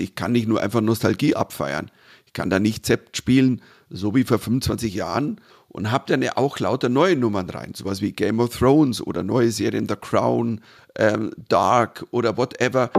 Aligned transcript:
ich 0.00 0.14
kann 0.14 0.32
nicht 0.32 0.48
nur 0.48 0.60
einfach 0.60 0.80
Nostalgie 0.80 1.36
abfeiern. 1.36 1.90
Ich 2.26 2.32
kann 2.32 2.50
da 2.50 2.58
nicht 2.58 2.86
Zept 2.86 3.16
spielen, 3.16 3.62
so 3.88 4.14
wie 4.14 4.24
vor 4.24 4.38
25 4.38 4.94
Jahren 4.94 5.40
und 5.70 5.90
habe 5.90 6.04
dann 6.08 6.22
ja 6.22 6.36
auch 6.36 6.58
lauter 6.58 6.88
neue 6.88 7.16
Nummern 7.16 7.48
rein, 7.48 7.72
sowas 7.74 8.00
wie 8.00 8.12
Game 8.12 8.40
of 8.40 8.56
Thrones 8.56 9.00
oder 9.00 9.22
neue 9.22 9.50
Serien 9.50 9.88
The 9.88 9.96
Crown, 9.96 10.60
ähm, 10.96 11.32
Dark 11.48 12.04
oder 12.10 12.36
whatever. 12.36 12.90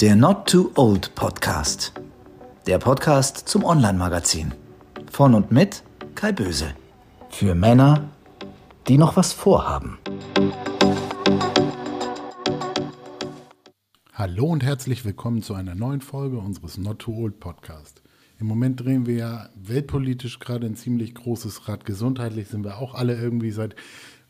Der 0.00 0.14
Not 0.14 0.48
Too 0.48 0.70
Old 0.76 1.14
Podcast. 1.14 1.92
Der 2.66 2.78
Podcast 2.78 3.48
zum 3.48 3.64
Online-Magazin. 3.64 4.52
Von 5.10 5.34
und 5.34 5.50
mit 5.50 5.82
Kai 6.14 6.32
Böse. 6.32 6.74
Für 7.30 7.54
Männer, 7.54 8.08
die 8.88 8.98
noch 8.98 9.16
was 9.16 9.32
vorhaben. 9.32 9.98
Hallo 14.18 14.46
und 14.46 14.64
herzlich 14.64 15.04
willkommen 15.04 15.42
zu 15.42 15.52
einer 15.52 15.74
neuen 15.74 16.00
Folge 16.00 16.38
unseres 16.38 16.78
Not 16.78 17.00
Too 17.00 17.12
Old 17.12 17.38
Podcast. 17.38 18.00
Im 18.40 18.46
Moment 18.46 18.80
drehen 18.80 19.04
wir 19.04 19.14
ja 19.14 19.50
weltpolitisch 19.56 20.38
gerade 20.38 20.64
ein 20.64 20.74
ziemlich 20.74 21.14
großes 21.14 21.68
Rad. 21.68 21.84
Gesundheitlich 21.84 22.48
sind 22.48 22.64
wir 22.64 22.78
auch 22.78 22.94
alle 22.94 23.14
irgendwie 23.14 23.50
seit 23.50 23.76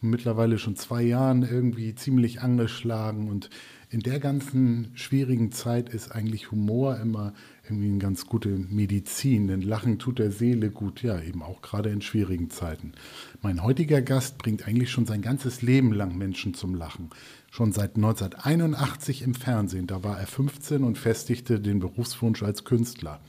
mittlerweile 0.01 0.59
schon 0.59 0.75
zwei 0.75 1.03
Jahren 1.03 1.45
irgendwie 1.45 1.95
ziemlich 1.95 2.41
angeschlagen. 2.41 3.29
Und 3.29 3.49
in 3.89 4.01
der 4.01 4.19
ganzen 4.19 4.91
schwierigen 4.95 5.53
Zeit 5.53 5.89
ist 5.89 6.11
eigentlich 6.11 6.51
Humor 6.51 6.97
immer 6.99 7.33
irgendwie 7.65 7.89
eine 7.89 7.99
ganz 7.99 8.27
gute 8.27 8.49
Medizin. 8.49 9.47
Denn 9.47 9.63
Lachen 9.63 10.01
tut 10.01 10.19
der 10.19 10.33
Seele 10.33 10.71
gut, 10.71 11.05
ja, 11.05 11.21
eben 11.21 11.45
auch 11.45 11.63
gerade 11.63 11.91
in 11.91 12.03
schwierigen 12.03 12.51
Zeiten. 12.51 12.91
Mein 13.41 13.63
heutiger 13.63 14.03
Gast 14.03 14.39
bringt 14.39 14.67
eigentlich 14.67 14.91
schon 14.91 15.07
sein 15.07 15.23
ganzes 15.23 15.63
Leben 15.63 15.93
lang 15.93 16.19
Menschen 16.19 16.55
zum 16.55 16.75
Lachen. 16.75 17.11
Schon 17.57 17.73
seit 17.73 17.97
1981 17.97 19.23
im 19.23 19.35
Fernsehen, 19.35 19.87
da 19.87 20.05
war 20.05 20.21
er 20.21 20.27
15 20.27 20.85
und 20.85 20.99
festigte 20.99 21.59
den 21.59 21.79
Berufswunsch 21.79 22.43
als 22.43 22.65
Künstler. 22.65 23.23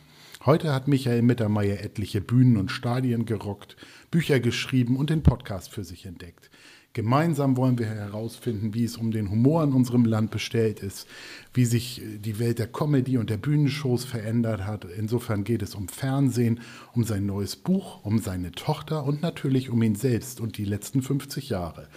Heute 0.45 0.73
hat 0.73 0.89
Michael 0.89 1.21
Mittermeier 1.21 1.79
etliche 1.79 2.19
Bühnen 2.19 2.57
und 2.57 2.69
Stadien 2.69 3.25
gerockt, 3.25 3.77
Bücher 4.11 4.41
geschrieben 4.41 4.97
und 4.97 5.09
den 5.09 5.23
Podcast 5.23 5.71
für 5.71 5.85
sich 5.85 6.05
entdeckt. 6.05 6.51
Gemeinsam 6.91 7.55
wollen 7.55 7.79
wir 7.79 7.85
herausfinden, 7.85 8.73
wie 8.73 8.83
es 8.83 8.97
um 8.97 9.11
den 9.11 9.31
Humor 9.31 9.63
in 9.63 9.71
unserem 9.71 10.03
Land 10.03 10.29
bestellt 10.29 10.81
ist, 10.81 11.07
wie 11.53 11.63
sich 11.63 12.01
die 12.17 12.37
Welt 12.37 12.59
der 12.59 12.67
Comedy 12.67 13.17
und 13.17 13.29
der 13.29 13.37
Bühnenshows 13.37 14.03
verändert 14.03 14.65
hat. 14.65 14.83
Insofern 14.83 15.45
geht 15.45 15.61
es 15.61 15.73
um 15.73 15.87
Fernsehen, 15.87 16.59
um 16.91 17.05
sein 17.05 17.25
neues 17.25 17.55
Buch, 17.55 18.03
um 18.03 18.19
seine 18.19 18.51
Tochter 18.51 19.05
und 19.05 19.21
natürlich 19.21 19.69
um 19.69 19.81
ihn 19.81 19.95
selbst 19.95 20.41
und 20.41 20.57
die 20.57 20.65
letzten 20.65 21.01
50 21.01 21.47
Jahre. 21.47 21.87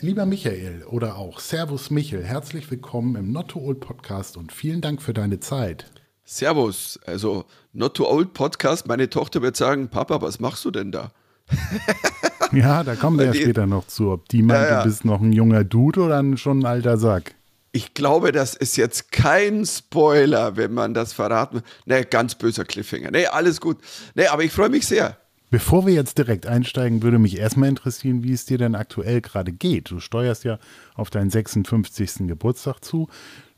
Lieber 0.00 0.26
Michael 0.26 0.82
oder 0.90 1.16
auch 1.16 1.38
Servus 1.38 1.88
Michel, 1.88 2.24
herzlich 2.24 2.68
willkommen 2.68 3.14
im 3.14 3.30
Not 3.30 3.52
Too 3.52 3.60
Old 3.60 3.78
Podcast 3.78 4.36
und 4.36 4.50
vielen 4.50 4.80
Dank 4.80 5.00
für 5.00 5.14
deine 5.14 5.38
Zeit. 5.38 5.86
Servus, 6.24 6.98
also 7.06 7.44
Not 7.72 7.94
Too 7.94 8.08
Old 8.08 8.34
Podcast. 8.34 8.88
Meine 8.88 9.08
Tochter 9.08 9.40
wird 9.40 9.56
sagen, 9.56 9.88
Papa, 9.88 10.20
was 10.20 10.40
machst 10.40 10.64
du 10.64 10.72
denn 10.72 10.90
da? 10.90 11.12
ja, 12.52 12.82
da 12.82 12.96
kommen 12.96 13.20
wir 13.20 13.26
ja 13.26 13.34
später 13.34 13.68
noch 13.68 13.86
zu. 13.86 14.10
Ob 14.10 14.28
die 14.30 14.42
meint, 14.42 14.62
ja, 14.62 14.68
ja. 14.68 14.82
du 14.82 14.88
bist 14.88 15.04
noch 15.04 15.20
ein 15.20 15.32
junger 15.32 15.62
Dude 15.62 16.00
oder 16.00 16.36
schon 16.36 16.58
ein 16.58 16.66
alter 16.66 16.98
Sack. 16.98 17.36
Ich 17.70 17.94
glaube, 17.94 18.32
das 18.32 18.56
ist 18.56 18.76
jetzt 18.76 19.12
kein 19.12 19.64
Spoiler, 19.64 20.56
wenn 20.56 20.74
man 20.74 20.94
das 20.94 21.12
verraten. 21.12 21.62
Ne, 21.86 22.04
ganz 22.04 22.34
böser 22.34 22.64
Cliffhanger. 22.64 23.12
Ne, 23.12 23.32
alles 23.32 23.60
gut. 23.60 23.78
Ne, 24.16 24.28
aber 24.32 24.42
ich 24.42 24.50
freue 24.50 24.70
mich 24.70 24.88
sehr. 24.88 25.16
Bevor 25.54 25.86
wir 25.86 25.94
jetzt 25.94 26.18
direkt 26.18 26.48
einsteigen, 26.48 27.04
würde 27.04 27.20
mich 27.20 27.38
erstmal 27.38 27.68
interessieren, 27.68 28.24
wie 28.24 28.32
es 28.32 28.44
dir 28.44 28.58
denn 28.58 28.74
aktuell 28.74 29.20
gerade 29.20 29.52
geht. 29.52 29.88
Du 29.88 30.00
steuerst 30.00 30.42
ja 30.42 30.58
auf 30.96 31.10
deinen 31.10 31.30
56. 31.30 32.26
Geburtstag 32.26 32.80
zu. 32.80 33.08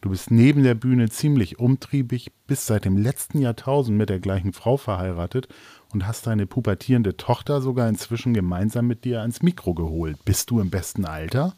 Du 0.03 0.11
bist 0.11 0.31
neben 0.31 0.63
der 0.63 0.75
Bühne 0.75 1.09
ziemlich 1.09 1.59
umtriebig, 1.59 2.33
bist 2.47 2.67
seit 2.67 2.85
dem 2.85 2.99
letzten 2.99 3.39
Jahrtausend 3.39 3.97
mit 3.97 4.11
der 4.11 4.21
gleichen 4.21 4.53
Frau 4.53 4.77
verheiratet 4.77 5.49
und 5.91 6.07
hast 6.07 6.27
deine 6.27 6.47
pubertierende 6.47 7.17
Tochter 7.17 7.63
sogar 7.63 7.89
inzwischen 7.89 8.35
gemeinsam 8.35 8.87
mit 8.87 9.07
dir 9.07 9.23
ans 9.23 9.41
Mikro 9.41 9.73
geholt. 9.73 10.23
Bist 10.27 10.51
du 10.51 10.61
im 10.61 10.69
besten 10.69 11.07
Alter? 11.07 11.55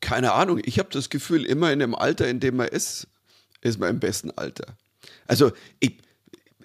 Keine 0.00 0.32
Ahnung. 0.32 0.60
Ich 0.64 0.80
habe 0.80 0.88
das 0.90 1.10
Gefühl, 1.10 1.44
immer 1.44 1.72
in 1.72 1.78
dem 1.78 1.94
Alter, 1.94 2.26
in 2.26 2.40
dem 2.40 2.56
man 2.56 2.66
ist, 2.66 3.06
ist 3.60 3.78
man 3.78 3.90
im 3.90 4.00
besten 4.00 4.32
Alter. 4.32 4.76
Also 5.28 5.52
ich, 5.78 5.98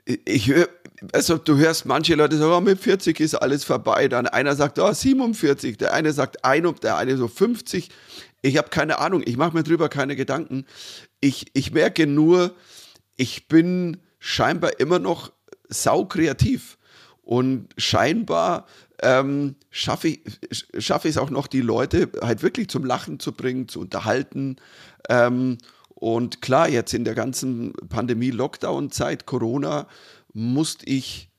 ich 0.05 0.47
höre, 0.47 0.69
also 1.11 1.37
du 1.37 1.57
hörst 1.57 1.85
manche 1.85 2.15
Leute 2.15 2.37
sagen, 2.37 2.51
oh, 2.51 2.61
mit 2.61 2.79
40 2.79 3.19
ist 3.19 3.35
alles 3.35 3.63
vorbei. 3.63 4.07
Dann 4.07 4.27
einer 4.27 4.55
sagt, 4.55 4.79
oh, 4.79 4.91
47, 4.91 5.77
der 5.77 5.93
eine 5.93 6.13
sagt 6.13 6.45
ein 6.45 6.65
und 6.65 6.83
der 6.83 6.97
eine 6.97 7.17
so 7.17 7.27
50. 7.27 7.89
Ich 8.41 8.57
habe 8.57 8.69
keine 8.69 8.99
Ahnung, 8.99 9.23
ich 9.25 9.37
mache 9.37 9.55
mir 9.55 9.63
drüber 9.63 9.89
keine 9.89 10.15
Gedanken. 10.15 10.65
Ich, 11.19 11.47
ich 11.53 11.71
merke 11.71 12.07
nur, 12.07 12.53
ich 13.15 13.47
bin 13.47 13.97
scheinbar 14.19 14.79
immer 14.79 14.99
noch 14.99 15.31
saukreativ. 15.69 16.77
Und 17.21 17.69
scheinbar 17.77 18.67
ähm, 19.01 19.55
schaffe 19.69 20.09
ich 20.09 20.21
es 20.49 20.65
schaff 20.79 21.05
auch 21.17 21.29
noch, 21.29 21.47
die 21.47 21.61
Leute 21.61 22.09
halt 22.21 22.43
wirklich 22.43 22.67
zum 22.67 22.83
Lachen 22.85 23.19
zu 23.19 23.31
bringen, 23.31 23.69
zu 23.69 23.79
unterhalten. 23.79 24.57
Ähm, 25.09 25.57
und 25.95 26.41
klar, 26.41 26.67
jetzt 26.67 26.93
in 26.93 27.05
der 27.05 27.15
ganzen 27.15 27.71
Pandemie-Lockdown-Zeit, 27.87 29.25
Corona, 29.25 29.87
musste 30.33 30.85
ich 30.85 31.29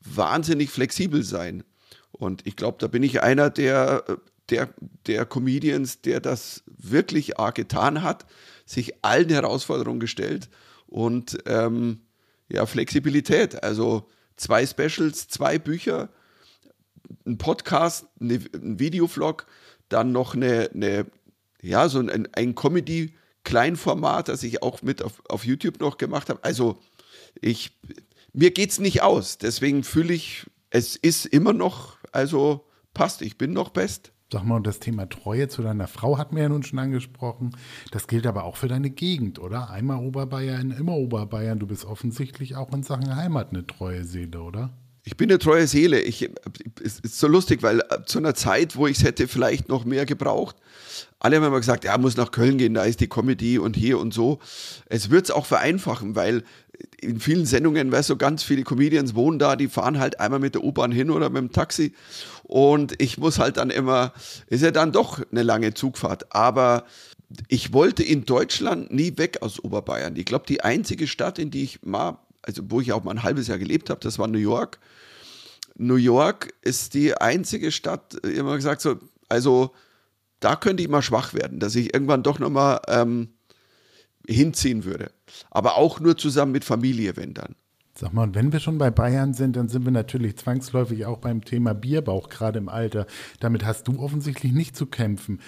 wahnsinnig 0.00 0.70
flexibel 0.70 1.22
sein. 1.22 1.64
Und 2.12 2.46
ich 2.46 2.56
glaube, 2.56 2.78
da 2.80 2.86
bin 2.86 3.02
ich 3.02 3.22
einer 3.22 3.50
der 3.50 4.04
der, 4.50 4.68
der 5.06 5.24
Comedians, 5.24 6.00
der 6.02 6.20
das 6.20 6.62
wirklich 6.66 7.38
arg 7.38 7.54
getan 7.54 8.02
hat, 8.02 8.26
sich 8.66 9.04
allen 9.04 9.28
Herausforderungen 9.28 10.00
gestellt 10.00 10.48
und 10.86 11.38
ähm, 11.46 12.00
ja, 12.48 12.66
Flexibilität. 12.66 13.62
Also 13.62 14.08
zwei 14.36 14.66
Specials, 14.66 15.28
zwei 15.28 15.58
Bücher, 15.58 16.10
ein 17.26 17.38
Podcast, 17.38 18.06
eine, 18.20 18.40
ein 18.54 18.78
Videovlog, 18.78 19.46
dann 19.88 20.12
noch 20.12 20.34
eine, 20.34 20.70
eine 20.72 21.06
ja, 21.62 21.88
so 21.88 21.98
ein, 21.98 22.28
ein 22.34 22.54
Comedy-Kleinformat, 22.54 24.28
das 24.28 24.42
ich 24.42 24.62
auch 24.62 24.82
mit 24.82 25.02
auf, 25.02 25.22
auf 25.28 25.44
YouTube 25.44 25.80
noch 25.80 25.96
gemacht 25.96 26.28
habe. 26.28 26.44
Also 26.44 26.78
ich, 27.40 27.72
mir 28.34 28.52
es 28.58 28.78
nicht 28.78 29.02
aus. 29.02 29.38
Deswegen 29.38 29.84
fühle 29.84 30.12
ich, 30.12 30.44
es 30.70 30.96
ist 30.96 31.24
immer 31.24 31.52
noch, 31.52 31.96
also 32.12 32.66
passt, 32.92 33.22
ich 33.22 33.38
bin 33.38 33.52
noch 33.52 33.70
best. 33.70 34.12
Sag 34.32 34.44
mal, 34.44 34.60
das 34.60 34.80
Thema 34.80 35.08
Treue 35.08 35.48
zu 35.48 35.62
deiner 35.62 35.86
Frau 35.86 36.18
hat 36.18 36.32
mir 36.32 36.42
ja 36.42 36.48
nun 36.48 36.64
schon 36.64 36.78
angesprochen. 36.80 37.56
Das 37.92 38.08
gilt 38.08 38.26
aber 38.26 38.44
auch 38.44 38.56
für 38.56 38.66
deine 38.66 38.90
Gegend, 38.90 39.38
oder? 39.38 39.70
Einmal 39.70 40.04
Oberbayern, 40.04 40.72
immer 40.72 40.96
Oberbayern. 40.96 41.60
Du 41.60 41.66
bist 41.66 41.84
offensichtlich 41.84 42.56
auch 42.56 42.72
in 42.72 42.82
Sachen 42.82 43.14
Heimat 43.14 43.50
eine 43.50 43.66
treue 43.66 44.04
Seele, 44.04 44.42
oder? 44.42 44.76
Ich 45.06 45.16
bin 45.18 45.30
eine 45.30 45.38
treue 45.38 45.66
Seele. 45.66 46.00
Ich, 46.00 46.30
es 46.82 47.00
ist 47.00 47.18
so 47.18 47.28
lustig, 47.28 47.62
weil 47.62 47.82
zu 48.06 48.18
einer 48.18 48.34
Zeit, 48.34 48.76
wo 48.76 48.86
ich 48.86 48.96
es 48.96 49.04
hätte 49.04 49.28
vielleicht 49.28 49.68
noch 49.68 49.84
mehr 49.84 50.06
gebraucht, 50.06 50.56
alle 51.18 51.36
haben 51.36 51.44
immer 51.44 51.58
gesagt, 51.58 51.84
ja, 51.84 51.96
muss 51.98 52.16
nach 52.16 52.32
Köln 52.32 52.58
gehen, 52.58 52.74
da 52.74 52.84
ist 52.84 53.00
die 53.00 53.08
Comedy 53.08 53.58
und 53.58 53.76
hier 53.76 53.98
und 53.98 54.12
so. 54.12 54.40
Es 54.86 55.10
wird 55.10 55.24
es 55.24 55.30
auch 55.30 55.46
vereinfachen, 55.46 56.16
weil 56.16 56.44
in 57.00 57.20
vielen 57.20 57.46
Sendungen, 57.46 57.92
weißt 57.92 58.10
du, 58.10 58.16
ganz 58.16 58.42
viele 58.42 58.62
Comedians 58.62 59.14
wohnen 59.14 59.38
da, 59.38 59.56
die 59.56 59.68
fahren 59.68 59.98
halt 59.98 60.20
einmal 60.20 60.40
mit 60.40 60.54
der 60.54 60.64
U-Bahn 60.64 60.92
hin 60.92 61.10
oder 61.10 61.30
mit 61.30 61.40
dem 61.40 61.52
Taxi. 61.52 61.94
Und 62.42 63.00
ich 63.00 63.18
muss 63.18 63.38
halt 63.38 63.58
dann 63.58 63.70
immer, 63.70 64.12
ist 64.48 64.62
ja 64.62 64.70
dann 64.70 64.92
doch 64.92 65.20
eine 65.30 65.42
lange 65.42 65.74
Zugfahrt. 65.74 66.34
Aber 66.34 66.84
ich 67.48 67.72
wollte 67.72 68.02
in 68.02 68.24
Deutschland 68.24 68.92
nie 68.92 69.16
weg 69.16 69.38
aus 69.42 69.62
Oberbayern. 69.62 70.16
Ich 70.16 70.24
glaube, 70.24 70.46
die 70.46 70.62
einzige 70.62 71.06
Stadt, 71.06 71.38
in 71.38 71.50
die 71.50 71.64
ich 71.64 71.82
mal, 71.82 72.18
also 72.46 72.62
wo 72.68 72.80
ich 72.80 72.92
auch 72.92 73.04
mal 73.04 73.12
ein 73.12 73.22
halbes 73.22 73.48
Jahr 73.48 73.58
gelebt 73.58 73.90
habe, 73.90 74.00
das 74.00 74.18
war 74.18 74.28
New 74.28 74.38
York. 74.38 74.78
New 75.76 75.96
York 75.96 76.54
ist 76.62 76.94
die 76.94 77.16
einzige 77.16 77.72
Stadt, 77.72 78.14
immer 78.14 78.56
gesagt, 78.56 78.80
so, 78.80 78.96
also 79.28 79.72
da 80.40 80.56
könnte 80.56 80.82
ich 80.82 80.88
mal 80.88 81.02
schwach 81.02 81.34
werden, 81.34 81.58
dass 81.58 81.74
ich 81.74 81.94
irgendwann 81.94 82.22
doch 82.22 82.38
nochmal 82.38 82.80
ähm, 82.88 83.30
hinziehen 84.26 84.84
würde. 84.84 85.10
Aber 85.50 85.76
auch 85.76 86.00
nur 86.00 86.16
zusammen 86.16 86.52
mit 86.52 86.64
Familie, 86.64 87.16
wenn 87.16 87.34
dann. 87.34 87.56
Sag 87.96 88.12
mal, 88.12 88.34
wenn 88.34 88.52
wir 88.52 88.58
schon 88.58 88.76
bei 88.76 88.90
Bayern 88.90 89.34
sind, 89.34 89.54
dann 89.54 89.68
sind 89.68 89.84
wir 89.84 89.92
natürlich 89.92 90.36
zwangsläufig 90.36 91.06
auch 91.06 91.18
beim 91.18 91.44
Thema 91.44 91.74
Bierbauch, 91.74 92.28
gerade 92.28 92.58
im 92.58 92.68
Alter. 92.68 93.06
Damit 93.38 93.64
hast 93.64 93.86
du 93.86 94.00
offensichtlich 94.00 94.52
nicht 94.52 94.76
zu 94.76 94.86
kämpfen. 94.86 95.40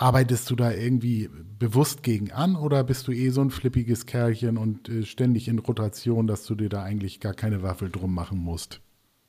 Arbeitest 0.00 0.48
du 0.48 0.54
da 0.54 0.70
irgendwie 0.70 1.28
bewusst 1.58 2.04
gegen 2.04 2.30
an 2.30 2.54
oder 2.54 2.84
bist 2.84 3.08
du 3.08 3.12
eh 3.12 3.30
so 3.30 3.40
ein 3.40 3.50
flippiges 3.50 4.06
Kerlchen 4.06 4.56
und 4.56 4.88
äh, 4.88 5.04
ständig 5.04 5.48
in 5.48 5.58
Rotation, 5.58 6.28
dass 6.28 6.44
du 6.44 6.54
dir 6.54 6.68
da 6.68 6.84
eigentlich 6.84 7.18
gar 7.18 7.34
keine 7.34 7.64
Waffel 7.64 7.90
drum 7.90 8.14
machen 8.14 8.38
musst? 8.38 8.80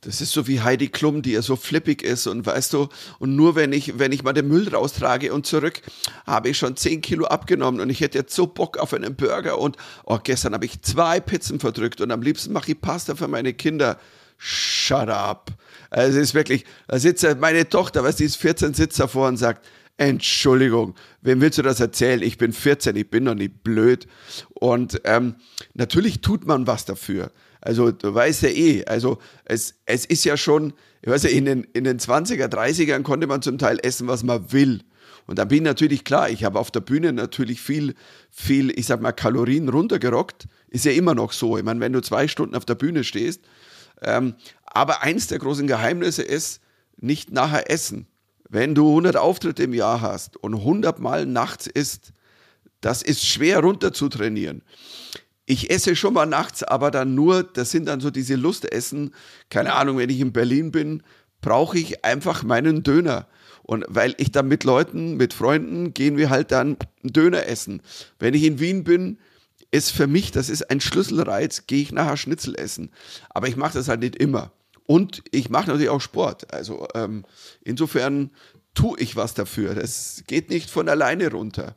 Das 0.02 0.22
ist 0.22 0.32
so 0.32 0.48
wie 0.48 0.62
Heidi 0.62 0.88
Klum, 0.88 1.24
die 1.24 1.32
ja 1.32 1.42
so 1.42 1.56
flippig 1.56 2.04
ist 2.04 2.28
und 2.28 2.46
weißt 2.46 2.72
du, 2.74 2.88
und 3.18 3.36
nur 3.36 3.56
wenn 3.56 3.74
ich, 3.74 3.98
wenn 3.98 4.12
ich 4.12 4.22
mal 4.22 4.34
den 4.34 4.48
Müll 4.48 4.70
raustrage 4.70 5.34
und 5.34 5.48
zurück, 5.48 5.82
habe 6.28 6.50
ich 6.50 6.58
schon 6.60 6.78
10 6.78 7.02
Kilo 7.02 7.26
abgenommen 7.26 7.82
und 7.82 7.90
ich 7.90 8.00
hätte 8.00 8.20
jetzt 8.20 8.36
so 8.36 8.46
Bock 8.46 8.78
auf 8.78 8.94
einen 8.94 9.16
Burger 9.16 9.58
und 9.58 9.76
oh, 10.06 10.20
gestern 10.24 10.54
habe 10.54 10.66
ich 10.66 10.84
zwei 10.84 11.20
Pizzen 11.20 11.60
verdrückt 11.60 12.00
und 12.00 12.12
am 12.12 12.22
liebsten 12.22 12.54
mache 12.54 12.74
ich 12.74 12.80
Pasta 12.80 13.16
für 13.16 13.28
meine 13.28 13.54
Kinder. 13.54 14.00
Shut 14.38 15.10
up. 15.10 15.52
Also 15.90 16.20
es 16.20 16.30
ist 16.30 16.34
wirklich, 16.36 16.64
da 16.88 17.00
sitzt 17.00 17.28
meine 17.40 17.68
Tochter, 17.68 18.04
weißt 18.04 18.20
du, 18.20 18.22
die 18.22 18.28
ist 18.28 18.36
14, 18.38 18.76
sitzt 18.76 19.00
davor 19.00 19.28
und 19.28 19.38
sagt, 19.38 19.66
Entschuldigung, 20.00 20.96
wem 21.22 21.42
willst 21.42 21.58
du 21.58 21.62
das 21.62 21.82
erzählen? 21.82 22.22
Ich 22.22 22.38
bin 22.38 22.54
14, 22.54 22.96
ich 22.96 23.10
bin 23.10 23.26
doch 23.26 23.36
nicht 23.36 23.64
blöd. 23.64 24.08
Und 24.54 25.02
ähm, 25.04 25.36
natürlich 25.74 26.22
tut 26.22 26.48
man 26.48 26.68
was 26.68 26.86
dafür. 26.86 27.34
Also 27.60 27.92
du 27.92 28.14
weißt 28.14 28.44
ja 28.44 28.50
eh, 28.50 28.86
also 28.86 29.18
es, 29.44 29.76
es 29.86 30.06
ist 30.06 30.24
ja 30.24 30.38
schon, 30.38 30.72
ich 31.02 31.10
weiß 31.10 31.24
ja, 31.24 31.32
in 31.32 31.44
den, 31.44 31.64
in 31.74 31.84
den 31.84 32.00
20er, 32.00 32.46
30ern 32.46 33.04
konnte 33.04 33.28
man 33.28 33.42
zum 33.42 33.58
Teil 33.58 33.78
essen, 33.84 34.08
was 34.08 34.24
man 34.24 34.54
will. 34.54 34.84
Und 35.28 35.38
da 35.38 35.44
bin 35.44 35.58
ich 35.58 35.64
natürlich 35.64 36.06
klar, 36.06 36.30
ich 36.30 36.46
habe 36.46 36.60
auf 36.60 36.72
der 36.72 36.80
Bühne 36.80 37.12
natürlich 37.12 37.60
viel, 37.60 37.94
viel, 38.32 38.72
ich 38.80 38.86
sag 38.86 39.02
mal, 39.02 39.12
Kalorien 39.12 39.68
runtergerockt. 39.68 40.48
Ist 40.70 40.86
ja 40.86 40.94
immer 40.94 41.14
noch 41.14 41.34
so. 41.34 41.58
Ich 41.58 41.66
meine, 41.66 41.82
wenn 41.82 41.92
du 41.92 42.00
zwei 42.00 42.30
Stunden 42.30 42.56
auf 42.56 42.64
der 42.64 42.76
Bühne 42.76 43.04
stehst. 43.04 43.42
Ähm, 44.02 44.36
aber 44.64 45.02
eins 45.02 45.28
der 45.28 45.40
großen 45.40 45.68
Geheimnisse 45.68 46.24
ist, 46.24 46.62
nicht 46.96 47.34
nachher 47.34 47.70
essen. 47.70 48.08
Wenn 48.50 48.74
du 48.74 48.90
100 48.90 49.16
Auftritte 49.16 49.64
im 49.64 49.74
Jahr 49.74 50.02
hast 50.02 50.36
und 50.38 50.56
100 50.56 51.00
Mal 51.00 51.26
nachts 51.26 51.68
isst, 51.68 52.12
das 52.82 53.04
ist 53.04 53.26
schwer 53.26 53.60
runter 53.60 53.94
zu 53.94 54.10
trainieren. 54.10 54.64
Ich 55.46 55.70
esse 55.70 55.96
schon 55.96 56.14
mal 56.14 56.26
nachts, 56.26 56.64
aber 56.64 56.92
dann 56.92 57.16
nur, 57.16 57.44
das 57.44 57.72
sind 57.72 57.86
dann 57.86 58.00
so 58.00 58.10
diese 58.10 58.36
Lustessen. 58.36 59.14
Keine 59.50 59.74
Ahnung, 59.74 59.98
wenn 59.98 60.10
ich 60.10 60.20
in 60.20 60.34
Berlin 60.34 60.72
bin, 60.72 61.04
brauche 61.42 61.78
ich 61.78 62.04
einfach 62.04 62.44
meinen 62.44 62.84
Döner. 62.84 63.28
Und 63.64 63.86
weil 63.88 64.16
ich 64.18 64.32
dann 64.32 64.48
mit 64.48 64.64
Leuten, 64.64 65.16
mit 65.16 65.34
Freunden, 65.34 65.94
gehen 65.94 66.18
wir 66.18 66.32
halt 66.32 66.52
dann 66.52 66.78
Döner 67.04 67.46
essen. 67.46 67.82
Wenn 68.18 68.34
ich 68.34 68.44
in 68.44 68.60
Wien 68.60 68.84
bin, 68.84 69.20
ist 69.72 69.92
für 69.92 70.08
mich, 70.08 70.32
das 70.32 70.50
ist 70.50 70.72
ein 70.72 70.82
Schlüsselreiz, 70.82 71.68
gehe 71.68 71.84
ich 71.84 71.92
nachher 71.92 72.18
Schnitzel 72.18 72.56
essen. 72.56 72.92
Aber 73.30 73.48
ich 73.48 73.56
mache 73.56 73.74
das 73.74 73.88
halt 73.88 74.00
nicht 74.00 74.16
immer. 74.16 74.52
Und 74.90 75.22
ich 75.30 75.52
mache 75.52 75.68
natürlich 75.68 75.90
auch 75.90 76.02
Sport. 76.02 76.52
Also 76.52 76.88
ähm, 76.96 77.24
insofern 77.62 78.32
tue 78.74 79.00
ich 79.00 79.16
was 79.16 79.36
dafür. 79.36 79.76
Das 79.76 80.24
geht 80.26 80.50
nicht 80.50 80.72
von 80.72 80.90
alleine 80.90 81.30
runter. 81.32 81.76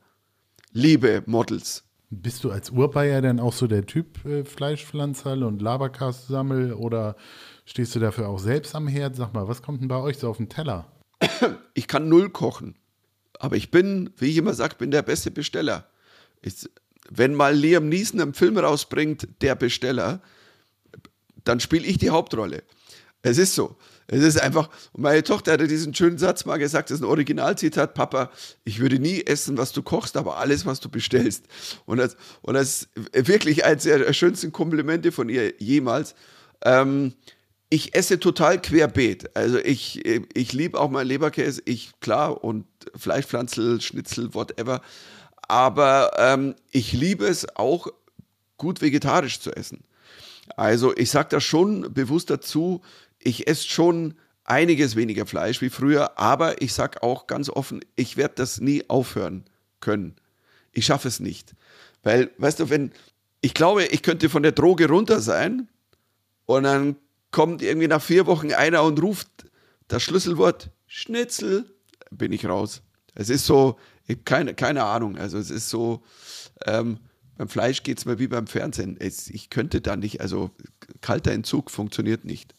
Liebe 0.73 1.23
Models. 1.27 1.85
Bist 2.09 2.43
du 2.43 2.51
als 2.51 2.71
Urbayer 2.71 3.21
denn 3.21 3.39
auch 3.39 3.53
so 3.53 3.67
der 3.67 3.85
Typ 3.85 4.25
äh, 4.25 4.47
Fleischpflanzerl 4.47 5.43
und 5.43 5.61
Laberkastsammel 5.61 6.73
oder 6.73 7.17
stehst 7.67 7.95
du 7.95 7.99
dafür 8.01 8.31
auch 8.31 8.39
selbst 8.39 8.75
am 8.75 8.89
Herd? 8.89 9.15
Sag 9.15 9.35
mal, 9.35 9.47
was 9.47 9.61
kommt 9.61 9.83
denn 9.83 9.89
bei 9.89 10.01
euch 10.01 10.17
so 10.17 10.31
auf 10.31 10.39
den 10.39 10.49
Teller? 10.49 10.91
Ich 11.75 11.89
kann 11.89 12.09
null 12.09 12.31
kochen. 12.31 12.77
Aber 13.39 13.57
ich 13.57 13.71
bin, 13.71 14.09
wie 14.17 14.31
ich 14.31 14.39
immer 14.39 14.55
sage, 14.55 14.77
bin 14.77 14.91
der 14.91 15.03
beste 15.03 15.31
Besteller. 15.31 15.87
Ich, 16.41 16.67
wenn 17.11 17.35
mal 17.35 17.55
Liam 17.55 17.91
Neeson 17.91 18.23
einen 18.23 18.33
Film 18.33 18.57
rausbringt, 18.57 19.29
der 19.43 19.55
Besteller, 19.55 20.23
dann 21.45 21.61
spiele 21.61 21.87
ich 21.87 21.99
die 21.99 22.09
Hauptrolle. 22.09 22.63
Es 23.23 23.39
ist 23.39 23.55
so. 23.55 23.77
Es 24.09 24.23
ist 24.23 24.41
einfach, 24.41 24.69
meine 24.97 25.23
Tochter 25.23 25.53
hatte 25.53 25.69
diesen 25.69 25.95
schönen 25.95 26.19
Satz 26.19 26.45
mal 26.45 26.59
gesagt, 26.59 26.91
das 26.91 26.97
ist 26.97 27.03
ein 27.03 27.09
Originalzitat, 27.09 27.95
Papa, 27.95 28.31
ich 28.65 28.81
würde 28.81 28.99
nie 28.99 29.23
essen, 29.23 29.57
was 29.57 29.73
du 29.73 29.83
kochst, 29.83 30.17
aber 30.17 30.39
alles, 30.39 30.67
was 30.67 30.81
du 30.81 30.89
bestellst. 30.89 31.47
Und 31.87 31.99
das, 31.99 32.17
und 32.43 32.55
das 32.55 32.89
ist 33.13 33.29
wirklich 33.29 33.65
eines 33.65 33.85
der 33.85 34.13
schönsten 34.13 34.53
Komplimente 34.53 35.13
von 35.13 35.29
ihr 35.29 35.55
jemals. 35.59 36.15
Ähm, 36.65 37.15
ich 37.71 37.95
esse 37.95 38.19
total 38.21 38.61
querbeet. 38.61 39.35
Also 39.35 39.59
ich, 39.59 40.05
ich 40.05 40.53
liebe 40.53 40.79
auch 40.79 40.91
mal 40.91 41.07
Leberkäse, 41.07 41.63
ich, 41.65 41.93
klar, 42.01 42.45
und 42.45 42.67
Fleischpflanzel, 42.97 43.81
Schnitzel, 43.81 44.35
whatever. 44.35 44.83
Aber 45.49 46.11
ähm, 46.19 46.55
ich 46.71 46.93
liebe 46.93 47.25
es 47.27 47.57
auch, 47.57 47.87
gut 48.59 48.81
vegetarisch 48.81 49.41
zu 49.41 49.51
essen. 49.57 49.85
Also 50.57 50.95
ich 50.97 51.11
sage 51.11 51.31
das 51.31 51.45
schon 51.45 51.93
bewusst 51.95 52.31
dazu, 52.31 52.83
ich 53.23 53.47
esse 53.47 53.69
schon 53.69 54.15
einiges 54.45 54.97
weniger 54.97 55.27
Fleisch 55.27 55.61
wie 55.61 55.71
früher, 55.71 56.19
aber 56.19 56.61
ich 56.61 56.73
sage 56.73 57.03
auch 57.03 57.27
ganz 57.27 57.49
offen, 57.49 57.85
ich 57.97 58.17
werde 58.17 58.35
das 58.37 58.61
nie 58.61 58.89
aufhören 58.89 59.45
können. 59.81 60.17
Ich 60.73 60.87
schaffe 60.87 61.09
es 61.09 61.21
nicht. 61.21 61.55
Weil, 62.03 62.31
weißt 62.39 62.61
du, 62.61 62.71
wenn, 62.71 62.93
ich 63.41 63.55
glaube, 63.55 63.85
ich 63.87 64.03
könnte 64.03 64.29
von 64.29 64.43
der 64.43 64.53
Droge 64.53 64.89
runter 64.89 65.21
sein 65.21 65.69
und 66.47 66.65
dann 66.65 66.97
kommt 67.31 67.63
irgendwie 67.63 67.89
nach 67.89 68.03
vier 68.03 68.27
Wochen 68.27 68.53
einer 68.53 68.83
und 68.83 69.01
ruft 69.01 69.29
das 69.89 70.03
Schlüsselwort 70.03 70.71
Schnitzel, 70.87 71.65
bin 72.11 72.33
ich 72.33 72.47
raus. 72.47 72.83
Es 73.15 73.31
ist 73.31 73.47
so, 73.47 73.79
keine, 74.25 74.55
keine 74.55 74.85
Ahnung. 74.85 75.17
Also 75.17 75.39
es 75.39 75.51
ist 75.51 75.69
so, 75.69 76.03
ähm, 76.67 76.99
beim 77.37 77.49
Fleisch 77.49 77.83
geht 77.83 77.99
es 77.99 78.05
mir 78.05 78.19
wie 78.19 78.29
beim 78.29 78.47
Fernsehen. 78.47 78.97
Es, 78.99 79.29
ich 79.29 79.51
könnte 79.51 79.81
da 79.81 79.97
nicht, 79.97 80.21
also 80.21 80.51
kalter 81.01 81.33
Entzug 81.33 81.71
funktioniert 81.71 82.25
nicht. 82.25 82.55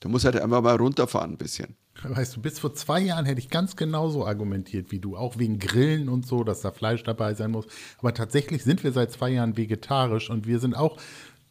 Du 0.00 0.08
musst 0.08 0.24
halt 0.24 0.36
einfach 0.36 0.62
mal 0.62 0.76
runterfahren 0.76 1.32
ein 1.32 1.38
bisschen. 1.38 1.76
Weißt 2.02 2.36
du, 2.36 2.42
bis 2.42 2.58
vor 2.58 2.74
zwei 2.74 3.00
Jahren 3.00 3.24
hätte 3.24 3.40
ich 3.40 3.48
ganz 3.48 3.76
genauso 3.76 4.26
argumentiert 4.26 4.92
wie 4.92 4.98
du, 4.98 5.16
auch 5.16 5.38
wegen 5.38 5.58
Grillen 5.58 6.08
und 6.08 6.26
so, 6.26 6.44
dass 6.44 6.60
da 6.60 6.70
Fleisch 6.70 7.02
dabei 7.02 7.32
sein 7.34 7.50
muss. 7.50 7.66
Aber 7.98 8.12
tatsächlich 8.12 8.64
sind 8.64 8.84
wir 8.84 8.92
seit 8.92 9.10
zwei 9.12 9.30
Jahren 9.30 9.56
vegetarisch 9.56 10.28
und 10.28 10.46
wir 10.46 10.58
sind 10.58 10.76
auch 10.76 10.98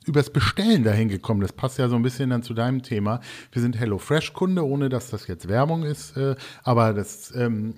übers 0.06 0.30
Bestellen 0.30 0.84
dahin 0.84 1.10
gekommen. 1.10 1.42
Das 1.42 1.54
passt 1.54 1.80
ja 1.80 1.90
so 1.90 1.96
ein 1.96 2.04
bisschen 2.04 2.30
dann 2.30 2.44
zu 2.44 2.54
deinem 2.54 2.84
Thema. 2.84 3.22
Wir 3.52 3.62
sind 3.62 3.80
HelloFresh-Kunde, 3.80 4.64
ohne 4.64 4.90
dass 4.90 5.10
das 5.10 5.26
jetzt 5.26 5.48
Werbung 5.48 5.84
ist, 5.84 6.16
äh, 6.16 6.36
aber 6.64 6.94
das, 6.94 7.34
ähm, 7.36 7.76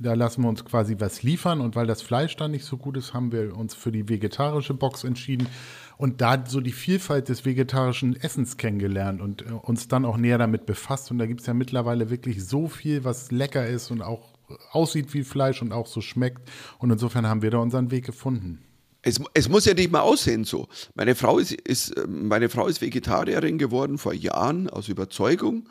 da 0.00 0.14
lassen 0.14 0.42
wir 0.42 0.48
uns 0.48 0.64
quasi 0.64 0.96
was 1.00 1.24
liefern 1.24 1.60
und 1.60 1.74
weil 1.74 1.86
das 1.86 2.00
Fleisch 2.00 2.36
dann 2.36 2.52
nicht 2.52 2.64
so 2.64 2.76
gut 2.76 2.96
ist, 2.96 3.12
haben 3.12 3.32
wir 3.32 3.56
uns 3.56 3.74
für 3.74 3.90
die 3.90 4.08
vegetarische 4.08 4.74
Box 4.74 5.02
entschieden 5.02 5.48
und 5.96 6.20
da 6.20 6.44
so 6.46 6.60
die 6.60 6.72
Vielfalt 6.72 7.28
des 7.28 7.44
vegetarischen 7.44 8.16
Essens 8.16 8.56
kennengelernt 8.56 9.20
und 9.20 9.42
äh, 9.42 9.52
uns 9.52 9.88
dann 9.88 10.04
auch 10.04 10.16
näher 10.16 10.38
damit 10.38 10.66
befasst. 10.66 11.10
Und 11.10 11.18
da 11.18 11.26
gibt 11.26 11.40
es 11.40 11.46
ja 11.46 11.54
mittlerweile 11.54 12.10
wirklich 12.10 12.44
so 12.44 12.68
viel, 12.68 13.04
was 13.04 13.30
lecker 13.30 13.66
ist 13.66 13.90
und 13.90 14.02
auch 14.02 14.34
aussieht 14.72 15.12
wie 15.14 15.24
Fleisch 15.24 15.62
und 15.62 15.72
auch 15.72 15.86
so 15.86 16.00
schmeckt. 16.00 16.48
Und 16.78 16.90
insofern 16.90 17.26
haben 17.26 17.42
wir 17.42 17.50
da 17.50 17.58
unseren 17.58 17.90
Weg 17.90 18.04
gefunden. 18.04 18.62
Es, 19.02 19.20
es, 19.34 19.50
muss 19.50 19.66
ja 19.66 19.74
nicht 19.74 19.92
mal 19.92 20.00
aussehen 20.00 20.44
so. 20.44 20.66
Meine 20.94 21.14
Frau 21.14 21.38
ist, 21.38 21.52
ist, 21.52 21.94
meine 22.08 22.48
Frau 22.48 22.66
ist 22.66 22.80
Vegetarierin 22.80 23.58
geworden 23.58 23.98
vor 23.98 24.14
Jahren 24.14 24.70
aus 24.70 24.88
Überzeugung 24.88 25.68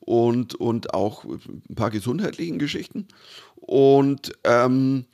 und, 0.00 0.54
und 0.54 0.92
auch 0.92 1.24
ein 1.24 1.74
paar 1.74 1.90
gesundheitlichen 1.90 2.58
Geschichten. 2.58 3.08
Und 3.56 4.32
ähm, 4.44 5.06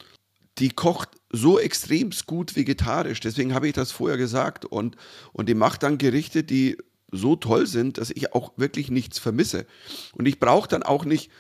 die 0.61 0.71
kocht 0.71 1.09
so 1.31 1.59
extremst 1.59 2.27
gut 2.27 2.57
vegetarisch. 2.57 3.21
Deswegen 3.21 3.55
habe 3.55 3.69
ich 3.69 3.73
das 3.73 3.93
vorher 3.93 4.19
gesagt. 4.19 4.65
Und, 4.65 4.97
und 5.33 5.49
die 5.49 5.55
macht 5.55 5.83
dann 5.83 5.99
Gerichte, 5.99 6.45
die 6.45 6.77
so 7.13 7.37
toll 7.37 7.67
sind, 7.67 7.99
dass 7.99 8.11
ich 8.11 8.35
auch 8.35 8.53
wirklich 8.57 8.91
nichts 8.91 9.19
vermisse. 9.19 9.67
Und 10.15 10.27
ich 10.27 10.39
brauche 10.39 10.69
dann 10.69 10.83
auch 10.83 11.05
nicht, 11.05 11.31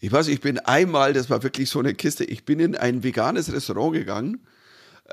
ich 0.00 0.12
weiß, 0.12 0.28
ich 0.28 0.40
bin 0.40 0.58
einmal, 0.58 1.12
das 1.12 1.30
war 1.30 1.42
wirklich 1.42 1.70
so 1.70 1.78
eine 1.78 1.94
Kiste, 1.94 2.24
ich 2.24 2.44
bin 2.44 2.60
in 2.60 2.76
ein 2.76 3.02
veganes 3.02 3.52
Restaurant 3.52 3.94
gegangen 3.94 4.46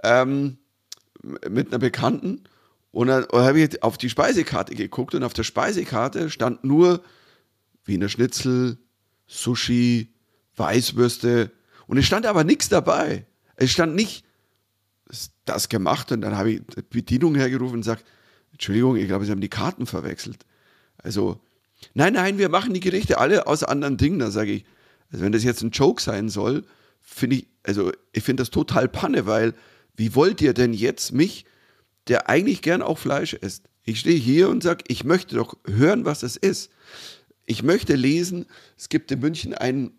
ähm, 0.04 0.58
mit 1.50 1.68
einer 1.68 1.80
Bekannten 1.80 2.44
und 2.92 3.08
dann 3.08 3.26
habe 3.32 3.60
ich 3.60 3.84
auf 3.84 3.98
die 3.98 4.10
Speisekarte 4.10 4.76
geguckt 4.76 5.16
und 5.16 5.24
auf 5.24 5.34
der 5.34 5.44
Speisekarte 5.44 6.30
stand 6.30 6.64
nur 6.64 7.02
Wiener 7.84 8.10
Schnitzel, 8.10 8.78
Sushi, 9.28 10.14
Weißwürste 10.56 11.52
und 11.88 11.98
es 11.98 12.06
stand 12.06 12.26
aber 12.26 12.44
nichts 12.44 12.70
dabei. 12.70 13.26
Es 13.56 13.72
stand 13.72 13.96
nicht 13.96 14.26
das 15.46 15.70
gemacht 15.70 16.12
und 16.12 16.22
dann 16.22 16.38
habe 16.38 16.52
ich 16.52 16.62
die 16.76 16.82
Bedienung 16.82 17.36
hergerufen 17.36 17.76
und 17.76 17.82
gesagt, 17.82 18.06
Entschuldigung, 18.52 18.96
ich 18.96 19.08
glaube, 19.08 19.26
Sie 19.26 19.32
haben 19.32 19.42
die 19.42 19.50
Karten 19.50 19.86
verwechselt. 19.86 20.46
Also, 20.98 21.40
nein, 21.94 22.14
nein, 22.14 22.38
wir 22.38 22.50
machen 22.50 22.74
die 22.74 22.80
Gerichte 22.80 23.18
alle 23.18 23.48
aus 23.48 23.64
anderen 23.64 23.98
Dingen. 23.98 24.20
Da 24.20 24.32
sage 24.32 24.52
ich, 24.52 24.66
also 25.12 25.24
wenn 25.24 25.32
das 25.32 25.44
jetzt 25.44 25.62
ein 25.62 25.72
Joke 25.72 26.02
sein 26.02 26.30
soll, 26.30 26.66
finde 27.02 27.38
ich, 27.38 27.48
also 27.64 27.92
ich 28.12 28.24
finde 28.24 28.42
das 28.42 28.50
total 28.50 28.88
Panne, 28.88 29.26
weil 29.26 29.54
wie 29.96 30.16
wollt 30.16 30.42
ihr 30.42 30.54
denn 30.54 30.74
jetzt 30.74 31.12
mich, 31.12 31.46
der 32.08 32.30
eigentlich 32.30 32.62
gern 32.62 32.82
auch 32.82 32.98
Fleisch 32.98 33.34
isst? 33.34 33.70
Ich 33.84 34.00
stehe 34.00 34.18
hier 34.18 34.50
und 34.50 34.64
sage, 34.64 34.84
ich 34.88 35.04
möchte 35.04 35.36
doch 35.36 35.58
hören, 35.66 36.06
was 36.06 36.24
es 36.24 36.38
ist. 36.38 36.72
Ich 37.46 37.62
möchte 37.62 37.96
lesen, 37.96 38.48
es 38.78 38.90
gibt 38.90 39.12
in 39.12 39.20
München 39.20 39.54
einen 39.54 39.92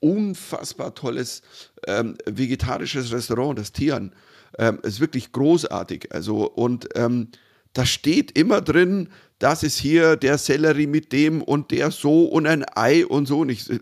unfassbar 0.00 0.94
tolles 0.94 1.42
ähm, 1.86 2.16
vegetarisches 2.26 3.12
Restaurant, 3.12 3.58
das 3.58 3.72
Tian. 3.72 4.14
Ähm, 4.58 4.78
ist 4.82 5.00
wirklich 5.00 5.32
großartig. 5.32 6.12
Also, 6.12 6.50
und 6.50 6.88
ähm, 6.94 7.28
da 7.72 7.84
steht 7.84 8.36
immer 8.38 8.60
drin, 8.60 9.10
das 9.38 9.62
ist 9.62 9.78
hier 9.78 10.16
der 10.16 10.38
Sellerie 10.38 10.86
mit 10.86 11.12
dem 11.12 11.42
und 11.42 11.70
der 11.70 11.90
so 11.90 12.24
und 12.24 12.46
ein 12.46 12.64
Ei 12.74 13.06
und 13.06 13.26
so. 13.26 13.44
Nicht, 13.44 13.68
äh, 13.68 13.80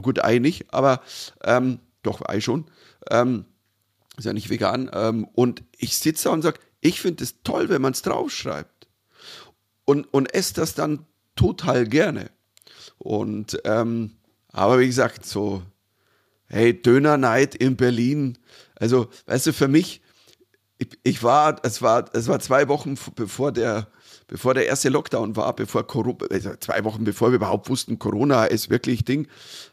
gut, 0.00 0.22
Ei 0.22 0.38
nicht, 0.38 0.72
aber 0.72 1.02
ähm, 1.42 1.80
doch, 2.02 2.22
Ei 2.28 2.40
schon. 2.40 2.66
Ähm, 3.10 3.44
ist 4.16 4.24
ja 4.24 4.32
nicht 4.32 4.50
vegan. 4.50 4.90
Ähm, 4.92 5.26
und 5.34 5.62
ich 5.76 5.96
sitze 5.96 6.24
da 6.24 6.30
und 6.30 6.42
sage, 6.42 6.60
ich 6.80 7.00
finde 7.00 7.24
es 7.24 7.42
toll, 7.42 7.68
wenn 7.68 7.82
man 7.82 7.92
es 7.92 8.02
draufschreibt. 8.02 8.86
Und, 9.84 10.12
und 10.14 10.32
esse 10.32 10.54
das 10.54 10.74
dann 10.74 11.06
total 11.34 11.86
gerne. 11.86 12.30
Und 12.98 13.58
ähm, 13.64 14.12
aber 14.54 14.78
wie 14.78 14.86
gesagt, 14.86 15.26
so, 15.26 15.62
hey, 16.46 16.80
Dönerneid 16.80 17.56
in 17.56 17.74
Berlin. 17.76 18.38
Also, 18.76 19.08
weißt 19.26 19.48
du, 19.48 19.52
für 19.52 19.66
mich, 19.66 20.00
ich, 20.78 20.88
ich 21.02 21.22
war, 21.24 21.56
es 21.64 21.82
war, 21.82 22.04
es 22.14 22.28
war 22.28 22.38
zwei 22.38 22.68
Wochen 22.68 22.96
bevor 23.16 23.50
der, 23.50 23.88
bevor 24.28 24.54
der 24.54 24.66
erste 24.66 24.90
Lockdown 24.90 25.34
war, 25.34 25.56
bevor 25.56 25.84
Corona, 25.88 26.26
also 26.30 26.54
zwei 26.60 26.84
Wochen 26.84 27.02
bevor 27.02 27.32
wir 27.32 27.36
überhaupt 27.36 27.68
wussten, 27.68 27.98
Corona 27.98 28.44
ist 28.44 28.70
wirklich 28.70 29.04
Ding, 29.04 29.26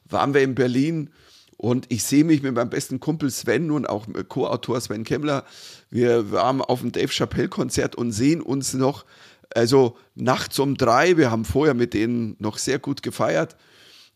waren 0.05 0.33
wir 0.33 0.41
in 0.41 0.55
Berlin 0.55 1.11
Und 1.57 1.85
ich 1.89 2.03
sehe 2.03 2.23
mich 2.23 2.41
mit 2.41 2.55
meinem 2.55 2.71
besten 2.71 2.99
Kumpel 2.99 3.29
Sven 3.29 3.69
und 3.69 3.87
auch 3.87 4.07
Co-Autor 4.29 4.81
Sven 4.81 5.03
Kemmler. 5.03 5.45
Wir 5.91 6.31
waren 6.31 6.59
auf 6.59 6.81
dem 6.81 6.91
Dave 6.91 7.09
Chappelle-Konzert 7.09 7.95
und 7.95 8.13
sehen 8.13 8.41
uns 8.41 8.73
noch, 8.73 9.05
also 9.53 9.95
nachts 10.15 10.57
um 10.57 10.75
drei. 10.75 11.17
Wir 11.17 11.29
haben 11.29 11.45
vorher 11.45 11.75
mit 11.75 11.93
denen 11.93 12.35
noch 12.39 12.57
sehr 12.57 12.79
gut 12.79 13.03
gefeiert 13.03 13.57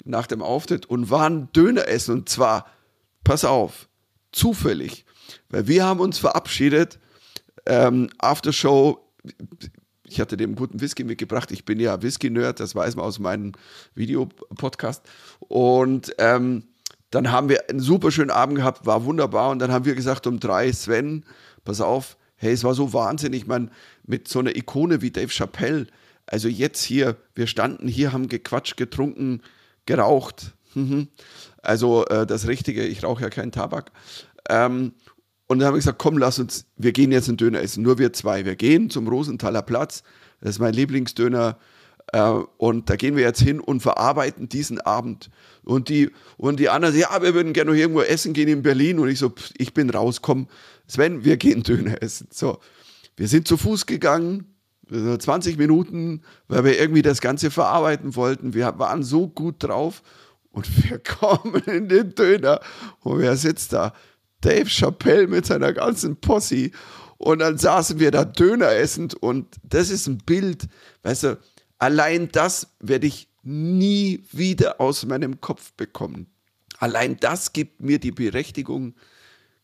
nach 0.06 0.28
dem 0.28 0.42
Auftritt 0.42 0.86
und 0.86 1.10
waren 1.10 1.52
Döner 1.54 1.88
essen. 1.88 2.20
Und 2.20 2.30
zwar, 2.30 2.68
pass 3.24 3.46
auf, 3.46 3.90
zufällig. 4.32 5.06
Weil 5.50 5.68
wir 5.68 5.86
haben 5.86 6.00
uns 6.00 6.18
verabschiedet, 6.18 7.00
ähm, 7.66 8.10
After 8.20 8.54
Show 8.54 9.06
ich 10.08 10.20
hatte 10.20 10.38
dem 10.38 10.56
guten 10.56 10.82
Whisky 10.82 11.04
mitgebracht. 11.04 11.52
Ich 11.52 11.66
bin 11.66 11.80
ja 11.80 12.02
Whisky-Nerd, 12.02 12.60
das 12.60 12.76
weiß 12.76 12.96
man 12.96 13.06
aus 13.06 13.20
meinem 13.20 13.54
Videopodcast. 13.96 15.04
Und 15.40 16.14
ähm, 16.20 16.64
dann 17.10 17.32
haben 17.32 17.50
wir 17.50 17.70
einen 17.70 17.80
super 17.80 18.12
schönen 18.12 18.30
Abend 18.30 18.58
gehabt, 18.58 18.86
war 18.86 19.06
wunderbar. 19.06 19.50
Und 19.50 19.60
dann 19.60 19.72
haben 19.72 19.86
wir 19.86 19.96
gesagt 19.96 20.28
um 20.28 20.40
drei, 20.40 20.72
Sven, 20.72 21.26
pass 21.64 21.82
auf, 21.82 22.18
hey, 22.36 22.54
es 22.54 22.64
war 22.64 22.76
so 22.76 22.94
wahnsinnig, 22.94 23.48
man, 23.48 23.72
mit 24.06 24.28
so 24.28 24.40
einer 24.40 24.56
Ikone 24.56 25.02
wie 25.02 25.12
Dave 25.12 25.30
Chappelle. 25.30 25.88
Also 26.28 26.48
jetzt 26.48 26.84
hier, 26.84 27.18
wir 27.34 27.48
standen 27.48 27.88
hier, 27.88 28.14
haben 28.14 28.28
gequatscht, 28.28 28.78
getrunken, 28.78 29.42
geraucht. 29.86 30.54
Mhm. 30.74 31.08
Also 31.62 32.06
äh, 32.08 32.26
das 32.26 32.48
Richtige, 32.48 32.84
ich 32.86 33.04
rauche 33.04 33.24
ja 33.24 33.30
keinen 33.30 33.52
Tabak. 33.52 33.92
Ähm, 34.50 34.94
und 35.48 35.60
dann 35.60 35.68
habe 35.68 35.78
ich 35.78 35.84
gesagt, 35.84 36.00
komm, 36.00 36.18
lass 36.18 36.40
uns, 36.40 36.66
wir 36.76 36.92
gehen 36.92 37.12
jetzt 37.12 37.28
einen 37.28 37.38
Döner 37.38 37.62
essen, 37.62 37.84
nur 37.84 37.98
wir 37.98 38.14
zwei. 38.14 38.46
Wir 38.46 38.56
gehen 38.56 38.90
zum 38.90 39.08
Rosenthaler 39.08 39.62
Platz, 39.62 40.04
das 40.42 40.52
ist 40.52 40.60
mein 40.60 40.74
Lieblingsdöner. 40.74 41.58
Äh, 42.12 42.32
und 42.58 42.90
da 42.90 42.96
gehen 42.96 43.16
wir 43.16 43.24
jetzt 43.24 43.42
hin 43.42 43.60
und 43.60 43.82
verarbeiten 43.82 44.50
diesen 44.50 44.80
Abend. 44.82 45.30
Und 45.64 45.90
die, 45.90 46.12
und 46.38 46.60
die 46.60 46.70
anderen, 46.70 46.98
ja, 46.98 47.22
wir 47.22 47.34
würden 47.34 47.54
gerne 47.54 47.72
noch 47.72 47.78
irgendwo 47.78 48.02
essen 48.02 48.34
gehen 48.34 48.48
in 48.48 48.62
Berlin. 48.62 49.00
Und 49.00 49.10
ich 49.10 49.20
so, 49.20 49.34
ich 49.58 49.74
bin 49.74 49.90
raus, 49.90 50.22
komm, 50.22 50.48
Sven, 50.88 51.24
wir 51.24 51.38
gehen 51.38 51.64
Döner 51.64 52.02
essen. 52.02 52.28
So, 52.32 52.60
wir 53.18 53.28
sind 53.28 53.48
zu 53.48 53.58
Fuß 53.58 53.86
gegangen, 53.86 54.55
20 54.90 55.58
Minuten, 55.58 56.22
weil 56.48 56.64
wir 56.64 56.80
irgendwie 56.80 57.02
das 57.02 57.22
Ganze 57.22 57.52
verarbeiten 57.52 58.16
wollten. 58.16 58.54
Wir 58.54 58.78
waren 58.78 59.04
so 59.04 59.28
gut 59.28 59.56
drauf. 59.60 60.04
Und 60.52 60.68
wir 60.90 61.00
kommen 61.00 61.62
in 61.66 61.90
den 61.90 62.16
Döner. 62.16 62.60
Und 63.02 63.20
wer 63.20 63.36
sitzt 63.36 63.74
da? 63.74 63.94
Dave 64.42 64.70
Chappelle 64.70 65.28
mit 65.28 65.46
seiner 65.46 65.74
ganzen 65.74 66.18
Posse. 66.18 66.72
Und 67.18 67.40
dann 67.40 67.58
saßen 67.58 68.00
wir 68.00 68.12
da 68.12 68.26
Döner 68.26 68.72
essend 68.72 69.16
und 69.16 69.56
das 69.64 69.90
ist 69.90 70.08
ein 70.08 70.18
Bild, 70.18 70.68
weißt 71.04 71.24
du, 71.24 71.40
allein 71.78 72.30
das 72.30 72.76
werde 72.80 73.08
ich 73.08 73.30
nie 73.42 74.24
wieder 74.32 74.82
aus 74.82 75.06
meinem 75.06 75.40
Kopf 75.40 75.72
bekommen. 75.74 76.28
Allein 76.78 77.18
das 77.18 77.54
gibt 77.54 77.82
mir 77.82 78.00
die 78.00 78.12
Berechtigung, 78.12 78.96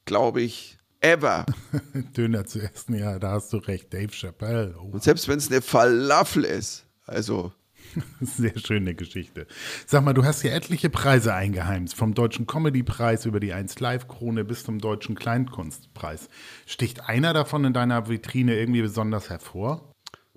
glaube 0.05 0.41
ich, 0.41 0.77
ever. 1.01 1.45
Döner 2.15 2.45
zu 2.45 2.59
essen, 2.59 2.95
ja, 2.95 3.19
da 3.19 3.31
hast 3.31 3.51
du 3.53 3.57
recht, 3.57 3.93
Dave 3.93 4.11
Chappelle. 4.11 4.75
Oh. 4.79 4.91
Und 4.91 5.03
selbst 5.03 5.27
wenn 5.27 5.37
es 5.37 5.51
eine 5.51 5.61
Falafel 5.61 6.45
ist, 6.45 6.85
also 7.05 7.51
Sehr 8.21 8.57
schöne 8.57 8.95
Geschichte. 8.95 9.47
Sag 9.85 10.03
mal, 10.03 10.13
du 10.13 10.23
hast 10.23 10.43
ja 10.43 10.51
etliche 10.51 10.89
Preise 10.89 11.33
eingeheimst, 11.33 11.95
vom 11.95 12.13
Deutschen 12.13 12.47
Comedy-Preis 12.47 13.25
über 13.25 13.39
die 13.39 13.53
1 13.53 13.79
Live-Krone 13.79 14.43
bis 14.43 14.63
zum 14.63 14.79
Deutschen 14.79 15.15
Kleinkunstpreis. 15.15 16.29
Sticht 16.65 17.09
einer 17.09 17.33
davon 17.33 17.65
in 17.65 17.73
deiner 17.73 18.07
Vitrine 18.07 18.57
irgendwie 18.57 18.81
besonders 18.81 19.29
hervor? 19.29 19.93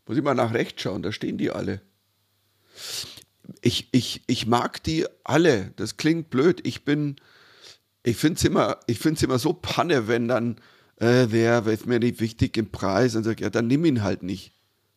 Muss 0.07 0.17
ich 0.17 0.25
mal 0.25 0.35
nach 0.35 0.53
rechts 0.53 0.83
schauen, 0.83 1.03
da 1.03 1.13
stehen 1.13 1.39
die 1.39 1.51
alle. 1.51 1.81
Ich, 3.61 3.89
ich, 3.93 4.23
ich 4.27 4.47
mag 4.47 4.83
die 4.83 5.07
alle. 5.23 5.73
Das 5.77 5.97
klingt 5.97 6.31
blöd. 6.31 6.61
Ich 6.67 6.85
bin, 6.85 7.17
ich 8.05 8.17
finde 8.19 8.37
es 8.37 8.45
immer, 8.45 8.79
immer 9.23 9.39
so 9.39 9.55
panne, 9.55 10.07
wenn 10.07 10.29
dann, 10.29 10.57
äh, 10.97 11.27
wer 11.31 11.67
ist 11.67 11.87
mir 11.87 11.99
nicht 11.99 12.21
wichtig 12.21 12.57
im 12.57 12.71
Preis 12.71 13.17
und 13.17 13.25
sagt, 13.25 13.41
ja, 13.41 13.51
dann 13.51 13.67
nimm 13.67 13.85
ihn 13.85 14.03
halt 14.03 14.23
nicht. 14.23 14.53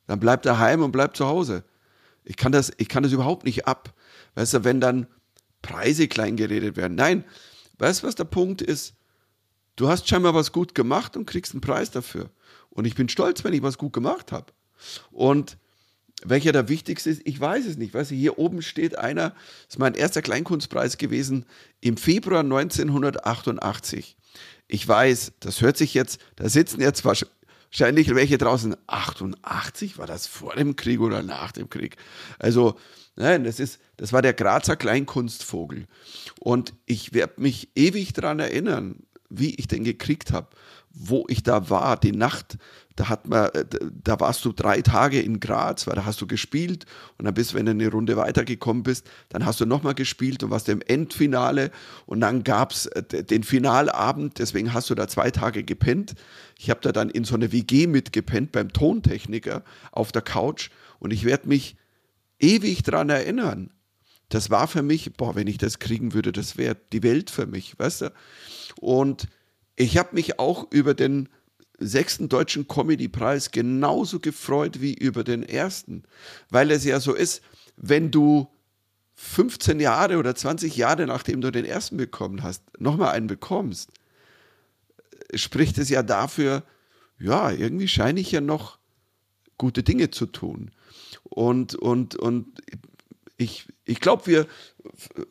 Dann 0.06 0.20
bleib 0.20 0.44
daheim 0.44 0.84
und 0.84 0.92
bleib 0.92 1.16
zu 1.16 1.26
Hause. 1.26 1.64
Ich 2.26 2.36
kann 2.36 2.52
das, 2.52 2.72
ich 2.78 2.90
kann 2.90 3.04
das 3.04 3.14
überhaupt 3.14 3.46
nicht 3.46 3.66
ab. 3.66 3.94
Weißt 4.36 4.54
du, 4.54 4.64
wenn 4.66 4.82
dann 4.82 5.08
Preise 5.62 6.08
klein 6.08 6.36
geredet 6.36 6.76
werden. 6.76 6.96
Nein, 6.96 7.24
weißt 7.80 8.04
du, 8.04 8.08
was 8.08 8.16
der 8.16 8.26
Punkt 8.26 8.62
ist? 8.62 8.94
Du 9.78 9.88
hast 9.88 10.08
scheinbar 10.08 10.34
was 10.34 10.52
gut 10.52 10.76
gemacht 10.76 11.16
und 11.16 11.26
kriegst 11.26 11.54
einen 11.54 11.62
Preis 11.62 11.92
dafür. 11.92 12.30
Und 12.70 12.86
ich 12.86 12.96
bin 12.96 13.08
stolz, 13.08 13.44
wenn 13.44 13.54
ich 13.54 13.64
was 13.64 13.78
gut 13.78 13.94
gemacht 13.94 14.34
habe. 14.34 14.52
Und 15.12 15.58
welcher 16.24 16.52
der 16.52 16.68
wichtigste 16.68 17.10
ist, 17.10 17.22
ich 17.26 17.40
weiß 17.40 17.66
es 17.66 17.78
nicht. 17.78 17.94
Weißt 17.94 18.12
du, 18.12 18.16
hier 18.16 18.40
oben 18.40 18.62
steht 18.62 18.98
einer, 18.98 19.30
das 19.30 19.76
ist 19.76 19.80
mein 19.80 19.94
erster 19.94 20.22
Kleinkunstpreis 20.22 20.98
gewesen 20.98 21.46
im 21.80 21.98
Februar 21.98 22.40
1988. 22.40 24.18
Ich 24.68 24.88
weiß, 24.88 25.34
das 25.40 25.62
hört 25.62 25.78
sich 25.78 25.94
jetzt, 25.94 26.20
da 26.36 26.50
sitzen 26.50 26.82
jetzt 26.82 27.06
wahrscheinlich 27.06 28.14
welche 28.14 28.38
draußen. 28.38 28.76
88 28.88 29.98
war 29.98 30.08
das 30.08 30.28
vor 30.28 30.56
dem 30.56 30.76
Krieg 30.76 31.00
oder 31.00 31.22
nach 31.22 31.52
dem 31.52 31.70
Krieg? 31.70 31.98
Also, 32.40 32.78
nein, 33.16 33.44
das 33.44 33.60
ist, 33.60 33.80
das 33.98 34.12
war 34.12 34.22
der 34.22 34.34
Grazer 34.34 34.76
Kleinkunstvogel. 34.76 35.88
Und 36.40 36.74
ich 36.86 37.14
werde 37.14 37.40
mich 37.42 37.70
ewig 37.76 38.14
daran 38.14 38.40
erinnern, 38.40 39.04
wie 39.30 39.56
ich 39.56 39.68
den 39.68 39.84
gekriegt 39.84 40.32
habe, 40.32 40.48
wo 40.94 41.26
ich 41.28 41.44
da 41.44 41.70
war, 41.70 41.98
die 41.98 42.12
Nacht, 42.12 42.58
da 42.96 43.10
hat 43.10 43.28
man, 43.28 43.50
äh, 43.52 43.66
da 44.04 44.20
warst 44.20 44.44
du 44.44 44.52
drei 44.52 44.82
Tage 44.82 45.22
in 45.22 45.40
Graz, 45.40 45.86
weil 45.86 45.96
da 45.96 46.06
hast 46.06 46.20
du 46.20 46.28
gespielt 46.28 46.86
und 47.18 47.26
dann 47.26 47.34
bist, 47.34 47.54
wenn 47.54 47.66
du 47.66 47.72
eine 47.72 47.90
Runde 47.90 48.18
weitergekommen 48.18 48.84
bist, 48.84 49.08
dann 49.30 49.46
hast 49.46 49.62
du 49.62 49.66
nochmal 49.66 49.94
gespielt 49.94 50.44
und 50.44 50.50
warst 50.50 50.68
im 50.70 50.82
Endfinale 50.82 51.72
und 52.08 52.20
dann 52.22 52.44
gab 52.44 52.72
es 52.72 52.88
äh, 52.88 53.24
den 53.24 53.44
Finalabend, 53.44 54.40
deswegen 54.40 54.74
hast 54.74 54.90
du 54.90 54.96
da 54.96 55.08
zwei 55.08 55.30
Tage 55.32 55.64
gepennt. 55.64 56.16
Ich 56.58 56.70
habe 56.70 56.80
da 56.82 56.92
dann 56.92 57.10
in 57.10 57.24
so 57.24 57.36
einer 57.36 57.52
WG 57.52 57.88
mitgepennt 57.88 58.52
beim 58.52 58.74
Tontechniker 58.74 59.64
auf 59.92 60.12
der 60.12 60.24
Couch 60.24 60.72
und 61.00 61.14
ich 61.14 61.24
werde 61.24 61.48
mich 61.48 61.78
ewig 62.40 62.82
dran 62.84 63.10
erinnern. 63.10 63.72
Das 64.30 64.50
war 64.50 64.68
für 64.68 64.82
mich, 64.82 65.14
boah, 65.14 65.36
wenn 65.36 65.48
ich 65.48 65.58
das 65.58 65.80
kriegen 65.80 66.14
würde, 66.14 66.32
das 66.32 66.58
wäre 66.58 66.76
die 66.92 67.04
Welt 67.04 67.30
für 67.30 67.46
mich, 67.46 67.78
weißt 67.80 68.02
du? 68.02 68.14
Und 68.82 69.28
ich 69.78 69.98
habe 69.98 70.16
mich 70.16 70.40
auch 70.40 70.70
über 70.72 70.94
den 70.94 71.30
sechsten 71.80 72.28
deutschen 72.28 72.68
Comedy-Preis 72.68 73.52
genauso 73.52 74.20
gefreut 74.20 74.82
wie 74.82 74.96
über 74.96 75.24
den 75.24 75.44
ersten, 75.44 76.04
weil 76.50 76.72
es 76.72 76.84
ja 76.84 77.00
so 77.00 77.14
ist, 77.14 77.42
wenn 77.78 78.12
du 78.12 78.50
15 79.14 79.80
Jahre 79.80 80.18
oder 80.18 80.36
20 80.36 80.76
Jahre 80.76 81.06
nachdem 81.06 81.42
du 81.42 81.52
den 81.52 81.66
ersten 81.66 81.98
bekommen 81.98 82.44
hast, 82.44 82.64
nochmal 82.80 83.12
einen 83.12 83.28
bekommst, 83.28 83.92
spricht 85.34 85.78
es 85.78 85.90
ja 85.90 86.02
dafür, 86.04 86.64
ja, 87.20 87.52
irgendwie 87.52 87.88
scheine 87.88 88.20
ich 88.20 88.32
ja 88.32 88.42
noch 88.42 88.80
gute 89.58 89.84
Dinge 89.84 90.10
zu 90.10 90.26
tun. 90.26 90.72
Und, 91.24 91.76
und, 91.76 92.16
und 92.16 92.62
ich, 93.38 93.68
ich 93.86 94.00
glaube, 94.00 94.26
wir, 94.26 94.48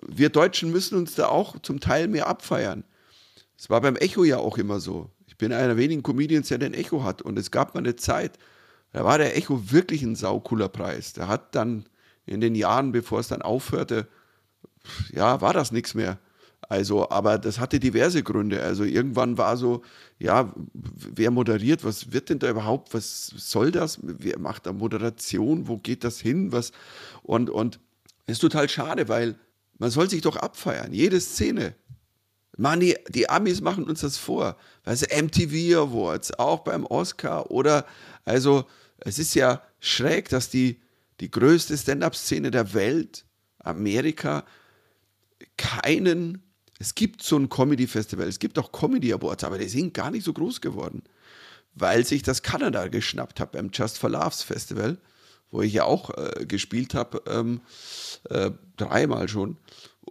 wir 0.06 0.30
Deutschen 0.30 0.70
müssen 0.70 0.96
uns 0.96 1.14
da 1.16 1.26
auch 1.28 1.60
zum 1.60 1.80
Teil 1.80 2.06
mehr 2.06 2.28
abfeiern. 2.28 2.84
Es 3.58 3.70
war 3.70 3.80
beim 3.80 3.96
Echo 3.96 4.24
ja 4.24 4.38
auch 4.38 4.58
immer 4.58 4.80
so. 4.80 5.10
Ich 5.26 5.36
bin 5.36 5.52
einer 5.52 5.76
wenigen 5.76 6.02
Comedians, 6.02 6.48
der 6.48 6.58
den 6.58 6.74
Echo 6.74 7.04
hat. 7.04 7.22
Und 7.22 7.38
es 7.38 7.50
gab 7.50 7.74
mal 7.74 7.80
eine 7.80 7.96
Zeit, 7.96 8.38
da 8.92 9.04
war 9.04 9.18
der 9.18 9.36
Echo 9.36 9.70
wirklich 9.70 10.02
ein 10.02 10.16
saucooler 10.16 10.68
Preis. 10.68 11.12
Der 11.12 11.28
hat 11.28 11.54
dann 11.54 11.86
in 12.26 12.40
den 12.40 12.54
Jahren, 12.54 12.92
bevor 12.92 13.20
es 13.20 13.28
dann 13.28 13.42
aufhörte, 13.42 14.08
ja, 15.12 15.40
war 15.40 15.52
das 15.52 15.72
nichts 15.72 15.94
mehr. 15.94 16.18
Also, 16.68 17.10
aber 17.10 17.38
das 17.38 17.60
hatte 17.60 17.78
diverse 17.78 18.22
Gründe. 18.22 18.62
Also 18.62 18.84
irgendwann 18.84 19.38
war 19.38 19.56
so, 19.56 19.82
ja, 20.18 20.52
wer 20.72 21.30
moderiert, 21.30 21.84
was 21.84 22.12
wird 22.12 22.28
denn 22.28 22.38
da 22.38 22.50
überhaupt, 22.50 22.92
was 22.92 23.26
soll 23.36 23.70
das? 23.70 23.98
Wer 24.02 24.38
macht 24.38 24.66
da 24.66 24.72
Moderation? 24.72 25.68
Wo 25.68 25.76
geht 25.76 26.02
das 26.02 26.20
hin? 26.20 26.52
Was? 26.52 26.72
Und, 27.22 27.50
und 27.50 27.78
ist 28.26 28.40
total 28.40 28.68
schade, 28.68 29.08
weil 29.08 29.36
man 29.78 29.90
soll 29.90 30.10
sich 30.10 30.22
doch 30.22 30.36
abfeiern. 30.36 30.92
Jede 30.92 31.20
Szene. 31.20 31.74
Mann, 32.56 32.80
die, 32.80 32.96
die 33.08 33.28
Amis 33.28 33.60
machen 33.60 33.84
uns 33.84 34.00
das 34.00 34.16
vor. 34.16 34.56
Weißt 34.84 35.10
du, 35.10 35.22
MTV 35.22 35.78
Awards, 35.78 36.32
auch 36.38 36.60
beim 36.60 36.84
Oscar 36.86 37.50
oder, 37.50 37.86
also, 38.24 38.64
es 38.98 39.18
ist 39.18 39.34
ja 39.34 39.62
schräg, 39.78 40.30
dass 40.30 40.48
die, 40.48 40.80
die 41.20 41.30
größte 41.30 41.76
Stand-up-Szene 41.76 42.50
der 42.50 42.72
Welt, 42.74 43.24
Amerika, 43.58 44.44
keinen, 45.56 46.42
es 46.78 46.94
gibt 46.94 47.22
so 47.22 47.36
ein 47.36 47.48
Comedy-Festival, 47.48 48.26
es 48.26 48.38
gibt 48.38 48.58
auch 48.58 48.72
Comedy 48.72 49.12
Awards, 49.12 49.44
aber 49.44 49.58
die 49.58 49.68
sind 49.68 49.92
gar 49.94 50.10
nicht 50.10 50.24
so 50.24 50.32
groß 50.32 50.60
geworden, 50.60 51.02
weil 51.74 52.04
sich 52.04 52.22
das 52.22 52.42
Kanada 52.42 52.88
geschnappt 52.88 53.38
hat 53.40 53.52
beim 53.52 53.70
Just 53.72 53.98
for 53.98 54.10
Laughs 54.10 54.42
Festival, 54.42 54.98
wo 55.50 55.62
ich 55.62 55.74
ja 55.74 55.84
auch 55.84 56.10
äh, 56.16 56.46
gespielt 56.46 56.94
habe, 56.94 57.22
ähm, 57.26 57.60
äh, 58.30 58.50
dreimal 58.76 59.28
schon 59.28 59.58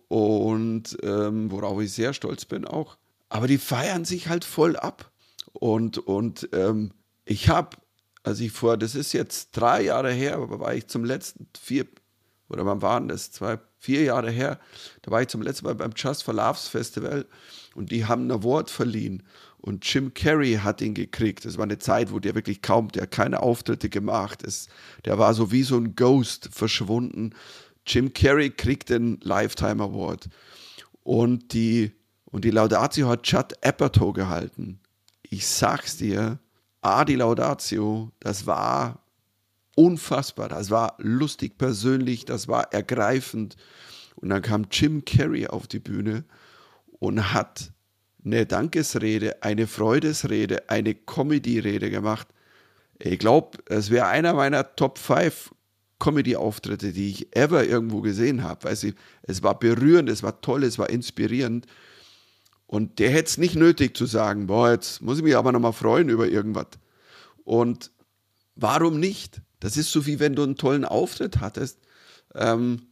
und 0.07 0.97
ähm, 1.03 1.51
worauf 1.51 1.81
ich 1.81 1.91
sehr 1.91 2.13
stolz 2.13 2.45
bin 2.45 2.65
auch. 2.65 2.97
Aber 3.29 3.47
die 3.47 3.57
feiern 3.57 4.05
sich 4.05 4.27
halt 4.27 4.45
voll 4.45 4.75
ab. 4.75 5.11
Und, 5.53 5.97
und 5.97 6.49
ähm, 6.53 6.91
ich 7.25 7.49
habe, 7.49 7.77
als 8.23 8.39
ich 8.39 8.51
vor, 8.51 8.77
das 8.77 8.95
ist 8.95 9.13
jetzt 9.13 9.51
drei 9.51 9.81
Jahre 9.83 10.11
her, 10.11 10.35
aber 10.35 10.59
war 10.59 10.73
ich 10.73 10.87
zum 10.87 11.05
letzten 11.05 11.47
vier, 11.59 11.85
oder 12.49 12.65
wann 12.65 12.81
waren 12.81 13.07
das? 13.07 13.31
Zwei, 13.31 13.59
vier 13.79 14.03
Jahre 14.03 14.29
her. 14.31 14.59
Da 15.01 15.11
war 15.11 15.21
ich 15.21 15.27
zum 15.29 15.41
letzten 15.41 15.65
Mal 15.65 15.75
beim 15.75 15.93
Just 15.95 16.23
for 16.23 16.33
Laughs 16.33 16.67
Festival 16.67 17.25
und 17.73 17.91
die 17.91 18.05
haben 18.05 18.27
ein 18.27 18.31
Award 18.31 18.69
verliehen. 18.69 19.23
Und 19.57 19.91
Jim 19.91 20.13
Carrey 20.13 20.59
hat 20.61 20.79
ihn 20.81 20.93
gekriegt. 20.93 21.43
Das 21.43 21.57
war 21.57 21.63
eine 21.63 21.79
Zeit, 21.79 22.11
wo 22.11 22.19
der 22.19 22.35
wirklich 22.35 22.61
kaum, 22.61 22.89
der 22.89 23.07
keine 23.07 23.41
Auftritte 23.41 23.89
gemacht 23.89 24.43
ist. 24.43 24.69
Der 25.05 25.17
war 25.17 25.33
so 25.33 25.51
wie 25.51 25.63
so 25.63 25.77
ein 25.77 25.95
Ghost 25.95 26.49
verschwunden. 26.51 27.33
Jim 27.85 28.13
Carrey 28.13 28.49
kriegt 28.49 28.89
den 28.89 29.19
Lifetime 29.21 29.83
Award. 29.83 30.29
Und 31.03 31.53
die, 31.53 31.91
und 32.25 32.45
die 32.45 32.51
Laudatio 32.51 33.07
hat 33.09 33.23
Chad 33.23 33.63
Apatow 33.65 34.13
gehalten. 34.13 34.79
Ich 35.21 35.47
sag's 35.47 35.97
dir, 35.97 36.39
A, 36.81 37.05
die 37.05 37.15
Laudatio, 37.15 38.11
das 38.19 38.45
war 38.47 39.03
unfassbar. 39.75 40.49
Das 40.49 40.69
war 40.71 40.95
lustig 40.97 41.57
persönlich, 41.57 42.25
das 42.25 42.47
war 42.47 42.73
ergreifend. 42.73 43.55
Und 44.15 44.29
dann 44.29 44.41
kam 44.41 44.67
Jim 44.71 45.05
Carrey 45.05 45.47
auf 45.47 45.67
die 45.67 45.79
Bühne 45.79 46.23
und 46.99 47.33
hat 47.33 47.71
eine 48.23 48.45
Dankesrede, 48.45 49.43
eine 49.43 49.67
Freudesrede, 49.67 50.69
eine 50.69 50.95
Comedy-Rede 50.95 51.91
gemacht. 51.91 52.27
Ich 52.97 53.19
glaube, 53.19 53.59
es 53.67 53.91
wäre 53.91 54.07
einer 54.07 54.33
meiner 54.33 54.75
Top 54.75 54.97
5 54.97 55.51
Comedy-Auftritte, 55.99 56.91
die 56.91 57.09
ich 57.09 57.35
ever 57.35 57.65
irgendwo 57.65 58.01
gesehen 58.01 58.43
habe. 58.43 58.69
es 58.69 59.43
war 59.43 59.59
berührend, 59.59 60.09
es 60.09 60.23
war 60.23 60.41
toll, 60.41 60.63
es 60.63 60.77
war 60.77 60.89
inspirierend. 60.89 61.65
Und 62.67 62.99
der 62.99 63.11
hätte 63.11 63.29
es 63.29 63.37
nicht 63.37 63.55
nötig 63.55 63.95
zu 63.95 64.05
sagen, 64.05 64.47
boah, 64.47 64.71
jetzt 64.71 65.01
muss 65.01 65.17
ich 65.17 65.23
mich 65.23 65.37
aber 65.37 65.51
nochmal 65.51 65.73
freuen 65.73 66.09
über 66.09 66.27
irgendwas. 66.27 66.67
Und 67.43 67.91
warum 68.55 68.99
nicht? 68.99 69.41
Das 69.59 69.77
ist 69.77 69.91
so 69.91 70.05
wie 70.05 70.19
wenn 70.19 70.35
du 70.35 70.43
einen 70.43 70.57
tollen 70.57 70.85
Auftritt 70.85 71.39
hattest. 71.39 71.79
Ähm, 72.33 72.87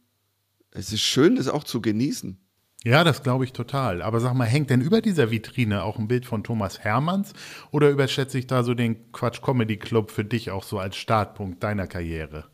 es 0.70 0.92
ist 0.92 1.02
schön, 1.02 1.36
das 1.36 1.48
auch 1.48 1.64
zu 1.64 1.80
genießen. 1.80 2.38
Ja, 2.84 3.02
das 3.02 3.22
glaube 3.22 3.44
ich 3.44 3.52
total. 3.52 4.02
Aber 4.02 4.20
sag 4.20 4.34
mal, 4.34 4.44
hängt 4.44 4.70
denn 4.70 4.82
über 4.82 5.00
dieser 5.00 5.30
Vitrine 5.30 5.84
auch 5.84 5.98
ein 5.98 6.06
Bild 6.06 6.26
von 6.26 6.44
Thomas 6.44 6.80
Hermanns 6.80 7.32
oder 7.70 7.90
überschätze 7.90 8.38
ich 8.38 8.46
da 8.46 8.62
so 8.62 8.74
den 8.74 9.10
Quatsch 9.10 9.40
Comedy 9.40 9.78
Club 9.78 10.10
für 10.10 10.24
dich 10.24 10.50
auch 10.50 10.64
so 10.64 10.78
als 10.78 10.96
Startpunkt 10.96 11.62
deiner 11.62 11.86
Karriere? 11.86 12.44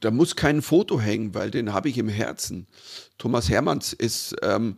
Da 0.00 0.10
muss 0.10 0.36
kein 0.36 0.62
Foto 0.62 1.00
hängen, 1.00 1.34
weil 1.34 1.50
den 1.50 1.72
habe 1.72 1.88
ich 1.88 1.98
im 1.98 2.08
Herzen. 2.08 2.66
Thomas 3.18 3.48
Hermanns 3.48 3.92
ist, 3.92 4.36
ähm, 4.42 4.76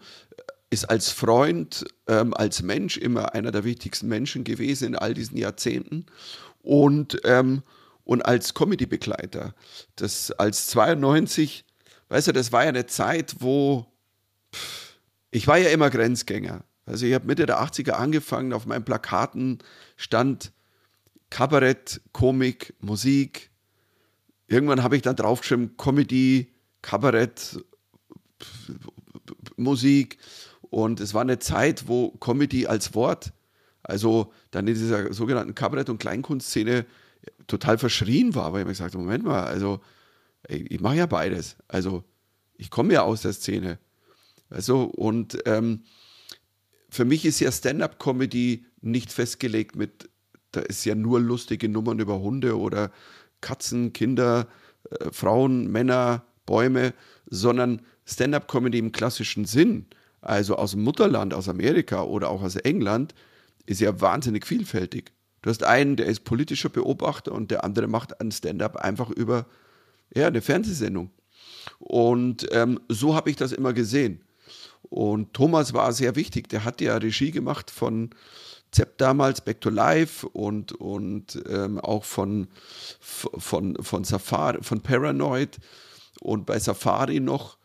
ist 0.70 0.84
als 0.84 1.11
Freund, 1.11 1.84
ähm, 2.06 2.34
als 2.34 2.62
Mensch 2.62 2.96
immer 2.96 3.34
einer 3.34 3.52
der 3.52 3.64
wichtigsten 3.64 4.08
Menschen 4.08 4.44
gewesen 4.44 4.88
in 4.88 4.96
all 4.96 5.14
diesen 5.14 5.37
Jahrzehnten 5.37 6.06
und, 6.62 7.20
ähm, 7.25 7.62
und 8.04 8.25
als 8.25 8.54
Comedy-Begleiter. 8.54 9.54
Das 9.96 10.30
als 10.32 10.66
92, 10.68 11.64
weißt 12.08 12.28
du, 12.28 12.32
das 12.32 12.52
war 12.52 12.62
ja 12.62 12.70
eine 12.70 12.87
Zeit, 12.87 13.37
wo 13.40 13.87
ich 15.30 15.46
war 15.46 15.58
ja 15.58 15.70
immer 15.70 15.90
Grenzgänger. 15.90 16.62
Also 16.84 17.06
ich 17.06 17.14
habe 17.14 17.26
Mitte 17.26 17.46
der 17.46 17.61
80er 17.61 17.92
angefangen, 17.92 18.52
auf 18.52 18.66
meinen 18.66 18.84
Plakaten 18.84 19.58
stand 19.96 20.52
Kabarett, 21.30 22.02
Komik, 22.12 22.75
Musik. 22.80 23.50
Irgendwann 24.52 24.82
habe 24.82 24.97
ich 24.97 25.02
dann 25.02 25.16
draufgeschrieben 25.16 25.76
Comedy, 25.78 26.52
Kabarett, 26.82 27.59
Musik. 29.56 30.18
Und 30.61 31.00
es 31.00 31.14
war 31.14 31.23
eine 31.23 31.38
Zeit, 31.38 31.88
wo 31.88 32.11
Comedy 32.11 32.66
als 32.66 32.94
Wort, 32.94 33.32
also 33.82 34.32
dann 34.50 34.66
in 34.68 34.75
dieser 34.75 35.12
sogenannten 35.12 35.54
Kabarett- 35.54 35.90
und 35.90 35.99
Kleinkunstszene 35.99 36.87
total 37.47 37.78
verschrien 37.78 38.35
war, 38.35 38.52
weil 38.52 38.61
ich 38.61 38.66
mir 38.66 38.73
gesagt 38.73 38.94
habe, 38.94 39.02
Moment 39.02 39.25
mal, 39.25 39.44
also 39.44 39.80
ich 40.49 40.80
mache 40.80 40.97
ja 40.97 41.06
beides. 41.06 41.56
Also 41.68 42.04
ich 42.56 42.71
komme 42.71 42.94
ja 42.94 43.02
aus 43.02 43.23
der 43.23 43.32
Szene. 43.32 43.78
Also, 44.50 44.82
und 44.82 45.38
ähm, 45.47 45.85
für 46.90 47.06
mich 47.06 47.25
ist 47.25 47.40
ja 47.40 47.50
Stand-up-Comedy 47.50 48.66
nicht 48.82 49.12
festgelegt 49.12 49.76
mit, 49.76 50.11
da 50.50 50.61
ist 50.61 50.85
ja 50.85 50.94
nur 50.94 51.21
lustige 51.21 51.68
Nummern 51.68 52.00
über 52.00 52.21
Hunde 52.21 52.59
oder 52.59 52.92
Katzen, 53.42 53.92
Kinder, 53.92 54.49
äh, 54.90 55.11
Frauen, 55.12 55.70
Männer, 55.70 56.24
Bäume, 56.46 56.94
sondern 57.26 57.83
Stand-up-Comedy 58.07 58.78
im 58.78 58.92
klassischen 58.92 59.44
Sinn, 59.44 59.87
also 60.22 60.57
aus 60.57 60.70
dem 60.70 60.83
Mutterland, 60.83 61.35
aus 61.35 61.48
Amerika 61.48 62.02
oder 62.02 62.31
auch 62.31 62.42
aus 62.42 62.57
England, 62.57 63.14
ist 63.66 63.81
ja 63.81 64.00
wahnsinnig 64.00 64.46
vielfältig. 64.46 65.12
Du 65.42 65.50
hast 65.50 65.64
einen, 65.64 65.96
der 65.96 66.07
ist 66.07 66.24
politischer 66.24 66.68
Beobachter 66.68 67.33
und 67.33 67.50
der 67.50 67.64
andere 67.64 67.88
macht 67.88 68.20
ein 68.20 68.33
Stand-up 68.33 68.76
einfach 68.76 69.11
über 69.11 69.46
ja, 70.14 70.28
eine 70.28 70.40
Fernsehsendung. 70.40 71.11
Und 71.78 72.46
ähm, 72.52 72.81
so 72.88 73.14
habe 73.14 73.31
ich 73.31 73.37
das 73.37 73.52
immer 73.52 73.72
gesehen. 73.72 74.22
Und 74.83 75.33
Thomas 75.33 75.72
war 75.72 75.92
sehr 75.92 76.16
wichtig. 76.16 76.48
Der 76.48 76.64
hat 76.64 76.81
ja 76.81 76.96
Regie 76.96 77.31
gemacht 77.31 77.70
von 77.70 78.11
Zepp 78.72 78.98
damals, 78.98 79.42
Back 79.42 79.61
to 79.61 79.70
Life 79.70 80.26
und, 80.26 80.72
und 80.72 81.42
ähm, 81.48 81.78
auch 81.78 82.04
von, 82.04 82.48
von, 82.98 83.76
von 83.80 84.04
Safari, 84.04 84.62
von 84.62 84.80
Paranoid 84.80 85.58
und 86.20 86.46
bei 86.46 86.58
Safari 86.58 87.20
noch. 87.20 87.58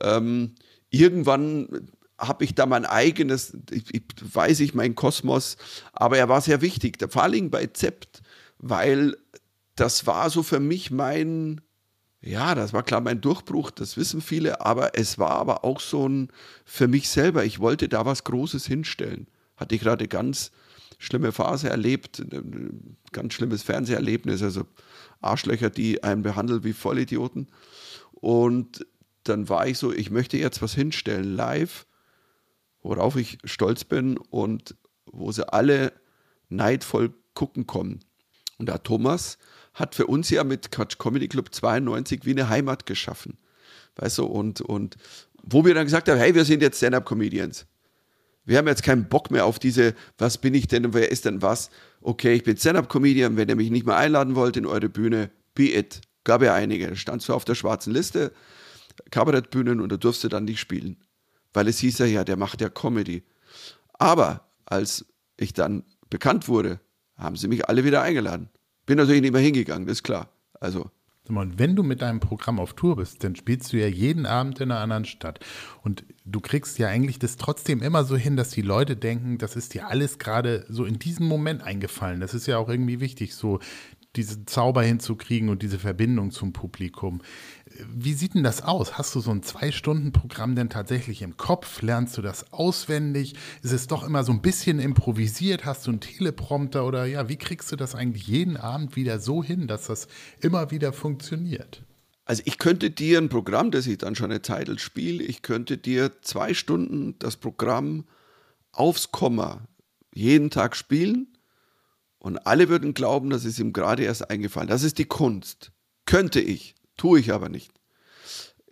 Ähm, 0.00 0.54
irgendwann 0.90 1.88
habe 2.18 2.44
ich 2.44 2.54
da 2.54 2.66
mein 2.66 2.84
eigenes, 2.84 3.56
ich, 3.70 3.94
ich, 3.94 4.02
weiß 4.20 4.60
ich, 4.60 4.74
mein 4.74 4.94
Kosmos, 4.94 5.56
aber 5.92 6.18
er 6.18 6.28
war 6.28 6.42
sehr 6.42 6.60
wichtig, 6.60 6.98
vor 7.08 7.22
allem 7.22 7.50
bei 7.50 7.66
Zept, 7.66 8.22
weil 8.58 9.16
das 9.76 10.06
war 10.06 10.28
so 10.28 10.42
für 10.42 10.60
mich 10.60 10.90
mein, 10.90 11.62
ja, 12.20 12.54
das 12.54 12.74
war 12.74 12.82
klar 12.82 13.00
mein 13.00 13.22
Durchbruch, 13.22 13.70
das 13.70 13.96
wissen 13.96 14.20
viele, 14.20 14.60
aber 14.60 14.98
es 14.98 15.18
war 15.18 15.30
aber 15.30 15.64
auch 15.64 15.80
so 15.80 16.06
ein, 16.06 16.28
für 16.66 16.86
mich 16.86 17.08
selber, 17.08 17.44
ich 17.44 17.60
wollte 17.60 17.88
da 17.88 18.04
was 18.04 18.24
Großes 18.24 18.66
hinstellen. 18.66 19.26
Hatte 19.60 19.74
ich 19.74 19.82
gerade 19.82 20.08
ganz 20.08 20.50
schlimme 20.98 21.32
Phase 21.32 21.68
erlebt, 21.68 22.24
ganz 23.12 23.34
schlimmes 23.34 23.62
Fernseherlebnis, 23.62 24.42
also 24.42 24.64
Arschlöcher, 25.20 25.68
die 25.68 26.02
einen 26.02 26.22
behandeln 26.22 26.64
wie 26.64 26.72
Vollidioten. 26.72 27.48
Und 28.12 28.86
dann 29.24 29.50
war 29.50 29.66
ich 29.66 29.78
so, 29.78 29.92
ich 29.92 30.10
möchte 30.10 30.38
jetzt 30.38 30.62
was 30.62 30.74
hinstellen, 30.74 31.36
live, 31.36 31.86
worauf 32.82 33.16
ich 33.16 33.38
stolz 33.44 33.84
bin 33.84 34.16
und 34.16 34.74
wo 35.04 35.30
sie 35.30 35.46
alle 35.52 35.92
neidvoll 36.48 37.12
gucken 37.34 37.66
kommen. 37.66 38.00
Und 38.56 38.70
da 38.70 38.78
Thomas 38.78 39.36
hat 39.74 39.94
für 39.94 40.06
uns 40.06 40.30
ja 40.30 40.42
mit 40.42 40.70
Quatsch 40.70 40.98
Comedy 40.98 41.28
Club 41.28 41.54
92 41.54 42.24
wie 42.24 42.30
eine 42.30 42.48
Heimat 42.48 42.86
geschaffen. 42.86 43.36
Weißt 43.96 44.18
du, 44.18 44.24
und, 44.24 44.60
und 44.62 44.96
wo 45.42 45.64
wir 45.64 45.74
dann 45.74 45.84
gesagt 45.84 46.08
haben, 46.08 46.18
hey, 46.18 46.34
wir 46.34 46.44
sind 46.44 46.62
jetzt 46.62 46.78
Stand-Up-Comedians. 46.78 47.66
Wir 48.50 48.58
haben 48.58 48.66
jetzt 48.66 48.82
keinen 48.82 49.08
Bock 49.08 49.30
mehr 49.30 49.46
auf 49.46 49.60
diese, 49.60 49.94
was 50.18 50.36
bin 50.36 50.54
ich 50.54 50.66
denn 50.66 50.84
und 50.84 50.92
wer 50.92 51.12
ist 51.12 51.24
denn 51.24 51.40
was? 51.40 51.70
Okay, 52.00 52.32
ich 52.32 52.42
bin 52.42 52.56
Stand-Up-Comedian, 52.56 53.36
wenn 53.36 53.48
ihr 53.48 53.54
mich 53.54 53.70
nicht 53.70 53.86
mehr 53.86 53.96
einladen 53.96 54.34
wollt 54.34 54.56
in 54.56 54.66
eure 54.66 54.88
Bühne, 54.88 55.30
be 55.54 55.72
it. 55.72 56.00
Gab 56.24 56.42
ja 56.42 56.52
einige. 56.52 56.96
Standst 56.96 57.28
du 57.28 57.34
auf 57.34 57.44
der 57.44 57.54
schwarzen 57.54 57.92
Liste, 57.92 58.32
Kabarettbühnen 59.12 59.80
und 59.80 59.92
da 59.92 59.96
durfst 59.96 60.24
du 60.24 60.28
dann 60.28 60.46
nicht 60.46 60.58
spielen. 60.58 60.96
Weil 61.52 61.68
es 61.68 61.78
hieß 61.78 61.98
ja, 61.98 62.06
ja, 62.06 62.24
der 62.24 62.36
macht 62.36 62.60
ja 62.60 62.68
Comedy. 62.70 63.22
Aber 63.92 64.50
als 64.64 65.06
ich 65.36 65.52
dann 65.52 65.84
bekannt 66.08 66.48
wurde, 66.48 66.80
haben 67.16 67.36
sie 67.36 67.46
mich 67.46 67.68
alle 67.68 67.84
wieder 67.84 68.02
eingeladen. 68.02 68.48
Bin 68.84 68.98
natürlich 68.98 69.22
nicht 69.22 69.32
mehr 69.32 69.40
hingegangen, 69.40 69.86
das 69.86 69.98
ist 69.98 70.02
klar. 70.02 70.28
Also. 70.58 70.90
Und 71.36 71.58
wenn 71.58 71.76
du 71.76 71.82
mit 71.82 72.02
deinem 72.02 72.20
Programm 72.20 72.58
auf 72.58 72.74
Tour 72.74 72.96
bist, 72.96 73.24
dann 73.24 73.36
spielst 73.36 73.72
du 73.72 73.78
ja 73.78 73.86
jeden 73.86 74.26
Abend 74.26 74.60
in 74.60 74.70
einer 74.70 74.80
anderen 74.80 75.04
Stadt. 75.04 75.40
Und 75.82 76.04
du 76.24 76.40
kriegst 76.40 76.78
ja 76.78 76.88
eigentlich 76.88 77.18
das 77.18 77.36
trotzdem 77.36 77.82
immer 77.82 78.04
so 78.04 78.16
hin, 78.16 78.36
dass 78.36 78.50
die 78.50 78.62
Leute 78.62 78.96
denken, 78.96 79.38
das 79.38 79.56
ist 79.56 79.74
dir 79.74 79.88
alles 79.88 80.18
gerade 80.18 80.64
so 80.68 80.84
in 80.84 80.98
diesem 80.98 81.26
Moment 81.26 81.62
eingefallen. 81.62 82.20
Das 82.20 82.34
ist 82.34 82.46
ja 82.46 82.58
auch 82.58 82.68
irgendwie 82.68 83.00
wichtig, 83.00 83.34
so 83.34 83.60
diesen 84.16 84.46
Zauber 84.46 84.82
hinzukriegen 84.82 85.48
und 85.48 85.62
diese 85.62 85.78
Verbindung 85.78 86.32
zum 86.32 86.52
Publikum. 86.52 87.22
Wie 87.88 88.14
sieht 88.14 88.34
denn 88.34 88.42
das 88.42 88.62
aus? 88.62 88.98
Hast 88.98 89.14
du 89.14 89.20
so 89.20 89.30
ein 89.30 89.42
Zwei-Stunden-Programm 89.42 90.56
denn 90.56 90.68
tatsächlich 90.68 91.22
im 91.22 91.36
Kopf? 91.36 91.82
Lernst 91.82 92.18
du 92.18 92.22
das 92.22 92.52
auswendig? 92.52 93.34
Ist 93.62 93.72
es 93.72 93.86
doch 93.86 94.02
immer 94.02 94.24
so 94.24 94.32
ein 94.32 94.42
bisschen 94.42 94.80
improvisiert? 94.80 95.64
Hast 95.64 95.86
du 95.86 95.92
einen 95.92 96.00
Teleprompter 96.00 96.84
oder 96.84 97.04
ja, 97.04 97.28
wie 97.28 97.36
kriegst 97.36 97.70
du 97.70 97.76
das 97.76 97.94
eigentlich 97.94 98.26
jeden 98.26 98.56
Abend 98.56 98.96
wieder 98.96 99.20
so 99.20 99.44
hin, 99.44 99.68
dass 99.68 99.86
das 99.86 100.08
immer 100.40 100.72
wieder 100.72 100.92
funktioniert? 100.92 101.84
Also 102.24 102.42
ich 102.46 102.58
könnte 102.58 102.90
dir 102.90 103.18
ein 103.18 103.28
Programm, 103.28 103.70
das 103.70 103.86
ich 103.86 103.98
dann 103.98 104.14
schon 104.14 104.30
eine 104.30 104.42
Zeit 104.42 104.68
spiele, 104.80 105.22
ich 105.22 105.42
könnte 105.42 105.78
dir 105.78 106.20
zwei 106.22 106.54
Stunden 106.54 107.16
das 107.18 107.36
Programm 107.36 108.04
aufs 108.72 109.10
Komma 109.10 109.62
jeden 110.12 110.50
Tag 110.50 110.76
spielen 110.76 111.28
und 112.20 112.46
alle 112.46 112.68
würden 112.68 112.94
glauben, 112.94 113.30
das 113.30 113.44
ist 113.44 113.58
ihm 113.58 113.72
gerade 113.72 114.04
erst 114.04 114.30
eingefallen. 114.30 114.68
Das 114.68 114.82
ist 114.82 114.98
die 114.98 115.06
Kunst. 115.06 115.72
Könnte 116.04 116.40
ich. 116.40 116.74
Tue 116.96 117.18
ich 117.18 117.32
aber 117.32 117.48
nicht. 117.48 117.72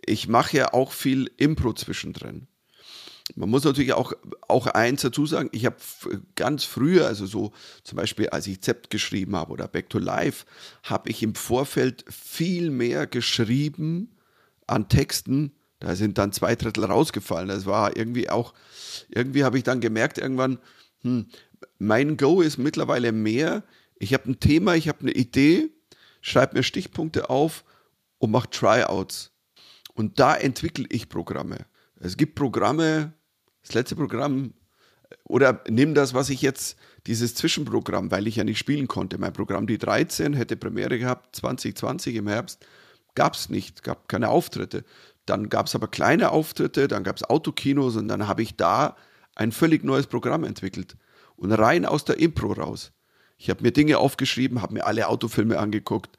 Ich 0.05 0.27
mache 0.27 0.55
ja 0.55 0.73
auch 0.73 0.91
viel 0.91 1.31
Impro 1.37 1.73
zwischendrin. 1.73 2.47
Man 3.35 3.49
muss 3.49 3.63
natürlich 3.63 3.93
auch, 3.93 4.13
auch 4.47 4.67
eins 4.67 5.01
dazu 5.01 5.25
sagen, 5.25 5.49
ich 5.51 5.65
habe 5.65 5.77
ganz 6.35 6.63
früher, 6.63 7.07
also 7.07 7.25
so 7.25 7.51
zum 7.83 7.95
Beispiel 7.95 8.29
als 8.29 8.47
ich 8.47 8.61
Zept 8.61 8.89
geschrieben 8.91 9.35
habe 9.35 9.51
oder 9.51 9.67
Back 9.67 9.89
to 9.89 9.99
Life, 9.99 10.45
habe 10.83 11.09
ich 11.09 11.21
im 11.23 11.35
Vorfeld 11.35 12.05
viel 12.09 12.69
mehr 12.69 13.07
geschrieben 13.07 14.15
an 14.67 14.89
Texten, 14.89 15.53
Da 15.79 15.95
sind 15.95 16.17
dann 16.17 16.33
zwei 16.33 16.55
Drittel 16.55 16.85
rausgefallen. 16.85 17.47
Das 17.47 17.65
war 17.65 17.97
irgendwie 17.97 18.29
auch, 18.29 18.53
irgendwie 19.09 19.43
habe 19.43 19.57
ich 19.57 19.63
dann 19.63 19.79
gemerkt, 19.79 20.17
irgendwann, 20.17 20.59
hm, 21.01 21.27
mein 21.77 22.17
Go 22.17 22.41
ist 22.41 22.57
mittlerweile 22.57 23.11
mehr, 23.11 23.63
ich 23.97 24.13
habe 24.13 24.29
ein 24.29 24.39
Thema, 24.39 24.75
ich 24.75 24.87
habe 24.87 25.01
eine 25.01 25.11
Idee, 25.11 25.69
schreibe 26.21 26.57
mir 26.57 26.63
Stichpunkte 26.63 27.29
auf 27.29 27.63
und 28.17 28.31
mache 28.31 28.49
Tryouts. 28.49 29.31
Und 29.93 30.19
da 30.19 30.35
entwickle 30.35 30.85
ich 30.89 31.09
Programme. 31.09 31.65
Es 31.99 32.15
gibt 32.15 32.35
Programme, 32.35 33.13
das 33.61 33.73
letzte 33.73 33.95
Programm, 33.95 34.53
oder 35.23 35.63
nimm 35.67 35.93
das, 35.95 36.13
was 36.13 36.29
ich 36.29 36.41
jetzt, 36.41 36.77
dieses 37.07 37.35
Zwischenprogramm, 37.35 38.11
weil 38.11 38.27
ich 38.27 38.35
ja 38.35 38.43
nicht 38.43 38.59
spielen 38.59 38.87
konnte. 38.87 39.17
Mein 39.17 39.33
Programm, 39.33 39.67
die 39.67 39.77
13, 39.77 40.33
hätte 40.33 40.55
Premiere 40.55 40.99
gehabt, 40.99 41.35
2020 41.35 42.15
im 42.15 42.27
Herbst, 42.27 42.65
gab 43.15 43.33
es 43.33 43.49
nicht, 43.49 43.83
gab 43.83 44.07
keine 44.07 44.29
Auftritte. 44.29 44.83
Dann 45.25 45.49
gab 45.49 45.67
es 45.67 45.75
aber 45.75 45.87
kleine 45.87 46.31
Auftritte, 46.31 46.87
dann 46.87 47.03
gab 47.03 47.17
es 47.17 47.23
Autokinos 47.23 47.95
und 47.95 48.07
dann 48.07 48.27
habe 48.27 48.41
ich 48.41 48.55
da 48.55 48.95
ein 49.35 49.51
völlig 49.51 49.83
neues 49.83 50.07
Programm 50.07 50.43
entwickelt. 50.43 50.95
Und 51.39 51.53
rein 51.53 51.85
aus 51.85 52.03
der 52.03 52.19
Impro 52.19 52.51
raus. 52.51 52.91
Ich 53.37 53.49
habe 53.49 53.63
mir 53.63 53.71
Dinge 53.71 53.97
aufgeschrieben, 53.97 54.61
habe 54.61 54.73
mir 54.73 54.85
alle 54.85 55.07
Autofilme 55.07 55.57
angeguckt, 55.57 56.17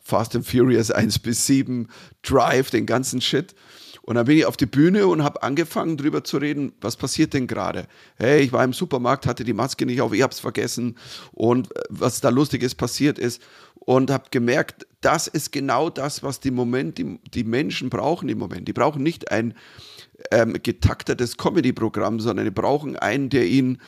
Fast 0.00 0.34
and 0.34 0.46
Furious 0.46 0.90
1 0.90 1.18
bis 1.18 1.46
7, 1.46 1.88
Drive, 2.22 2.70
den 2.70 2.86
ganzen 2.86 3.20
Shit. 3.20 3.54
Und 4.00 4.14
dann 4.14 4.24
bin 4.24 4.38
ich 4.38 4.46
auf 4.46 4.56
die 4.56 4.66
Bühne 4.66 5.06
und 5.06 5.22
habe 5.22 5.42
angefangen 5.42 5.98
drüber 5.98 6.24
zu 6.24 6.38
reden, 6.38 6.72
was 6.80 6.96
passiert 6.96 7.34
denn 7.34 7.46
gerade? 7.46 7.86
Hey, 8.16 8.42
ich 8.42 8.52
war 8.52 8.64
im 8.64 8.72
Supermarkt, 8.72 9.26
hatte 9.26 9.44
die 9.44 9.52
Maske 9.52 9.84
nicht 9.84 10.00
auf, 10.00 10.14
ich 10.14 10.22
habe 10.22 10.32
es 10.32 10.40
vergessen 10.40 10.96
und 11.32 11.76
äh, 11.76 11.82
was 11.90 12.22
da 12.22 12.30
lustiges 12.30 12.74
passiert 12.74 13.18
ist 13.18 13.42
und 13.74 14.10
habe 14.10 14.24
gemerkt, 14.30 14.86
das 15.02 15.26
ist 15.26 15.52
genau 15.52 15.90
das, 15.90 16.22
was 16.22 16.40
die 16.40 16.50
Moment 16.50 16.98
die, 16.98 17.20
die 17.34 17.44
Menschen 17.44 17.90
brauchen 17.90 18.28
im 18.30 18.38
Moment. 18.38 18.66
Die 18.66 18.72
brauchen 18.72 19.02
nicht 19.02 19.30
ein 19.30 19.54
ähm, 20.30 20.54
getaktetes 20.62 21.36
Comedy-Programm, 21.36 22.18
sondern 22.18 22.44
die 22.46 22.50
brauchen 22.50 22.96
einen, 22.96 23.28
der 23.28 23.46
ihnen 23.46 23.78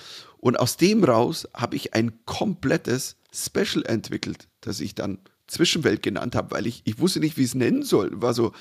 und 0.45 0.61
aus 0.61 0.77
dem 0.77 1.03
raus 1.03 1.49
habe 1.55 1.75
ich 1.75 1.95
ein 1.95 2.13
komplettes 2.27 3.17
Special 3.33 3.83
entwickelt, 3.87 4.47
das 4.61 4.79
ich 4.81 4.95
dann 4.95 5.21
Zwischenwelt 5.47 6.03
genannt 6.03 6.37
habe, 6.37 6.51
weil 6.51 6.67
ich, 6.67 6.83
ich 6.85 6.99
wusste 6.99 7.21
nicht, 7.21 7.39
wie 7.39 7.45
ich 7.45 7.49
es 7.49 7.55
nennen 7.55 7.83
soll. 7.83 8.11
War 8.21 8.35
so, 8.35 8.53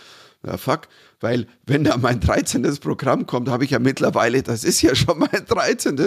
na 0.44 0.56
fuck, 0.56 0.88
weil 1.20 1.46
wenn 1.66 1.84
da 1.84 1.98
mein 1.98 2.22
13. 2.22 2.64
Programm 2.80 3.26
kommt, 3.26 3.50
habe 3.50 3.66
ich 3.66 3.72
ja 3.72 3.80
mittlerweile, 3.80 4.42
das 4.44 4.64
ist 4.64 4.82
ja 4.82 4.96
schon 4.96 5.20
mein 5.20 5.46
13. 5.46 6.02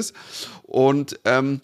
Und 0.62 1.20
ähm, 1.26 1.60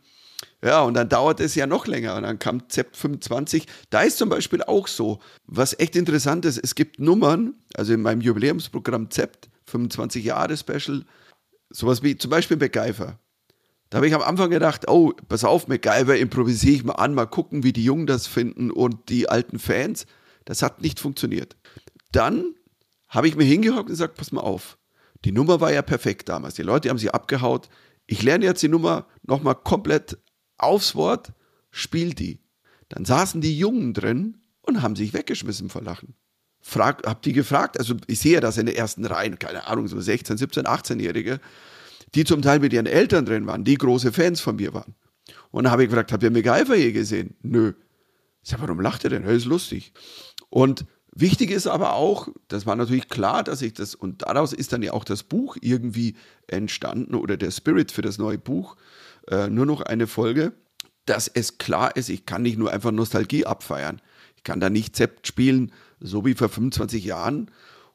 ja, 0.62 0.82
und 0.82 0.92
dann 0.92 1.08
dauert 1.08 1.40
es 1.40 1.54
ja 1.54 1.66
noch 1.66 1.86
länger. 1.86 2.14
Und 2.16 2.24
dann 2.24 2.38
kam 2.38 2.68
ZEP 2.68 2.94
25. 2.94 3.66
Da 3.88 4.02
ist 4.02 4.18
zum 4.18 4.28
Beispiel 4.28 4.62
auch 4.62 4.88
so, 4.88 5.20
was 5.46 5.78
echt 5.78 5.96
interessant 5.96 6.44
ist, 6.44 6.58
es 6.58 6.74
gibt 6.74 7.00
Nummern, 7.00 7.54
also 7.72 7.94
in 7.94 8.02
meinem 8.02 8.20
Jubiläumsprogramm 8.20 9.10
ZEP 9.10 9.48
25 9.68 10.22
Jahre 10.22 10.54
Special, 10.58 11.06
sowas 11.70 12.02
wie 12.02 12.18
zum 12.18 12.30
Beispiel 12.30 12.58
MacGyver. 12.58 13.18
Da 13.92 13.96
habe 13.96 14.08
ich 14.08 14.14
am 14.14 14.22
Anfang 14.22 14.48
gedacht, 14.48 14.88
oh, 14.88 15.12
pass 15.28 15.44
auf, 15.44 15.68
MacGyver 15.68 16.16
improvisiere 16.16 16.76
ich 16.76 16.82
mal 16.82 16.94
an, 16.94 17.12
mal 17.12 17.26
gucken, 17.26 17.62
wie 17.62 17.74
die 17.74 17.84
Jungen 17.84 18.06
das 18.06 18.26
finden 18.26 18.70
und 18.70 19.10
die 19.10 19.28
alten 19.28 19.58
Fans. 19.58 20.06
Das 20.46 20.62
hat 20.62 20.80
nicht 20.80 20.98
funktioniert. 20.98 21.58
Dann 22.10 22.54
habe 23.08 23.28
ich 23.28 23.36
mir 23.36 23.44
hingehockt 23.44 23.80
und 23.80 23.88
gesagt, 23.88 24.14
pass 24.14 24.32
mal 24.32 24.40
auf. 24.40 24.78
Die 25.26 25.32
Nummer 25.32 25.60
war 25.60 25.74
ja 25.74 25.82
perfekt 25.82 26.30
damals. 26.30 26.54
Die 26.54 26.62
Leute 26.62 26.88
haben 26.88 26.96
sie 26.96 27.10
abgehaut. 27.10 27.68
Ich 28.06 28.22
lerne 28.22 28.46
jetzt 28.46 28.62
die 28.62 28.70
Nummer 28.70 29.08
nochmal 29.24 29.56
komplett 29.56 30.16
aufs 30.56 30.94
Wort, 30.94 31.34
spiel 31.70 32.14
die. 32.14 32.40
Dann 32.88 33.04
saßen 33.04 33.42
die 33.42 33.58
Jungen 33.58 33.92
drin 33.92 34.38
und 34.62 34.80
haben 34.80 34.96
sich 34.96 35.12
weggeschmissen 35.12 35.68
vor 35.68 35.82
Lachen. 35.82 36.14
Frag, 36.62 37.06
hab 37.06 37.20
die 37.20 37.34
gefragt, 37.34 37.78
also 37.78 37.96
ich 38.06 38.20
sehe 38.20 38.40
das 38.40 38.56
in 38.56 38.64
der 38.64 38.78
ersten 38.78 39.04
Reihe, 39.04 39.36
keine 39.36 39.66
Ahnung, 39.66 39.86
so 39.86 40.00
16, 40.00 40.38
17, 40.38 40.64
18-Jährige, 40.64 41.40
die 42.14 42.24
zum 42.24 42.42
Teil 42.42 42.60
mit 42.60 42.72
ihren 42.72 42.86
Eltern 42.86 43.24
drin 43.24 43.46
waren, 43.46 43.64
die 43.64 43.76
große 43.76 44.12
Fans 44.12 44.40
von 44.40 44.56
mir 44.56 44.74
waren. 44.74 44.94
Und 45.50 45.64
dann 45.64 45.72
habe 45.72 45.84
ich 45.84 45.90
gefragt, 45.90 46.12
habt 46.12 46.22
ihr 46.22 46.30
MacGyver 46.30 46.76
je 46.76 46.92
gesehen? 46.92 47.36
Nö. 47.42 47.72
Ich 48.42 48.50
sag, 48.50 48.60
warum 48.60 48.80
lacht 48.80 49.04
ihr 49.04 49.10
denn? 49.10 49.22
Das 49.22 49.32
ist 49.32 49.44
lustig. 49.44 49.92
Und 50.50 50.84
Wichtig 51.14 51.50
ist 51.50 51.66
aber 51.66 51.92
auch, 51.92 52.28
das 52.48 52.64
war 52.64 52.74
natürlich 52.74 53.10
klar, 53.10 53.44
dass 53.44 53.60
ich 53.60 53.74
das, 53.74 53.94
und 53.94 54.22
daraus 54.22 54.54
ist 54.54 54.72
dann 54.72 54.82
ja 54.82 54.94
auch 54.94 55.04
das 55.04 55.22
Buch 55.22 55.58
irgendwie 55.60 56.16
entstanden 56.46 57.14
oder 57.14 57.36
der 57.36 57.50
Spirit 57.50 57.92
für 57.92 58.00
das 58.00 58.16
neue 58.16 58.38
Buch, 58.38 58.76
äh, 59.28 59.48
nur 59.48 59.66
noch 59.66 59.82
eine 59.82 60.06
Folge, 60.06 60.54
dass 61.04 61.28
es 61.28 61.58
klar 61.58 61.96
ist, 61.96 62.08
ich 62.08 62.24
kann 62.24 62.42
nicht 62.42 62.58
nur 62.58 62.72
einfach 62.72 62.92
Nostalgie 62.92 63.44
abfeiern. 63.44 64.00
Ich 64.36 64.42
kann 64.42 64.58
da 64.58 64.70
nicht 64.70 64.96
Zept 64.96 65.26
spielen, 65.26 65.72
so 66.00 66.24
wie 66.24 66.34
vor 66.34 66.48
25 66.48 67.04
Jahren 67.04 67.50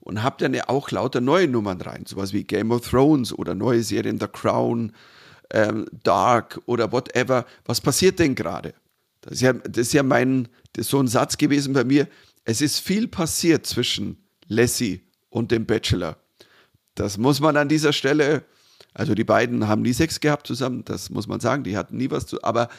und 0.07 0.23
habe 0.23 0.37
dann 0.39 0.53
ja 0.53 0.69
auch 0.69 0.89
lauter 0.89 1.19
neue 1.19 1.49
Nummern 1.49 1.81
rein, 1.81 2.05
sowas 2.07 2.31
wie 2.31 2.45
Game 2.45 2.71
of 2.71 2.89
Thrones 2.89 3.37
oder 3.37 3.53
neue 3.53 3.83
Serien 3.83 4.21
The 4.21 4.27
Crown, 4.27 4.93
ähm, 5.51 5.85
Dark 6.03 6.61
oder 6.65 6.93
whatever. 6.93 7.45
Was 7.65 7.81
passiert 7.81 8.17
denn 8.17 8.33
gerade? 8.33 8.73
Das 9.19 9.33
ist 9.33 9.41
ja, 9.41 9.51
das 9.51 9.87
ist 9.87 9.93
ja 9.93 10.03
mein, 10.03 10.47
ist 10.77 10.89
so 10.89 11.01
ein 11.01 11.09
Satz 11.09 11.37
gewesen 11.37 11.73
bei 11.73 11.83
mir, 11.83 12.07
es 12.45 12.61
ist 12.61 12.79
viel 12.79 13.09
passiert 13.09 13.65
zwischen 13.65 14.23
Lassie 14.47 15.01
und 15.29 15.51
dem 15.51 15.65
Bachelor. 15.65 16.15
Das 16.95 17.17
muss 17.17 17.41
man 17.41 17.57
an 17.57 17.67
dieser 17.67 17.91
Stelle, 17.91 18.45
also 18.93 19.13
die 19.13 19.25
beiden 19.25 19.67
haben 19.67 19.81
nie 19.81 19.91
Sex 19.91 20.21
gehabt 20.21 20.47
zusammen, 20.47 20.85
das 20.85 21.09
muss 21.09 21.27
man 21.27 21.41
sagen, 21.41 21.65
die 21.65 21.75
hatten 21.75 21.97
nie 21.97 22.09
was 22.09 22.27
zu, 22.27 22.41
aber 22.43 22.69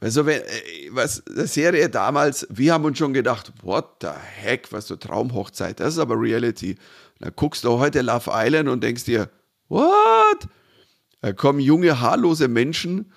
also 0.00 0.26
wenn, 0.26 0.42
äh, 0.42 0.90
was 0.90 1.22
der 1.24 1.46
Serie 1.46 1.88
damals, 1.88 2.46
wir 2.50 2.72
haben 2.72 2.84
uns 2.84 2.98
schon 2.98 3.12
gedacht, 3.12 3.52
what 3.62 3.96
the 4.00 4.08
heck, 4.08 4.70
was 4.72 4.86
so 4.86 4.96
Traumhochzeit, 4.96 5.80
das 5.80 5.94
ist 5.94 5.98
aber 5.98 6.20
Reality. 6.20 6.76
dann 7.20 7.32
guckst 7.36 7.64
du 7.64 7.78
heute 7.78 8.02
Love 8.02 8.30
Island 8.32 8.68
und 8.68 8.82
denkst 8.82 9.04
dir, 9.04 9.30
what? 9.68 10.48
Da 11.20 11.32
kommen 11.32 11.60
junge, 11.60 12.00
haarlose 12.00 12.48
Menschen, 12.48 13.12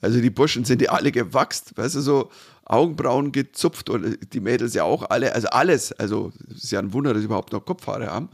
also 0.00 0.20
die 0.20 0.30
Burschen 0.30 0.64
sind 0.64 0.82
ja 0.82 0.90
alle 0.90 1.12
gewachst, 1.12 1.76
weißt 1.76 1.94
du, 1.94 2.00
so 2.00 2.30
Augenbrauen 2.64 3.30
gezupft 3.32 3.88
und 3.88 4.18
die 4.32 4.40
Mädels 4.40 4.74
ja 4.74 4.84
auch 4.84 5.08
alle, 5.10 5.34
also 5.34 5.48
alles, 5.48 5.92
also 5.92 6.32
es 6.50 6.64
ist 6.64 6.72
ja 6.72 6.80
ein 6.80 6.92
Wunder, 6.92 7.12
dass 7.12 7.20
sie 7.20 7.26
überhaupt 7.26 7.52
noch 7.52 7.64
Kopfhaare 7.64 8.08
haben 8.08 8.30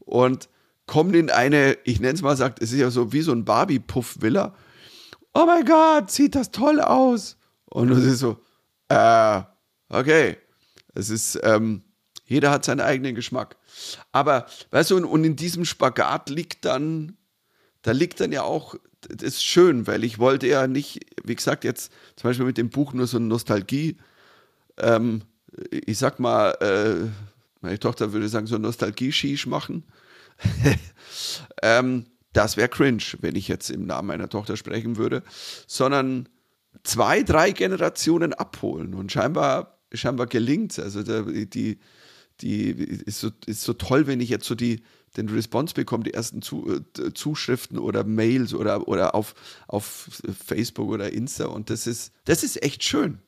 und 0.00 0.48
kommen 0.86 1.14
in 1.14 1.30
eine, 1.30 1.78
ich 1.84 2.00
nenne 2.00 2.14
es 2.14 2.22
mal, 2.22 2.36
sagt, 2.36 2.62
es 2.62 2.72
ist 2.72 2.78
ja 2.78 2.90
so 2.90 3.12
wie 3.12 3.22
so 3.22 3.32
ein 3.32 3.44
Barbie-Puff-Villa. 3.44 4.54
Oh 5.40 5.46
mein 5.46 5.64
Gott, 5.64 6.10
sieht 6.10 6.34
das 6.34 6.50
toll 6.50 6.80
aus. 6.80 7.38
Und 7.64 7.90
es 7.90 8.04
ist 8.04 8.18
so, 8.18 8.36
äh, 8.88 9.40
okay, 9.88 10.36
es 10.94 11.08
ist, 11.08 11.38
ähm, 11.42 11.82
jeder 12.26 12.50
hat 12.50 12.64
seinen 12.64 12.80
eigenen 12.80 13.14
Geschmack. 13.14 13.56
Aber, 14.12 14.46
weißt 14.70 14.90
du, 14.90 14.96
und, 14.98 15.04
und 15.06 15.24
in 15.24 15.36
diesem 15.36 15.64
Spagat 15.64 16.28
liegt 16.28 16.66
dann, 16.66 17.16
da 17.82 17.92
liegt 17.92 18.20
dann 18.20 18.32
ja 18.32 18.42
auch 18.42 18.74
das 19.08 19.22
ist 19.22 19.44
schön, 19.44 19.86
weil 19.86 20.04
ich 20.04 20.18
wollte 20.18 20.46
ja 20.46 20.66
nicht, 20.66 21.00
wie 21.24 21.34
gesagt, 21.34 21.64
jetzt 21.64 21.90
zum 22.16 22.28
Beispiel 22.28 22.44
mit 22.44 22.58
dem 22.58 22.68
Buch 22.68 22.92
nur 22.92 23.06
so 23.06 23.16
eine 23.16 23.26
Nostalgie, 23.26 23.96
ähm, 24.76 25.22
ich 25.70 25.98
sag 25.98 26.20
mal, 26.20 26.50
äh, 26.60 27.08
meine 27.62 27.78
Tochter 27.78 28.12
würde 28.12 28.28
sagen, 28.28 28.46
so 28.46 28.58
Nostalgie-Shish 28.58 29.46
machen. 29.46 29.84
ähm, 31.62 32.04
das 32.32 32.56
wäre 32.56 32.68
cringe, 32.68 33.02
wenn 33.20 33.36
ich 33.36 33.48
jetzt 33.48 33.70
im 33.70 33.86
Namen 33.86 34.08
meiner 34.08 34.28
Tochter 34.28 34.56
sprechen 34.56 34.96
würde, 34.96 35.22
sondern 35.66 36.28
zwei, 36.84 37.22
drei 37.22 37.50
Generationen 37.52 38.32
abholen 38.32 38.94
und 38.94 39.10
scheinbar, 39.10 39.78
scheinbar 39.92 40.26
gelingt 40.26 40.72
es. 40.72 40.78
Also 40.78 41.02
die, 41.02 41.48
die, 41.48 41.78
die 42.40 42.70
ist, 42.70 43.20
so, 43.20 43.30
ist 43.46 43.62
so 43.62 43.72
toll, 43.72 44.06
wenn 44.06 44.20
ich 44.20 44.28
jetzt 44.28 44.46
so 44.46 44.54
die, 44.54 44.82
den 45.16 45.28
Response 45.28 45.74
bekommen, 45.74 46.04
die 46.04 46.14
ersten 46.14 46.40
Zu, 46.42 46.82
äh, 46.98 47.12
Zuschriften 47.12 47.78
oder 47.78 48.04
Mails 48.04 48.54
oder, 48.54 48.86
oder 48.86 49.14
auf, 49.14 49.34
auf 49.66 50.08
Facebook 50.46 50.88
oder 50.88 51.12
Insta. 51.12 51.46
Und 51.46 51.70
das 51.70 51.86
ist, 51.86 52.12
das 52.24 52.44
ist 52.44 52.62
echt 52.62 52.84
schön. 52.84 53.18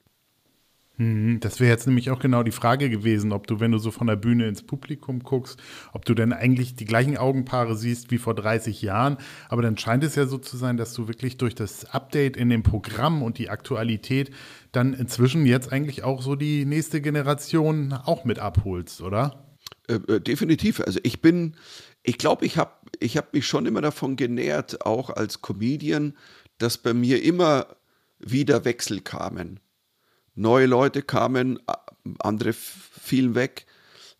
Mhm, 0.98 1.40
das 1.40 1.58
wäre 1.58 1.70
jetzt 1.70 1.86
nämlich 1.86 2.10
auch 2.10 2.18
genau 2.18 2.42
die 2.42 2.50
Frage 2.50 2.90
gewesen, 2.90 3.32
ob 3.32 3.46
du, 3.46 3.60
wenn 3.60 3.72
du 3.72 3.78
so 3.78 3.90
von 3.90 4.06
der 4.06 4.16
Bühne 4.16 4.46
ins 4.46 4.62
Publikum 4.62 5.20
guckst, 5.20 5.58
ob 5.92 6.04
du 6.04 6.14
denn 6.14 6.32
eigentlich 6.34 6.74
die 6.76 6.84
gleichen 6.84 7.16
Augenpaare 7.16 7.76
siehst 7.76 8.10
wie 8.10 8.18
vor 8.18 8.34
30 8.34 8.82
Jahren. 8.82 9.16
Aber 9.48 9.62
dann 9.62 9.78
scheint 9.78 10.04
es 10.04 10.16
ja 10.16 10.26
so 10.26 10.36
zu 10.36 10.56
sein, 10.58 10.76
dass 10.76 10.92
du 10.92 11.08
wirklich 11.08 11.38
durch 11.38 11.54
das 11.54 11.86
Update 11.86 12.36
in 12.36 12.50
dem 12.50 12.62
Programm 12.62 13.22
und 13.22 13.38
die 13.38 13.48
Aktualität 13.48 14.30
dann 14.72 14.92
inzwischen 14.92 15.46
jetzt 15.46 15.72
eigentlich 15.72 16.04
auch 16.04 16.20
so 16.20 16.36
die 16.36 16.66
nächste 16.66 17.00
Generation 17.00 17.94
auch 17.94 18.24
mit 18.24 18.38
abholst, 18.38 19.00
oder? 19.00 19.46
Äh, 19.88 19.94
äh, 19.94 20.20
definitiv. 20.20 20.80
Also 20.80 21.00
ich 21.02 21.22
bin, 21.22 21.56
ich 22.02 22.18
glaube, 22.18 22.44
ich 22.44 22.58
habe 22.58 22.72
ich 23.00 23.16
hab 23.16 23.32
mich 23.32 23.46
schon 23.46 23.64
immer 23.64 23.80
davon 23.80 24.16
genährt, 24.16 24.84
auch 24.84 25.08
als 25.08 25.40
Comedian, 25.40 26.14
dass 26.58 26.76
bei 26.78 26.92
mir 26.92 27.22
immer 27.22 27.66
wieder 28.18 28.64
Wechsel 28.66 29.00
kamen. 29.00 29.58
Neue 30.34 30.66
Leute 30.66 31.02
kamen, 31.02 31.58
andere 32.20 32.52
fielen 32.52 33.34
weg. 33.34 33.66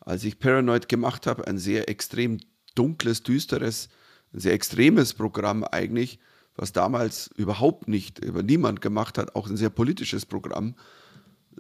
Als 0.00 0.24
ich 0.24 0.38
Paranoid 0.38 0.88
gemacht 0.88 1.26
habe, 1.26 1.46
ein 1.46 1.58
sehr 1.58 1.88
extrem 1.88 2.38
dunkles, 2.74 3.22
düsteres, 3.22 3.88
ein 4.32 4.40
sehr 4.40 4.52
extremes 4.52 5.14
Programm 5.14 5.64
eigentlich, 5.64 6.18
was 6.56 6.72
damals 6.72 7.30
überhaupt 7.36 7.88
nicht, 7.88 8.18
über 8.18 8.42
niemand 8.42 8.80
gemacht 8.80 9.16
hat, 9.16 9.34
auch 9.34 9.48
ein 9.48 9.56
sehr 9.56 9.70
politisches 9.70 10.26
Programm, 10.26 10.74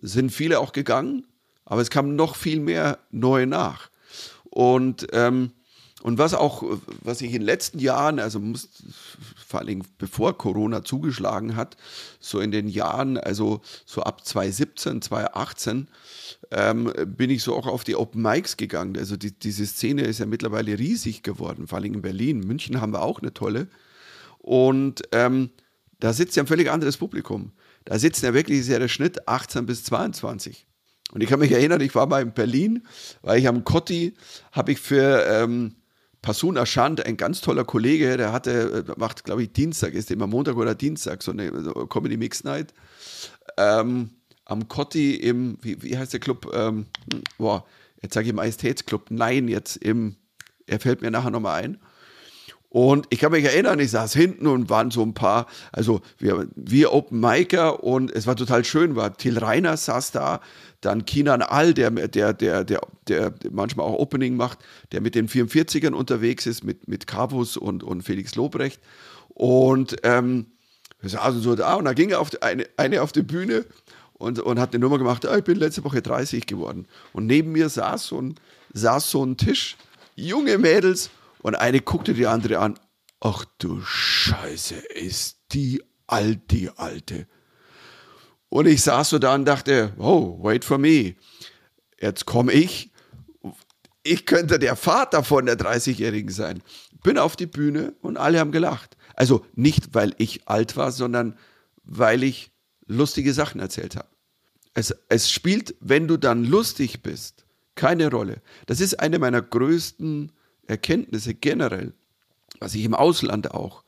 sind 0.00 0.30
viele 0.30 0.58
auch 0.58 0.72
gegangen, 0.72 1.26
aber 1.64 1.80
es 1.80 1.90
kamen 1.90 2.16
noch 2.16 2.36
viel 2.36 2.60
mehr 2.60 2.98
neue 3.10 3.46
nach. 3.46 3.90
Und, 4.44 5.06
ähm, 5.12 5.52
und 6.02 6.18
was 6.18 6.34
auch, 6.34 6.64
was 7.00 7.20
ich 7.20 7.28
in 7.28 7.40
den 7.40 7.42
letzten 7.42 7.78
Jahren, 7.78 8.18
also 8.18 8.40
muss, 8.40 8.68
vor 9.46 9.60
allem 9.60 9.82
bevor 9.98 10.36
Corona 10.36 10.82
zugeschlagen 10.82 11.54
hat, 11.54 11.76
so 12.18 12.40
in 12.40 12.50
den 12.50 12.66
Jahren, 12.66 13.18
also 13.18 13.60
so 13.86 14.02
ab 14.02 14.26
2017, 14.26 15.02
2018, 15.02 15.88
ähm, 16.50 16.92
bin 17.06 17.30
ich 17.30 17.44
so 17.44 17.54
auch 17.54 17.66
auf 17.66 17.84
die 17.84 17.94
Open 17.94 18.20
Mics 18.20 18.56
gegangen. 18.56 18.96
Also 18.98 19.16
die, 19.16 19.32
diese 19.38 19.64
Szene 19.64 20.02
ist 20.02 20.18
ja 20.18 20.26
mittlerweile 20.26 20.76
riesig 20.76 21.22
geworden, 21.22 21.68
vor 21.68 21.78
allem 21.78 21.94
in 21.94 22.02
Berlin. 22.02 22.40
München 22.40 22.80
haben 22.80 22.92
wir 22.92 23.02
auch 23.02 23.20
eine 23.20 23.32
tolle. 23.32 23.68
Und 24.38 25.02
ähm, 25.12 25.50
da 26.00 26.12
sitzt 26.12 26.34
ja 26.34 26.42
ein 26.42 26.48
völlig 26.48 26.68
anderes 26.68 26.96
Publikum. 26.96 27.52
Da 27.84 27.96
sitzen 27.96 28.24
ja 28.24 28.34
wirklich, 28.34 28.66
ja 28.66 28.80
der 28.80 28.88
Schnitt 28.88 29.28
18 29.28 29.66
bis 29.66 29.84
22. 29.84 30.66
Und 31.12 31.22
ich 31.22 31.28
kann 31.28 31.38
mich 31.38 31.52
erinnern, 31.52 31.80
ich 31.80 31.94
war 31.94 32.06
mal 32.06 32.22
in 32.22 32.32
Berlin, 32.32 32.82
weil 33.20 33.38
ich 33.38 33.46
am 33.46 33.62
Kotti, 33.62 34.14
habe 34.50 34.72
ich 34.72 34.80
für 34.80 35.24
ähm, 35.26 35.76
Passun 36.22 36.56
Aschand, 36.56 37.04
ein 37.04 37.16
ganz 37.16 37.40
toller 37.40 37.64
Kollege, 37.64 38.16
der 38.16 38.32
hatte, 38.32 38.84
äh, 38.88 38.98
macht, 38.98 39.24
glaube 39.24 39.42
ich, 39.42 39.52
Dienstag, 39.52 39.92
ist 39.92 40.10
immer 40.10 40.28
Montag 40.28 40.56
oder 40.56 40.74
Dienstag, 40.74 41.22
so 41.22 41.32
eine 41.32 41.50
Comedy 41.88 42.16
Mix 42.16 42.44
Night. 42.44 42.72
Ähm, 43.56 44.10
am 44.44 44.68
Kotti 44.68 45.16
im, 45.16 45.58
wie, 45.60 45.82
wie 45.82 45.98
heißt 45.98 46.12
der 46.12 46.20
Club? 46.20 46.50
Ähm, 46.54 46.86
boah, 47.38 47.66
jetzt 48.00 48.14
sage 48.14 48.28
ich 48.28 48.32
Majestätsclub. 48.32 49.10
Nein, 49.10 49.48
jetzt 49.48 49.76
im, 49.76 50.16
er 50.66 50.78
fällt 50.78 51.02
mir 51.02 51.10
nachher 51.10 51.30
nochmal 51.30 51.62
ein. 51.62 51.80
Und 52.72 53.06
ich 53.10 53.18
kann 53.18 53.32
mich 53.32 53.44
erinnern, 53.44 53.78
ich 53.80 53.90
saß 53.90 54.14
hinten 54.14 54.46
und 54.46 54.70
waren 54.70 54.90
so 54.90 55.02
ein 55.02 55.12
paar, 55.12 55.46
also 55.72 56.00
wir, 56.16 56.48
wir 56.56 56.94
Open 56.94 57.20
Micer 57.20 57.84
und 57.84 58.10
es 58.10 58.26
war 58.26 58.34
total 58.34 58.64
schön, 58.64 58.96
war 58.96 59.14
Till 59.14 59.38
Reiner 59.38 59.76
saß 59.76 60.10
da, 60.12 60.40
dann 60.80 61.04
Kinan 61.04 61.42
All, 61.42 61.74
der, 61.74 61.90
der, 61.90 62.32
der, 62.32 62.64
der, 62.64 62.80
der 63.08 63.34
manchmal 63.50 63.84
auch 63.84 63.98
Opening 63.98 64.36
macht, 64.36 64.60
der 64.90 65.02
mit 65.02 65.14
den 65.14 65.28
44ern 65.28 65.92
unterwegs 65.92 66.46
ist, 66.46 66.64
mit, 66.64 66.88
mit 66.88 67.06
Carvus 67.06 67.58
und, 67.58 67.82
und 67.82 68.04
Felix 68.04 68.36
Lobrecht. 68.36 68.80
Und 69.28 69.96
ähm, 70.02 70.46
wir 71.02 71.10
saßen 71.10 71.42
so 71.42 71.54
da 71.54 71.74
und 71.74 71.84
da 71.84 71.92
ging 71.92 72.14
auf 72.14 72.30
die, 72.30 72.40
eine, 72.40 72.66
eine 72.78 73.02
auf 73.02 73.12
die 73.12 73.20
Bühne 73.20 73.66
und, 74.14 74.40
und 74.40 74.58
hat 74.58 74.72
eine 74.72 74.80
Nummer 74.80 74.96
gemacht, 74.96 75.26
ah, 75.26 75.36
ich 75.36 75.44
bin 75.44 75.58
letzte 75.58 75.84
Woche 75.84 76.00
30 76.00 76.46
geworden. 76.46 76.86
Und 77.12 77.26
neben 77.26 77.52
mir 77.52 77.68
saß 77.68 78.06
so 78.06 78.18
ein, 78.18 78.36
saß 78.72 79.10
so 79.10 79.22
ein 79.22 79.36
Tisch, 79.36 79.76
junge 80.16 80.56
Mädels 80.56 81.10
und 81.42 81.54
eine 81.56 81.80
guckte 81.80 82.14
die 82.14 82.26
andere 82.26 82.58
an. 82.58 82.78
Ach 83.20 83.44
du 83.58 83.80
Scheiße, 83.82 84.74
ist 84.74 85.38
die 85.52 85.82
alt, 86.06 86.50
die 86.50 86.70
Alte. 86.70 87.26
Und 88.48 88.66
ich 88.66 88.82
saß 88.82 89.10
so 89.10 89.18
da 89.18 89.34
und 89.34 89.44
dachte, 89.44 89.94
oh, 89.98 90.38
wait 90.42 90.64
for 90.64 90.78
me. 90.78 91.14
Jetzt 92.00 92.26
komme 92.26 92.52
ich. 92.52 92.90
Ich 94.02 94.26
könnte 94.26 94.58
der 94.58 94.76
Vater 94.76 95.22
von 95.22 95.46
der 95.46 95.56
30-Jährigen 95.56 96.30
sein. 96.30 96.62
Bin 97.02 97.18
auf 97.18 97.36
die 97.36 97.46
Bühne 97.46 97.94
und 98.02 98.16
alle 98.16 98.40
haben 98.40 98.52
gelacht. 98.52 98.96
Also 99.14 99.46
nicht, 99.54 99.94
weil 99.94 100.14
ich 100.18 100.48
alt 100.48 100.76
war, 100.76 100.90
sondern 100.92 101.38
weil 101.84 102.22
ich 102.22 102.50
lustige 102.86 103.32
Sachen 103.32 103.60
erzählt 103.60 103.96
habe. 103.96 104.08
Es, 104.74 104.94
es 105.08 105.30
spielt, 105.30 105.74
wenn 105.80 106.08
du 106.08 106.16
dann 106.16 106.44
lustig 106.44 107.02
bist, 107.02 107.44
keine 107.74 108.10
Rolle. 108.10 108.42
Das 108.66 108.80
ist 108.80 109.00
eine 109.00 109.18
meiner 109.18 109.42
größten 109.42 110.32
Erkenntnisse 110.66 111.34
generell, 111.34 111.92
was 112.60 112.74
ich 112.74 112.84
im 112.84 112.94
Ausland 112.94 113.52
auch. 113.52 113.84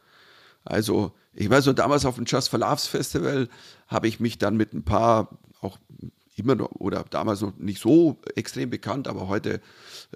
Also, 0.65 1.13
ich 1.35 1.51
weiß 1.51 1.65
so, 1.65 1.73
damals 1.73 2.07
auf 2.07 2.17
dem 2.17 2.25
Just 2.27 2.49
for 2.49 2.59
Laughs 2.59 2.87
Festival 2.87 3.49
habe 3.89 4.09
ich 4.09 4.21
mich 4.21 4.39
dann 4.39 4.57
mit 4.57 4.73
ein 4.73 4.83
paar, 4.83 5.29
auch 5.61 5.79
immer 6.37 6.55
noch, 6.55 6.71
oder 6.73 7.05
damals 7.11 7.41
noch 7.43 7.57
nicht 7.59 7.81
so 7.81 8.19
extrem 8.35 8.71
bekannt, 8.71 9.07
aber 9.07 9.29
heute 9.29 9.61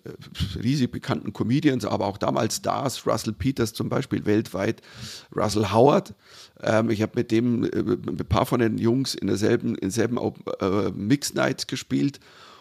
äh, 0.04 0.58
riesig 0.60 0.90
bekannten 0.90 1.32
Comedians, 1.32 1.84
aber 1.84 2.06
auch 2.06 2.18
damals 2.18 2.56
Stars, 2.56 3.06
Russell 3.06 3.34
Peters 3.34 3.72
zum 3.72 3.88
Beispiel 3.88 4.26
weltweit, 4.26 4.82
Russell 5.34 5.70
Howard. 5.70 6.14
Ähm, 6.60 6.90
ich 6.90 7.02
habe 7.02 7.12
mit 7.14 7.30
dem, 7.30 7.64
äh, 7.64 7.68
ein 7.68 8.16
paar 8.28 8.46
von 8.46 8.60
den 8.60 8.78
Jungs 8.78 9.14
in 9.14 9.28
derselben, 9.28 9.74
in 9.76 9.90
derselben 9.90 10.18
äh, 10.60 10.90
Mix 10.90 11.34
Nights 11.34 11.66
gespielt 11.66 12.18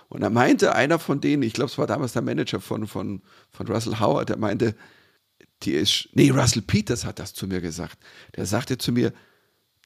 und 0.09 0.21
da 0.21 0.29
meinte 0.29 0.73
einer 0.73 0.99
von 0.99 1.19
denen, 1.19 1.43
ich 1.43 1.53
glaube, 1.53 1.69
es 1.69 1.77
war 1.77 1.87
damals 1.87 2.13
der 2.13 2.21
Manager 2.21 2.61
von, 2.61 2.87
von, 2.87 3.21
von 3.51 3.67
Russell 3.67 3.99
Howard, 3.99 4.29
der 4.29 4.37
meinte, 4.37 4.75
die 5.63 5.73
ist, 5.73 6.09
nee, 6.13 6.29
Russell 6.29 6.61
Peters 6.61 7.03
hat 7.03 7.19
das 7.19 7.33
zu 7.33 7.47
mir 7.47 7.61
gesagt. 7.61 7.97
Der 8.35 8.45
sagte 8.45 8.77
zu 8.77 8.91
mir, 8.91 9.11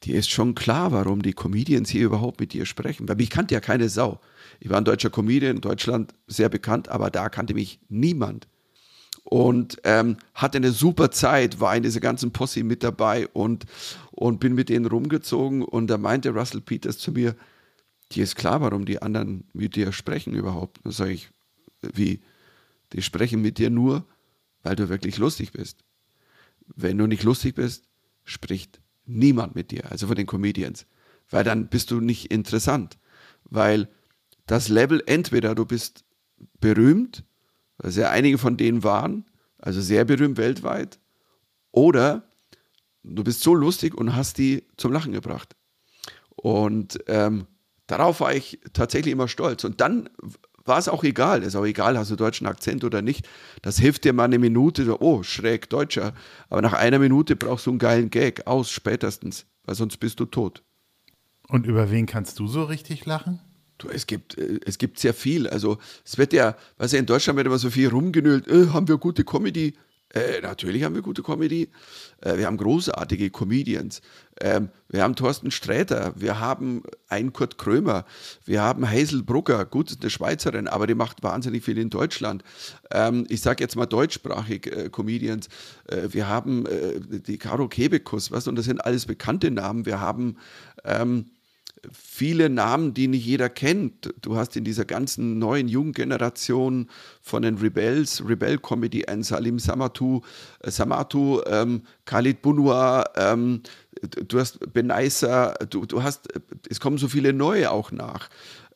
dir 0.04 0.16
ist 0.16 0.30
schon 0.30 0.56
klar, 0.56 0.92
warum 0.92 1.22
die 1.22 1.34
Comedians 1.34 1.90
hier 1.90 2.06
überhaupt 2.06 2.40
mit 2.40 2.54
dir 2.54 2.66
sprechen. 2.66 3.08
Weil 3.08 3.16
mich 3.16 3.30
kannte 3.30 3.54
ja 3.54 3.62
keine 3.62 3.90
Sau. 3.90 4.20
Ich 4.60 4.70
war 4.70 4.78
ein 4.78 4.86
deutscher 4.86 5.10
Comedian, 5.10 5.56
in 5.56 5.62
Deutschland 5.62 6.14
sehr 6.28 6.50
bekannt, 6.50 6.90
aber 6.90 7.10
da 7.10 7.30
kannte 7.30 7.54
mich 7.54 7.80
niemand. 7.90 8.48
Und 9.24 9.80
ähm, 9.84 10.18
hatte 10.34 10.58
eine 10.58 10.72
super 10.72 11.12
Zeit, 11.12 11.60
war 11.60 11.76
in 11.76 11.84
dieser 11.84 12.00
ganzen 12.00 12.32
Posse 12.32 12.64
mit 12.64 12.84
dabei 12.84 13.28
und, 13.28 13.66
und 14.12 14.40
bin 14.40 14.56
mit 14.56 14.70
denen 14.70 14.86
rumgezogen. 14.86 15.64
Und 15.64 15.88
da 15.88 15.98
meinte 15.98 16.32
Russell 16.32 16.62
Peters 16.62 16.98
zu 16.98 17.12
mir, 17.12 17.36
dir 18.16 18.24
ist 18.24 18.36
klar, 18.36 18.62
warum 18.62 18.86
die 18.86 19.02
anderen 19.02 19.46
mit 19.54 19.76
dir 19.76 19.92
sprechen 19.92 20.34
überhaupt. 20.34 20.80
Dann 20.84 20.92
sage 20.92 21.12
ich, 21.12 21.30
wie? 21.82 22.22
Die 22.94 23.02
sprechen 23.02 23.42
mit 23.42 23.58
dir 23.58 23.70
nur, 23.70 24.06
weil 24.64 24.76
du 24.76 24.90
wirklich 24.90 25.18
lustig 25.18 25.52
bist. 25.52 25.84
Wenn 26.76 26.98
du 26.98 27.08
nicht 27.08 27.24
lustig 27.24 27.56
bist, 27.56 27.88
spricht 28.24 28.82
niemand 29.06 29.56
mit 29.56 29.72
dir, 29.72 29.92
also 29.92 30.08
von 30.08 30.16
den 30.16 30.28
Comedians. 30.28 30.86
Weil 31.30 31.44
dann 31.44 31.68
bist 31.68 31.92
du 31.92 32.00
nicht 32.02 32.32
interessant. 32.32 32.98
Weil 33.46 33.90
das 34.46 34.68
Level, 34.68 35.02
entweder 35.06 35.56
du 35.56 35.66
bist 35.66 36.04
berühmt, 36.60 37.24
was 37.78 37.96
ja 37.96 38.10
einige 38.10 38.38
von 38.38 38.58
denen 38.58 38.84
waren, 38.84 39.26
also 39.58 39.82
sehr 39.82 40.06
berühmt 40.06 40.38
weltweit, 40.38 41.00
oder 41.72 42.30
du 43.04 43.24
bist 43.24 43.42
so 43.42 43.56
lustig 43.56 43.96
und 43.96 44.16
hast 44.16 44.38
die 44.38 44.66
zum 44.78 44.92
Lachen 44.92 45.14
gebracht. 45.14 45.56
Und 46.36 47.00
ähm, 47.08 47.48
Darauf 47.92 48.22
war 48.22 48.34
ich 48.34 48.58
tatsächlich 48.72 49.12
immer 49.12 49.28
stolz. 49.28 49.66
Und 49.66 49.82
dann 49.82 50.10
war 50.64 50.78
es 50.78 50.88
auch 50.88 51.04
egal. 51.04 51.44
Ist 51.44 51.58
auch 51.58 51.66
egal, 51.66 51.98
hast 51.98 52.10
du 52.10 52.16
deutschen 52.16 52.48
Akzent 52.48 52.86
oder 52.86 53.02
nicht. 53.02 53.28
Das 53.64 53.78
hilft 53.78 54.06
dir 54.06 54.14
mal 54.14 54.24
eine 54.24 54.40
Minute. 54.40 55.04
Oh, 55.04 55.24
schräg 55.24 55.70
Deutscher. 55.70 56.14
Aber 56.50 56.62
nach 56.62 56.72
einer 56.72 57.00
Minute 57.00 57.36
brauchst 57.36 57.66
du 57.66 57.72
einen 57.72 57.80
geilen 57.80 58.10
Gag. 58.10 58.48
Aus, 58.48 58.72
spätestens. 58.72 59.46
Weil 59.66 59.76
sonst 59.76 59.98
bist 59.98 60.22
du 60.22 60.26
tot. 60.26 60.64
Und 61.50 61.66
über 61.66 61.92
wen 61.92 62.06
kannst 62.06 62.40
du 62.40 62.48
so 62.48 62.64
richtig 62.64 63.06
lachen? 63.06 63.42
Du, 63.78 63.90
es 63.90 64.08
gibt, 64.08 64.38
äh, 64.38 64.62
es 64.66 64.78
gibt 64.78 64.98
sehr 64.98 65.14
viel. 65.14 65.50
Also, 65.50 65.78
es 66.06 66.18
wird 66.18 66.32
ja, 66.32 66.56
was 66.78 66.94
ja 66.94 67.00
in 67.00 67.06
Deutschland 67.08 67.36
wird 67.36 67.48
immer 67.48 67.60
so 67.60 67.70
viel 67.70 67.90
rumgenüllt. 67.90 68.48
Äh, 68.48 68.68
haben 68.68 68.88
wir 68.88 69.00
gute 69.00 69.26
Comedy? 69.26 69.74
Äh, 70.14 70.42
natürlich 70.42 70.84
haben 70.84 70.96
wir 70.96 71.02
gute 71.02 71.24
Comedy. 71.24 71.70
Äh, 72.22 72.38
wir 72.38 72.46
haben 72.46 72.58
großartige 72.58 73.30
Comedians. 73.30 74.02
Ähm, 74.40 74.70
wir 74.90 75.04
haben 75.04 75.16
Thorsten 75.16 75.52
Sträter. 75.52 76.14
Wir 76.16 76.40
haben 76.40 76.84
einen 77.08 77.32
Kurt 77.34 77.58
Krömer. 77.58 78.06
Wir 78.46 78.62
haben 78.62 78.90
Hazel 78.90 79.24
Brugger. 79.24 79.66
Gut, 79.66 79.92
ist 79.92 80.02
eine 80.02 80.10
Schweizerin, 80.10 80.68
aber 80.68 80.88
die 80.88 80.96
macht 80.96 81.24
wahnsinnig 81.24 81.64
viel 81.64 81.78
in 81.78 81.90
Deutschland. 81.90 82.44
Ähm, 82.92 83.26
ich 83.30 83.42
sage 83.42 83.64
jetzt 83.64 83.76
mal 83.76 83.86
deutschsprachig 83.86 84.68
äh, 84.68 84.90
Comedians. 84.90 85.48
Äh, 85.88 86.10
wir 86.12 86.28
haben 86.28 86.66
äh, 86.66 87.00
die 87.00 87.38
Caro 87.38 87.68
Kebekus, 87.68 88.32
was? 88.32 88.48
Und 88.48 88.56
das 88.56 88.66
sind 88.66 88.84
alles 88.84 89.06
bekannte 89.06 89.52
Namen. 89.52 89.86
Wir 89.86 90.02
haben 90.02 90.38
ähm, 90.84 91.26
viele 91.92 92.50
Namen, 92.50 92.94
die 92.94 93.08
nicht 93.08 93.26
jeder 93.26 93.50
kennt. 93.50 94.14
Du 94.22 94.36
hast 94.36 94.56
in 94.56 94.64
dieser 94.64 94.86
ganzen 94.86 95.40
neuen 95.40 95.68
jungen 95.68 95.94
Generation 95.94 96.90
von 97.22 97.42
den 97.42 97.58
Rebels, 97.58 98.24
Rebel 98.28 98.58
Comedy, 98.58 99.06
Salim 99.22 99.60
Samatu, 99.60 100.22
äh, 100.60 100.72
Samatu, 100.72 101.42
ähm, 101.46 101.84
Khalid 102.06 102.42
Bunua, 102.42 103.06
ähm, 103.16 103.62
du 104.28 104.40
hast 104.40 104.74
Benaisa, 104.74 105.54
du, 105.70 105.86
du 105.86 106.04
hast, 106.04 106.28
es 106.70 106.80
kommen 106.80 106.98
so 106.98 107.08
viele 107.08 107.34
neue 107.34 107.72
auch 107.72 107.92
nach. 107.92 108.30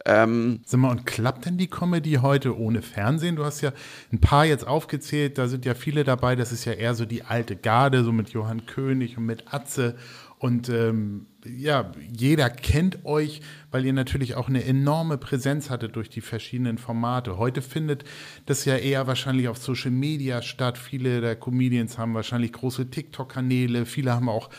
Ähm, 0.08 0.60
Sag 0.66 0.80
mal, 0.80 0.92
und 0.92 1.08
klappt 1.08 1.46
denn 1.46 1.58
die 1.58 1.68
Comedy 1.68 2.20
heute 2.22 2.58
ohne 2.58 2.84
Fernsehen? 2.84 3.36
Du 3.36 3.44
hast 3.44 3.62
ja 3.62 3.72
ein 4.14 4.22
paar 4.22 4.46
jetzt 4.46 4.68
aufgezählt, 4.68 5.40
da 5.40 5.48
sind 5.48 5.66
ja 5.66 5.74
viele 5.74 6.04
dabei, 6.04 6.36
das 6.36 6.52
ist 6.52 6.66
ja 6.66 6.74
eher 6.74 6.94
so 6.94 7.06
die 7.06 7.24
alte 7.24 7.56
Garde, 7.56 8.04
so 8.04 8.12
mit 8.12 8.30
Johann 8.30 8.68
König 8.68 9.18
und 9.18 9.26
mit 9.26 9.52
Atze 9.52 9.96
und 10.38 10.70
ähm, 10.70 11.28
ja, 11.46 11.92
jeder 12.12 12.50
kennt 12.50 13.06
euch, 13.06 13.42
weil 13.72 13.86
ihr 13.86 13.94
natürlich 13.94 14.36
auch 14.36 14.50
eine 14.50 14.64
enorme 14.66 15.18
Präsenz 15.18 15.70
hattet 15.70 15.96
durch 15.96 16.10
die 16.10 16.22
verschiedenen 16.22 16.78
Formate. 16.78 17.38
Heute 17.38 17.62
findet 17.62 18.04
das 18.46 18.66
ja 18.66 18.76
eher 18.76 19.08
wahrscheinlich 19.08 19.48
auf 19.48 19.58
Social 19.58 19.92
Media 19.92 20.42
statt. 20.42 20.78
Viele 20.78 21.22
der 21.22 21.36
Comedians 21.36 21.98
haben 21.98 22.14
wahrscheinlich 22.14 22.52
große 22.52 22.90
TikTok-Kanäle, 22.90 23.86
viele 23.86 24.14
haben 24.14 24.28
auch 24.28 24.50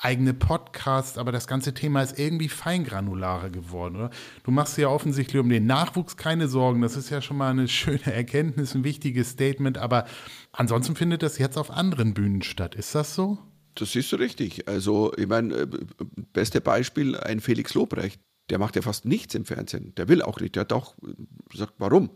eigene 0.00 0.32
Podcasts, 0.32 1.18
aber 1.18 1.32
das 1.32 1.46
ganze 1.46 1.74
Thema 1.74 2.02
ist 2.02 2.18
irgendwie 2.18 2.48
feingranularer 2.48 3.50
geworden, 3.50 3.96
oder? 3.96 4.10
Du 4.44 4.50
machst 4.50 4.78
ja 4.78 4.88
offensichtlich 4.88 5.40
um 5.40 5.48
den 5.48 5.66
Nachwuchs 5.66 6.16
keine 6.16 6.48
Sorgen. 6.48 6.82
Das 6.82 6.96
ist 6.96 7.10
ja 7.10 7.20
schon 7.20 7.36
mal 7.36 7.50
eine 7.50 7.68
schöne 7.68 8.12
Erkenntnis, 8.12 8.74
ein 8.74 8.84
wichtiges 8.84 9.30
Statement, 9.30 9.76
aber 9.76 10.06
ansonsten 10.52 10.94
findet 10.94 11.22
das 11.22 11.38
jetzt 11.38 11.58
auf 11.58 11.70
anderen 11.70 12.14
Bühnen 12.14 12.42
statt. 12.42 12.74
Ist 12.76 12.94
das 12.94 13.14
so? 13.14 13.38
Das 13.78 13.94
ist 13.94 14.12
richtig. 14.14 14.66
Also, 14.66 15.12
ich 15.16 15.28
meine, 15.28 15.54
äh, 15.54 15.66
beste 16.32 16.60
Beispiel, 16.60 17.16
ein 17.16 17.40
Felix 17.40 17.74
Lobrecht. 17.74 18.20
der 18.50 18.58
macht 18.58 18.76
ja 18.76 18.82
fast 18.82 19.04
nichts 19.04 19.34
im 19.34 19.44
Fernsehen. 19.44 19.94
Der 19.96 20.08
will 20.08 20.22
auch 20.22 20.40
nicht. 20.40 20.56
Der 20.56 20.62
hat 20.62 20.72
auch 20.72 20.94
gesagt, 21.50 21.74
warum? 21.76 22.10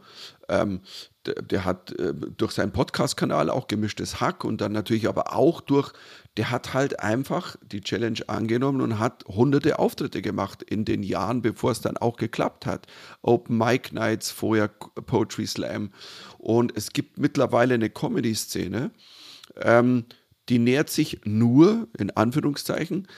Ähm, 0.48 0.80
der, 1.26 1.34
der, 1.34 1.64
hat 1.66 1.92
äh, 1.98 2.14
durch 2.14 2.52
seinen 2.52 2.72
Podcast-Kanal 2.72 3.50
auch 3.50 3.68
gemischtes 3.68 4.18
Hack 4.18 4.42
und 4.42 4.62
dann 4.62 4.72
natürlich 4.72 5.08
aber 5.08 5.36
auch 5.36 5.60
durch, 5.60 5.92
der 6.38 6.50
hat 6.50 6.72
halt 6.72 7.00
einfach 7.00 7.56
die 7.62 7.82
Challenge 7.82 8.18
angenommen 8.28 8.80
und 8.80 8.98
hat 8.98 9.24
hunderte 9.26 9.78
Auftritte 9.78 10.22
gemacht 10.22 10.62
in 10.62 10.86
den 10.86 11.02
Jahren, 11.02 11.42
bevor 11.42 11.70
es 11.70 11.82
dann 11.82 11.98
auch 11.98 12.16
geklappt 12.16 12.64
hat. 12.64 12.86
Open 13.20 13.58
Mic 13.58 13.92
Nights, 13.92 14.30
vorher 14.30 14.68
Poetry 14.68 15.46
Slam. 15.46 15.92
Und 16.38 16.74
es 16.76 16.94
gibt 16.94 17.18
mittlerweile 17.18 17.74
eine 17.74 17.90
Comedy-Szene, 17.90 18.90
ähm, 19.60 20.06
die 20.52 20.58
nährt 20.58 20.90
sich 20.90 21.20
nur, 21.24 21.88
in 21.98 22.10
Anführungszeichen, 22.10 23.08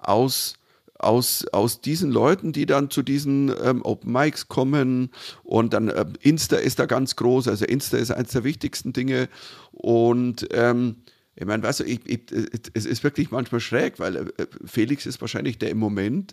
aus 0.00 0.54
aus, 0.96 1.44
aus 1.52 1.80
diesen 1.80 2.12
Leuten, 2.12 2.52
die 2.52 2.66
dann 2.66 2.88
zu 2.88 3.02
diesen 3.02 3.52
ähm, 3.62 3.82
Open 3.82 4.12
Mics 4.12 4.46
kommen 4.46 5.10
und 5.42 5.74
dann 5.74 5.88
äh, 5.88 6.06
Insta 6.20 6.56
ist 6.56 6.78
da 6.78 6.86
ganz 6.86 7.16
groß, 7.16 7.48
also 7.48 7.64
Insta 7.64 7.96
ist 7.98 8.12
eines 8.12 8.30
der 8.30 8.44
wichtigsten 8.44 8.92
Dinge 8.92 9.28
und 9.72 10.46
ähm, 10.52 11.02
ich 11.34 11.44
meine, 11.44 11.64
weißt 11.64 11.80
du, 11.80 11.84
ich, 11.84 12.00
ich, 12.06 12.20
es 12.74 12.86
ist 12.86 13.02
wirklich 13.02 13.32
manchmal 13.32 13.60
schräg, 13.60 13.98
weil 13.98 14.16
äh, 14.16 14.46
Felix 14.64 15.04
ist 15.04 15.20
wahrscheinlich 15.20 15.58
der 15.58 15.70
im 15.70 15.78
Moment 15.78 16.32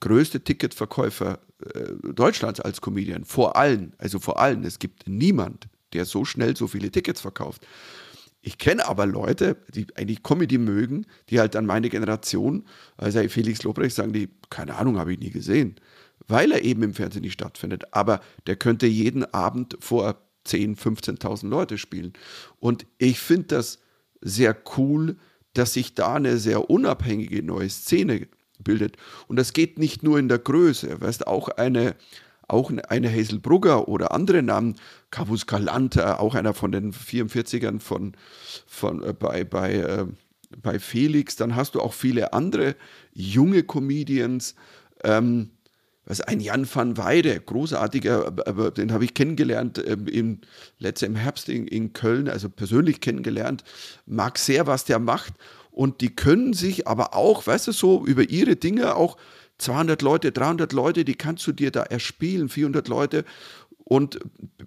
größte 0.00 0.40
Ticketverkäufer 0.40 1.38
äh, 1.74 2.12
Deutschlands 2.14 2.60
als 2.60 2.80
Comedian, 2.80 3.26
vor 3.26 3.56
allen, 3.56 3.92
also 3.98 4.18
vor 4.18 4.40
allen, 4.40 4.64
es 4.64 4.78
gibt 4.78 5.06
niemand, 5.06 5.68
der 5.92 6.06
so 6.06 6.24
schnell 6.24 6.56
so 6.56 6.66
viele 6.66 6.90
Tickets 6.90 7.20
verkauft. 7.20 7.66
Ich 8.44 8.58
kenne 8.58 8.86
aber 8.86 9.06
Leute, 9.06 9.56
die 9.72 9.86
eigentlich 9.94 10.24
Comedy 10.24 10.58
mögen, 10.58 11.06
die 11.30 11.38
halt 11.38 11.54
dann 11.54 11.64
meine 11.64 11.88
Generation, 11.88 12.64
also 12.96 13.20
Felix 13.28 13.62
Lobrecht, 13.62 13.94
sagen 13.94 14.12
die, 14.12 14.30
keine 14.50 14.74
Ahnung, 14.74 14.98
habe 14.98 15.12
ich 15.12 15.20
nie 15.20 15.30
gesehen, 15.30 15.76
weil 16.26 16.50
er 16.50 16.62
eben 16.62 16.82
im 16.82 16.94
Fernsehen 16.94 17.22
nicht 17.22 17.34
stattfindet. 17.34 17.94
Aber 17.94 18.20
der 18.48 18.56
könnte 18.56 18.86
jeden 18.86 19.24
Abend 19.32 19.76
vor 19.78 20.20
10.000, 20.46 20.76
15.000 21.20 21.48
Leute 21.48 21.78
spielen. 21.78 22.14
Und 22.58 22.84
ich 22.98 23.20
finde 23.20 23.46
das 23.46 23.78
sehr 24.20 24.56
cool, 24.76 25.16
dass 25.54 25.74
sich 25.74 25.94
da 25.94 26.14
eine 26.14 26.38
sehr 26.38 26.68
unabhängige 26.68 27.44
neue 27.44 27.70
Szene 27.70 28.26
bildet. 28.58 28.96
Und 29.28 29.36
das 29.36 29.52
geht 29.52 29.78
nicht 29.78 30.02
nur 30.02 30.18
in 30.18 30.28
der 30.28 30.38
Größe, 30.38 31.00
weißt 31.00 31.28
auch 31.28 31.48
eine 31.48 31.94
auch 32.52 32.70
eine 32.88 33.12
Hazel 33.12 33.38
Brugger 33.38 33.88
oder 33.88 34.12
andere 34.12 34.42
Namen, 34.42 34.76
Cavus 35.10 35.46
Galanta, 35.46 36.18
auch 36.18 36.34
einer 36.34 36.54
von 36.54 36.72
den 36.72 36.92
44ern 36.92 37.80
von, 37.80 38.12
von, 38.66 39.02
äh, 39.02 39.12
bei, 39.12 39.44
bei, 39.44 39.74
äh, 39.74 40.06
bei 40.60 40.78
Felix. 40.78 41.36
Dann 41.36 41.56
hast 41.56 41.74
du 41.74 41.80
auch 41.80 41.94
viele 41.94 42.32
andere 42.32 42.76
junge 43.14 43.62
Comedians. 43.62 44.54
Ähm, 45.02 45.50
was 46.04 46.20
ein 46.20 46.40
Jan 46.40 46.66
van 46.72 46.96
Weide, 46.96 47.38
großartiger, 47.40 48.26
aber 48.44 48.72
den 48.72 48.92
habe 48.92 49.04
ich 49.04 49.14
kennengelernt 49.14 49.82
ähm, 49.86 50.08
im, 50.08 50.40
letzte 50.78 51.06
im 51.06 51.14
Herbst 51.14 51.48
in, 51.48 51.68
in 51.68 51.92
Köln, 51.92 52.28
also 52.28 52.48
persönlich 52.48 53.00
kennengelernt, 53.00 53.62
mag 54.04 54.36
sehr, 54.36 54.66
was 54.66 54.84
der 54.84 54.98
macht. 54.98 55.34
Und 55.70 56.00
die 56.00 56.14
können 56.14 56.54
sich 56.54 56.88
aber 56.88 57.14
auch, 57.14 57.46
weißt 57.46 57.68
du, 57.68 57.72
so 57.72 58.04
über 58.04 58.28
ihre 58.28 58.56
Dinge 58.56 58.96
auch 58.96 59.16
200 59.62 60.02
Leute, 60.02 60.32
300 60.32 60.72
Leute, 60.72 61.04
die 61.04 61.14
kannst 61.14 61.46
du 61.46 61.52
dir 61.52 61.70
da 61.70 61.82
erspielen, 61.82 62.48
400 62.48 62.88
Leute. 62.88 63.24
Und 63.84 64.18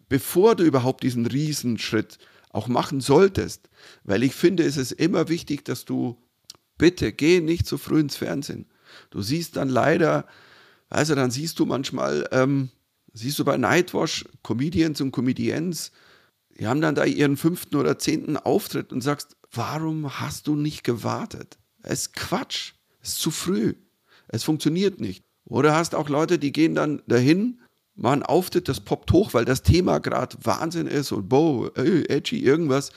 bevor 0.10 0.56
du 0.56 0.64
überhaupt 0.64 1.04
diesen 1.04 1.26
Riesenschritt 1.26 2.18
auch 2.50 2.68
machen 2.68 3.02
solltest, 3.02 3.70
weil 4.04 4.24
ich 4.24 4.34
finde, 4.34 4.64
es 4.64 4.78
ist 4.78 4.94
immer 4.94 5.28
wichtig, 5.28 5.66
dass 5.66 5.86
du, 5.86 6.18
bitte, 6.78 7.12
geh 7.12 7.42
nicht 7.42 7.68
zu 7.68 7.78
früh 7.78 8.00
ins 8.00 8.16
Fernsehen. 8.16 8.66
Du 9.10 9.22
siehst 9.22 9.58
dann 9.58 9.70
leider, 9.70 10.26
also 10.90 11.16
dann 11.16 11.32
siehst 11.32 11.60
du 11.60 11.66
manchmal, 11.66 12.28
ähm, 12.32 12.70
siehst 13.14 13.40
du 13.40 13.46
bei 13.46 13.58
Nightwash 13.58 14.26
Comedians 14.44 15.02
und 15.02 15.12
Comedians, 15.12 15.92
die 16.58 16.68
haben 16.68 16.82
dann 16.82 16.96
da 16.96 17.04
ihren 17.04 17.36
fünften 17.36 17.76
oder 17.76 18.00
zehnten 18.00 18.38
Auftritt 18.38 18.94
und 18.94 19.02
sagst, 19.02 19.36
warum 19.52 20.20
hast 20.20 20.48
du 20.48 20.56
nicht 20.56 20.84
gewartet? 20.84 21.58
Es 21.84 22.02
ist 22.02 22.14
Quatsch, 22.14 22.74
es 23.02 23.10
ist 23.10 23.20
zu 23.20 23.32
früh. 23.32 23.74
Es 24.28 24.44
funktioniert 24.44 25.00
nicht. 25.00 25.24
Oder 25.46 25.76
hast 25.76 25.96
auch 25.96 26.10
Leute, 26.10 26.40
die 26.40 26.52
gehen 26.52 26.76
dann 26.76 27.02
dahin, 27.08 27.62
machen 27.96 28.24
Auftritt, 28.24 28.68
das 28.68 28.82
poppt 28.82 29.12
hoch, 29.12 29.34
weil 29.34 29.46
das 29.46 29.62
Thema 29.62 30.00
gerade 30.00 30.38
Wahnsinn 30.42 30.88
ist 30.88 31.12
und 31.12 31.30
boah, 31.30 31.72
edgy, 31.78 32.44
irgendwas. 32.44 32.92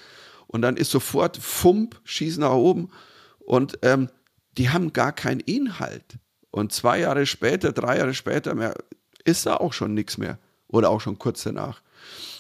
Und 0.47 0.63
dann 0.63 0.77
ist 0.77 0.91
sofort 0.91 1.37
Fump, 1.37 2.01
schießen 2.05 2.41
nach 2.41 2.55
oben. 2.55 2.91
Und 3.39 3.79
ähm, 3.83 4.09
die 4.57 4.71
haben 4.71 4.93
gar 4.93 5.13
keinen 5.13 5.41
Inhalt. 5.41 6.19
Und 6.51 6.73
zwei 6.73 7.01
Jahre 7.01 7.27
später, 7.27 7.73
drei 7.73 7.99
Jahre 7.99 8.15
später 8.15 8.55
mehr, 8.55 8.75
ist 9.25 9.47
da 9.47 9.57
auch 9.57 9.73
schon 9.73 9.95
nichts 9.95 10.17
mehr. 10.17 10.39
Oder 10.69 10.91
auch 10.91 11.01
schon 11.01 11.19
kurz 11.19 11.43
danach. 11.43 11.83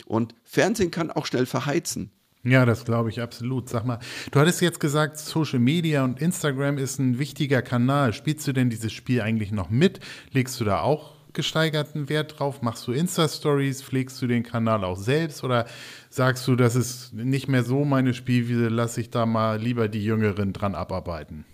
Und 0.07 0.35
Fernsehen 0.45 0.91
kann 0.91 1.11
auch 1.11 1.27
schnell 1.27 1.47
verheizen. 1.47 2.11
Ja, 2.49 2.65
das 2.65 2.85
glaube 2.85 3.11
ich 3.11 3.21
absolut. 3.21 3.69
Sag 3.69 3.85
mal, 3.85 3.99
du 4.31 4.41
hattest 4.41 4.61
jetzt 4.63 4.81
gesagt, 4.81 5.19
Social 5.19 5.59
Media 5.59 6.05
und 6.05 6.21
Instagram 6.21 6.79
ist 6.79 6.99
ein 6.99 7.19
wichtiger 7.19 7.61
Kanal. 7.63 8.13
Spielst 8.13 8.47
du 8.47 8.53
denn 8.53 8.71
dieses 8.71 8.93
Spiel 8.93 9.21
eigentlich 9.21 9.53
noch 9.53 9.69
mit? 9.69 10.01
Legst 10.33 10.59
du 10.61 10.65
da 10.65 10.81
auch 10.81 11.15
gesteigerten 11.35 12.09
Wert 12.09 12.39
drauf? 12.39 12.63
Machst 12.63 12.87
du 12.87 12.93
Insta-Stories? 12.93 13.83
Pflegst 13.83 14.21
du 14.23 14.27
den 14.27 14.43
Kanal 14.43 14.83
auch 14.85 14.97
selbst? 14.97 15.45
Oder 15.45 15.67
sagst 16.09 16.49
du, 16.49 16.57
das 16.57 16.75
ist 16.75 17.13
nicht 17.13 17.49
mehr 17.49 17.65
so 17.65 17.85
meine 17.85 18.15
Spielwiese, 18.15 18.69
lass 18.69 18.97
ich 18.97 19.11
da 19.11 19.27
mal 19.27 19.61
lieber 19.61 19.89
die 19.89 20.03
Jüngeren 20.03 20.53
dran 20.53 20.75
abarbeiten? 20.75 21.45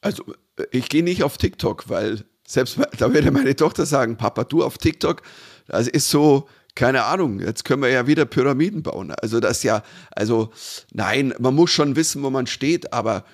Also, 0.00 0.24
ich 0.70 0.88
gehe 0.88 1.04
nicht 1.04 1.22
auf 1.22 1.38
TikTok, 1.38 1.88
weil 1.88 2.24
selbst 2.46 2.78
da 2.98 3.12
würde 3.12 3.30
meine 3.30 3.54
Tochter 3.54 3.86
sagen, 3.86 4.16
Papa, 4.16 4.44
du 4.44 4.64
auf 4.64 4.78
TikTok, 4.78 5.22
das 5.68 5.86
ist 5.86 6.10
so, 6.10 6.48
keine 6.78 7.06
Ahnung, 7.06 7.40
jetzt 7.40 7.64
können 7.64 7.82
wir 7.82 7.90
ja 7.90 8.06
wieder 8.06 8.24
Pyramiden 8.24 8.84
bauen. 8.84 9.10
Also 9.10 9.40
das 9.40 9.64
ja, 9.64 9.82
also 10.12 10.52
nein, 10.92 11.34
man 11.40 11.52
muss 11.52 11.72
schon 11.72 11.96
wissen, 11.96 12.22
wo 12.22 12.30
man 12.30 12.46
steht, 12.46 12.92
aber 12.92 13.24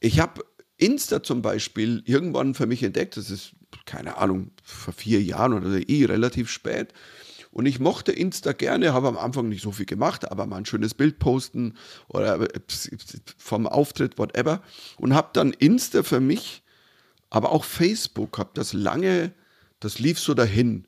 ich 0.00 0.18
habe 0.18 0.44
Insta 0.78 1.22
zum 1.22 1.40
Beispiel 1.40 2.02
irgendwann 2.06 2.54
für 2.54 2.66
mich 2.66 2.82
entdeckt, 2.82 3.16
das 3.16 3.30
ist, 3.30 3.52
keine 3.86 4.16
Ahnung, 4.16 4.50
vor 4.64 4.92
vier 4.92 5.22
Jahren 5.22 5.52
oder 5.52 5.88
eh 5.88 6.06
relativ 6.06 6.50
spät. 6.50 6.92
Und 7.52 7.66
ich 7.66 7.78
mochte 7.78 8.10
Insta 8.10 8.50
gerne, 8.50 8.92
habe 8.92 9.06
am 9.06 9.16
Anfang 9.16 9.48
nicht 9.48 9.62
so 9.62 9.70
viel 9.70 9.86
gemacht, 9.86 10.28
aber 10.28 10.46
mal 10.46 10.56
ein 10.56 10.66
schönes 10.66 10.94
Bild 10.94 11.20
posten 11.20 11.74
oder 12.08 12.48
vom 13.36 13.68
Auftritt, 13.68 14.18
whatever. 14.18 14.60
Und 14.96 15.14
habe 15.14 15.28
dann 15.34 15.52
Insta 15.52 16.02
für 16.02 16.18
mich, 16.18 16.64
aber 17.30 17.52
auch 17.52 17.62
Facebook, 17.62 18.38
habe 18.38 18.50
das 18.54 18.72
lange, 18.72 19.30
das 19.78 20.00
lief 20.00 20.18
so 20.18 20.34
dahin. 20.34 20.87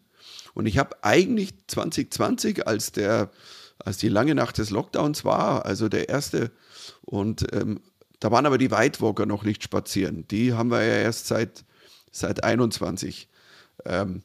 Und 0.55 0.67
ich 0.67 0.79
habe 0.79 0.97
eigentlich 1.03 1.55
2020, 1.67 2.67
als 2.67 2.93
der, 2.93 3.31
als 3.79 3.99
die 3.99 4.09
lange 4.09 4.35
Nacht 4.35 4.59
des 4.59 4.71
Lockdowns 4.71 5.25
war, 5.25 5.65
also 5.65 5.89
der 5.89 6.09
erste, 6.09 6.51
und 7.03 7.47
ähm, 7.53 7.81
da 8.21 8.31
waren 8.31 8.47
aber 8.47 8.59
die 8.59 8.71
Weitwalker 8.71 9.27
noch 9.27 9.45
nicht 9.45 9.63
spazieren. 9.63 10.27
Die 10.29 10.53
haben 10.53 10.71
wir 10.71 10.85
ja 10.85 10.97
erst 10.97 11.27
seit, 11.27 11.65
seit 12.13 12.45
21. 12.45 13.29
Ähm, 13.87 14.23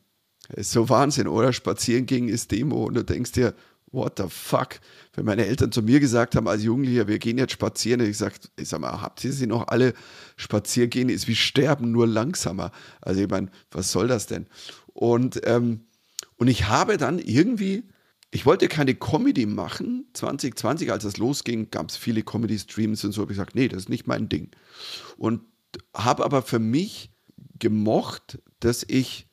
ist 0.54 0.72
so 0.72 0.90
Wahnsinn, 0.90 1.28
oder? 1.28 1.54
Spazieren 1.54 2.06
gegen 2.06 2.28
ist 2.28 2.52
Demo 2.52 2.86
und 2.86 2.96
du 2.96 3.04
denkst 3.04 3.32
dir, 3.32 3.56
what 3.92 4.18
the 4.18 4.26
fuck? 4.28 4.80
Wenn 5.14 5.26
meine 5.26 5.46
Eltern 5.46 5.72
zu 5.72 5.82
mir 5.82 6.00
gesagt 6.00 6.36
haben 6.36 6.48
als 6.48 6.64
Jugendlicher, 6.64 7.08
wir 7.08 7.18
gehen 7.18 7.38
jetzt 7.38 7.54
spazieren, 7.54 8.02
ich 8.02 8.10
gesagt, 8.10 8.52
ich 8.58 8.68
sag 8.68 8.82
mal, 8.82 9.02
habt 9.02 9.24
ihr 9.24 9.32
sie 9.32 9.48
noch 9.48 9.70
alle 9.70 9.94
spazieren 10.36 10.90
gehen, 10.90 11.10
ist 11.10 11.28
wie 11.28 11.36
sterben, 11.36 11.92
nur 11.92 12.06
langsamer. 12.06 12.72
Also 13.02 13.22
ich 13.22 13.30
meine, 13.30 13.50
was 13.72 13.92
soll 13.92 14.08
das 14.08 14.28
denn? 14.28 14.48
Und 14.94 15.42
ähm, 15.46 15.86
und 16.38 16.48
ich 16.48 16.68
habe 16.68 16.98
dann 16.98 17.20
irgendwie, 17.20 17.84
ich 18.32 18.46
wollte 18.46 18.68
keine 18.68 18.96
Comedy 18.96 19.46
machen. 19.46 20.06
2020, 20.14 20.92
als 20.92 21.04
das 21.04 21.18
losging, 21.18 21.70
gab 21.72 21.90
es 21.90 21.98
viele 21.98 22.24
Comedy-Streams 22.24 23.04
und 23.06 23.12
so. 23.12 23.22
Habe 23.22 23.32
ich 23.32 23.38
gesagt, 23.38 23.56
nee, 23.56 23.68
das 23.68 23.84
ist 23.84 23.90
nicht 23.90 24.08
mein 24.08 24.28
Ding. 24.28 24.52
Und 25.18 25.42
habe 25.94 26.26
aber 26.26 26.42
für 26.42 26.60
mich 26.60 27.12
gemocht, 27.60 28.40
dass 28.60 28.84
ich 28.88 29.28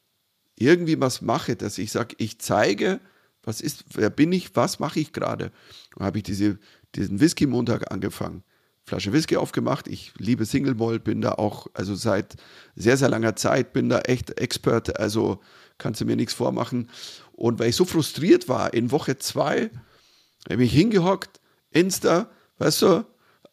irgendwie 0.56 1.00
was 1.00 1.22
mache, 1.22 1.56
dass 1.56 1.78
ich 1.78 1.90
sage, 1.90 2.14
ich 2.18 2.38
zeige, 2.38 3.00
was 3.42 3.60
ist, 3.60 3.84
wer 3.94 4.10
bin 4.10 4.30
ich, 4.32 4.54
was 4.54 4.78
mache 4.78 5.00
ich 5.00 5.12
gerade. 5.12 5.50
Und 5.96 6.04
habe 6.04 6.18
ich 6.18 6.24
diese, 6.24 6.58
diesen 6.94 7.20
Whisky-Montag 7.20 7.90
angefangen. 7.90 8.44
Flasche 8.84 9.12
Whisky 9.12 9.36
aufgemacht. 9.36 9.88
Ich 9.88 10.12
liebe 10.18 10.44
Single 10.44 10.74
Malt, 10.74 11.04
bin 11.04 11.20
da 11.20 11.32
auch, 11.32 11.66
also 11.74 11.94
seit 11.94 12.36
sehr, 12.74 12.96
sehr 12.96 13.08
langer 13.08 13.36
Zeit, 13.36 13.72
bin 13.72 13.88
da 13.88 14.00
echt 14.00 14.38
Expert. 14.40 14.98
Also 14.98 15.40
kannst 15.82 16.00
du 16.00 16.04
mir 16.04 16.16
nichts 16.16 16.32
vormachen. 16.32 16.88
Und 17.32 17.58
weil 17.58 17.70
ich 17.70 17.76
so 17.76 17.84
frustriert 17.84 18.48
war, 18.48 18.72
in 18.72 18.90
Woche 18.90 19.18
zwei 19.18 19.70
habe 20.50 20.64
ich 20.64 20.72
hingehockt, 20.72 21.40
Insta, 21.70 22.28
weißt 22.58 22.82
du, 22.82 23.04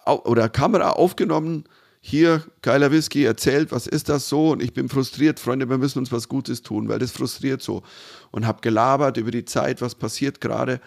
oder 0.06 0.50
Kamera 0.50 0.92
aufgenommen, 0.92 1.66
hier, 2.02 2.44
geiler 2.62 2.92
Whisky, 2.92 3.26
erzählt, 3.26 3.72
was 3.72 3.86
ist 3.86 4.08
das 4.08 4.30
so? 4.30 4.52
Und 4.52 4.64
ich 4.64 4.74
bin 4.74 4.88
frustriert, 4.88 5.40
Freunde, 5.40 5.70
wir 5.70 5.78
müssen 5.78 6.00
uns 6.00 6.12
was 6.12 6.30
Gutes 6.30 6.62
tun, 6.62 6.88
weil 6.88 7.00
das 7.00 7.12
frustriert 7.12 7.62
so. 7.62 7.84
Und 8.32 8.48
habe 8.48 8.62
gelabert 8.62 9.18
über 9.18 9.32
die 9.32 9.46
Zeit, 9.46 9.82
was 9.82 9.96
passiert 9.96 10.40
gerade. 10.40 10.80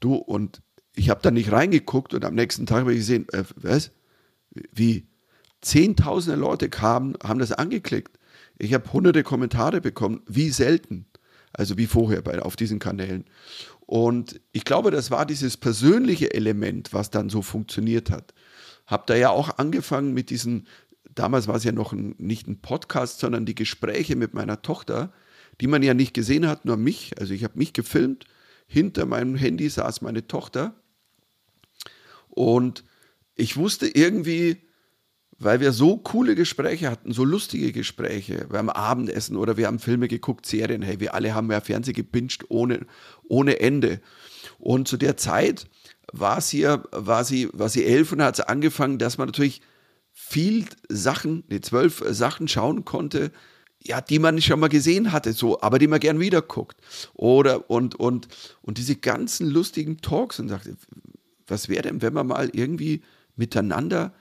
Du, 0.00 0.14
und 0.14 0.60
ich 0.94 1.08
habe 1.08 1.20
da 1.22 1.30
nicht 1.30 1.52
reingeguckt 1.52 2.12
und 2.12 2.24
am 2.24 2.34
nächsten 2.34 2.66
Tag 2.66 2.80
habe 2.80 2.92
ich 2.92 2.98
gesehen, 2.98 3.26
äh, 3.32 3.44
was? 3.56 3.92
Wie? 4.72 5.06
Zehntausende 5.60 6.38
Leute 6.38 6.68
kamen, 6.68 7.14
haben 7.22 7.38
das 7.38 7.52
angeklickt 7.52 8.17
Ich 8.58 8.74
habe 8.74 8.92
hunderte 8.92 9.22
Kommentare 9.22 9.80
bekommen, 9.80 10.22
wie 10.26 10.50
selten. 10.50 11.06
Also 11.52 11.78
wie 11.78 11.86
vorher 11.86 12.22
bei, 12.22 12.40
auf 12.42 12.56
diesen 12.56 12.78
Kanälen. 12.78 13.24
Und 13.80 14.40
ich 14.52 14.64
glaube, 14.64 14.90
das 14.90 15.10
war 15.10 15.24
dieses 15.24 15.56
persönliche 15.56 16.34
Element, 16.34 16.92
was 16.92 17.10
dann 17.10 17.30
so 17.30 17.40
funktioniert 17.40 18.10
hat. 18.10 18.34
Hab 18.86 19.06
da 19.06 19.16
ja 19.16 19.30
auch 19.30 19.58
angefangen 19.58 20.12
mit 20.12 20.30
diesen, 20.30 20.66
damals 21.14 21.48
war 21.48 21.56
es 21.56 21.64
ja 21.64 21.72
noch 21.72 21.92
ein, 21.92 22.14
nicht 22.18 22.46
ein 22.46 22.60
Podcast, 22.60 23.20
sondern 23.20 23.46
die 23.46 23.54
Gespräche 23.54 24.14
mit 24.14 24.34
meiner 24.34 24.60
Tochter, 24.60 25.12
die 25.60 25.66
man 25.66 25.82
ja 25.82 25.94
nicht 25.94 26.12
gesehen 26.12 26.46
hat, 26.46 26.64
nur 26.64 26.76
mich. 26.76 27.18
Also 27.18 27.32
ich 27.32 27.44
habe 27.44 27.58
mich 27.58 27.72
gefilmt, 27.72 28.26
hinter 28.66 29.06
meinem 29.06 29.34
Handy 29.34 29.68
saß 29.68 30.02
meine 30.02 30.26
Tochter. 30.26 30.74
Und 32.28 32.84
ich 33.34 33.56
wusste 33.56 33.88
irgendwie, 33.88 34.67
weil 35.38 35.60
wir 35.60 35.72
so 35.72 35.96
coole 35.96 36.34
Gespräche 36.34 36.90
hatten, 36.90 37.12
so 37.12 37.24
lustige 37.24 37.72
Gespräche 37.72 38.46
beim 38.48 38.68
Abendessen 38.68 39.36
oder 39.36 39.56
wir 39.56 39.68
haben 39.68 39.78
Filme 39.78 40.08
geguckt, 40.08 40.46
Serien, 40.46 40.82
hey, 40.82 40.98
wir 40.98 41.14
alle 41.14 41.34
haben 41.34 41.50
ja 41.50 41.60
Fernsehen 41.60 41.94
gebinged 41.94 42.46
ohne, 42.48 42.86
ohne 43.28 43.60
Ende. 43.60 44.00
Und 44.58 44.88
zu 44.88 44.96
der 44.96 45.16
Zeit 45.16 45.66
war 46.12 46.40
sie, 46.40 46.66
war 46.90 47.24
sie, 47.24 47.48
war 47.52 47.68
sie 47.68 47.84
elf 47.84 48.12
und 48.12 48.22
hat 48.22 48.36
sie 48.36 48.48
angefangen, 48.48 48.98
dass 48.98 49.18
man 49.18 49.28
natürlich 49.28 49.60
viel 50.12 50.64
Sachen, 50.88 51.44
die 51.48 51.60
zwölf 51.60 52.02
Sachen 52.08 52.48
schauen 52.48 52.84
konnte, 52.84 53.30
ja, 53.80 54.00
die 54.00 54.18
man 54.18 54.42
schon 54.42 54.58
mal 54.58 54.68
gesehen 54.68 55.12
hatte, 55.12 55.32
so, 55.32 55.60
aber 55.60 55.78
die 55.78 55.86
man 55.86 56.00
gern 56.00 56.18
wieder 56.18 56.42
guckt. 56.42 56.80
Oder 57.14 57.70
und, 57.70 57.94
und, 57.94 58.26
und 58.60 58.78
diese 58.78 58.96
ganzen 58.96 59.48
lustigen 59.48 59.98
Talks 59.98 60.40
und 60.40 60.48
sagte, 60.48 60.76
was 61.46 61.68
wäre 61.68 61.82
denn, 61.82 62.02
wenn 62.02 62.12
man 62.12 62.26
mal 62.26 62.50
irgendwie 62.52 63.02
miteinander 63.36 64.12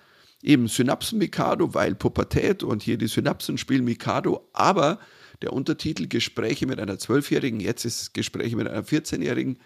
eben 0.42 0.68
Synapsen 0.68 1.18
Mikado, 1.18 1.74
weil 1.74 1.96
Pubertät 1.96 2.64
und 2.64 2.84
hier 2.84 2.98
die 2.98 3.08
Synapsen 3.08 3.58
spielen 3.58 3.84
Mikado, 3.84 4.48
aber 4.54 5.00
der 5.42 5.54
Untertitel 5.54 6.08
Gespräche 6.08 6.66
mit 6.66 6.80
einer 6.80 6.98
Zwölfjährigen, 6.98 7.60
jetzt 7.60 7.86
ist 7.86 8.14
Gespräche 8.14 8.56
mit 8.56 8.68
einer 8.68 8.84
14-Jährigen, 8.84 9.60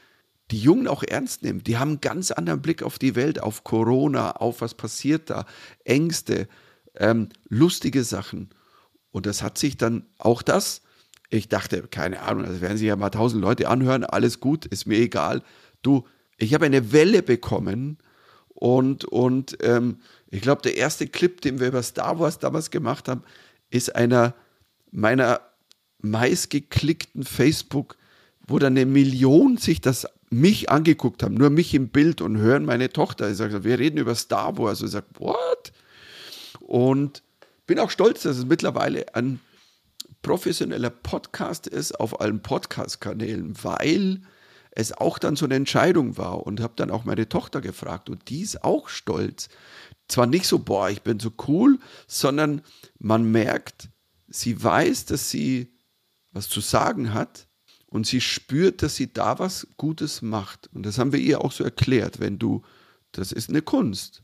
die 0.52 0.60
Jungen 0.60 0.88
auch 0.88 1.04
ernst 1.04 1.44
nehmen. 1.44 1.64
Die 1.64 1.78
haben 1.78 1.92
einen 1.92 2.02
ganz 2.02 2.32
anderen 2.32 2.62
Blick 2.62 2.84
auf 2.84 3.00
die 3.00 3.16
Welt, 3.16 3.42
auf 3.42 3.64
Corona, 3.64 4.32
auf 4.32 4.62
was 4.62 4.74
passiert 4.74 5.30
da, 5.30 5.46
Ängste, 5.86 6.48
ähm, 6.96 7.30
lustige 7.48 8.04
Sachen. 8.04 8.50
Und 9.12 9.26
das 9.26 9.44
hat 9.44 9.58
sich 9.58 9.78
dann 9.78 10.06
auch 10.18 10.42
das, 10.42 10.82
ich 11.30 11.48
dachte, 11.48 11.84
keine 11.84 12.22
Ahnung, 12.22 12.44
das 12.46 12.60
werden 12.60 12.78
sich 12.78 12.88
ja 12.88 12.98
mal 12.98 13.10
tausend 13.10 13.42
Leute 13.42 13.70
anhören, 13.70 14.04
alles 14.04 14.42
gut, 14.42 14.66
ist 14.66 14.86
mir 14.86 14.98
egal. 14.98 15.42
Du, 15.82 16.06
ich 16.38 16.54
habe 16.54 16.66
eine 16.66 16.92
Welle 16.92 17.24
bekommen 17.24 17.98
und, 18.50 19.06
und 19.06 19.58
ähm, 19.62 20.00
ich 20.32 20.42
glaube, 20.42 20.62
der 20.62 20.78
erste 20.78 21.08
Clip, 21.08 21.42
den 21.42 21.60
wir 21.60 21.68
über 21.68 21.84
Star 21.84 22.20
Wars 22.20 22.40
damals 22.40 22.72
gemacht 22.72 23.10
haben, 23.10 23.24
ist 23.70 23.96
einer 23.96 24.34
meiner 24.92 25.42
meistgeklickten 26.00 27.24
Facebook, 27.24 27.98
wo 28.48 28.58
dann 28.58 28.74
eine 28.74 28.86
Million 28.86 29.58
sich 29.58 29.82
das 29.82 30.08
mich 30.30 30.70
angeguckt 30.70 31.22
haben, 31.22 31.36
nur 31.36 31.50
mich 31.50 31.74
im 31.74 31.90
Bild 31.90 32.22
und 32.22 32.38
hören 32.38 32.64
meine 32.64 32.90
Tochter. 32.90 33.30
Ich 33.30 33.38
sage, 33.38 33.66
wir 33.66 33.78
reden 33.78 33.98
über 33.98 34.16
Star 34.16 34.58
Wars. 34.58 34.82
Ich 34.82 34.92
sage, 34.92 35.08
what? 35.20 35.74
Und 36.62 37.22
bin 37.68 37.80
auch 37.80 37.90
stolz, 37.90 38.24
dass 38.24 38.38
es 38.38 38.46
mittlerweile 38.46 39.14
ein 39.14 39.42
professioneller 40.22 40.90
Podcast 40.90 41.68
ist 41.68 42.00
auf 42.00 42.22
allen 42.22 42.42
Podcast-Kanälen, 42.42 43.56
weil 43.64 44.22
es 44.72 44.94
auch 44.94 45.20
dann 45.20 45.36
so 45.36 45.46
eine 45.46 45.56
Entscheidung 45.56 46.18
war 46.18 46.46
und 46.46 46.62
habe 46.62 46.74
dann 46.78 46.92
auch 46.92 47.04
meine 47.04 47.28
Tochter 47.28 47.60
gefragt 47.60 48.10
und 48.10 48.30
die 48.30 48.42
ist 48.42 48.64
auch 48.64 48.88
stolz, 48.88 49.50
zwar 50.12 50.28
nicht 50.28 50.46
so, 50.46 50.60
boah, 50.60 50.90
ich 50.90 51.02
bin 51.02 51.20
so 51.20 51.32
cool, 51.48 51.80
sondern 52.08 52.62
man 53.00 53.32
merkt, 53.32 53.90
sie 54.28 54.62
weiß, 54.62 55.06
dass 55.06 55.30
sie 55.30 55.74
was 56.32 56.48
zu 56.50 56.62
sagen 56.62 57.14
hat 57.14 57.48
und 57.88 58.08
sie 58.08 58.22
spürt, 58.22 58.84
dass 58.84 58.96
sie 58.96 59.12
da 59.12 59.40
was 59.40 59.68
Gutes 59.78 60.22
macht. 60.22 60.70
Und 60.74 60.86
das 60.86 60.98
haben 60.98 61.12
wir 61.12 61.20
ihr 61.20 61.42
auch 61.42 61.52
so 61.52 61.64
erklärt, 61.64 62.20
wenn 62.20 62.40
du, 62.40 62.62
das 63.12 63.32
ist 63.32 63.50
eine 63.50 63.62
Kunst. 63.62 64.24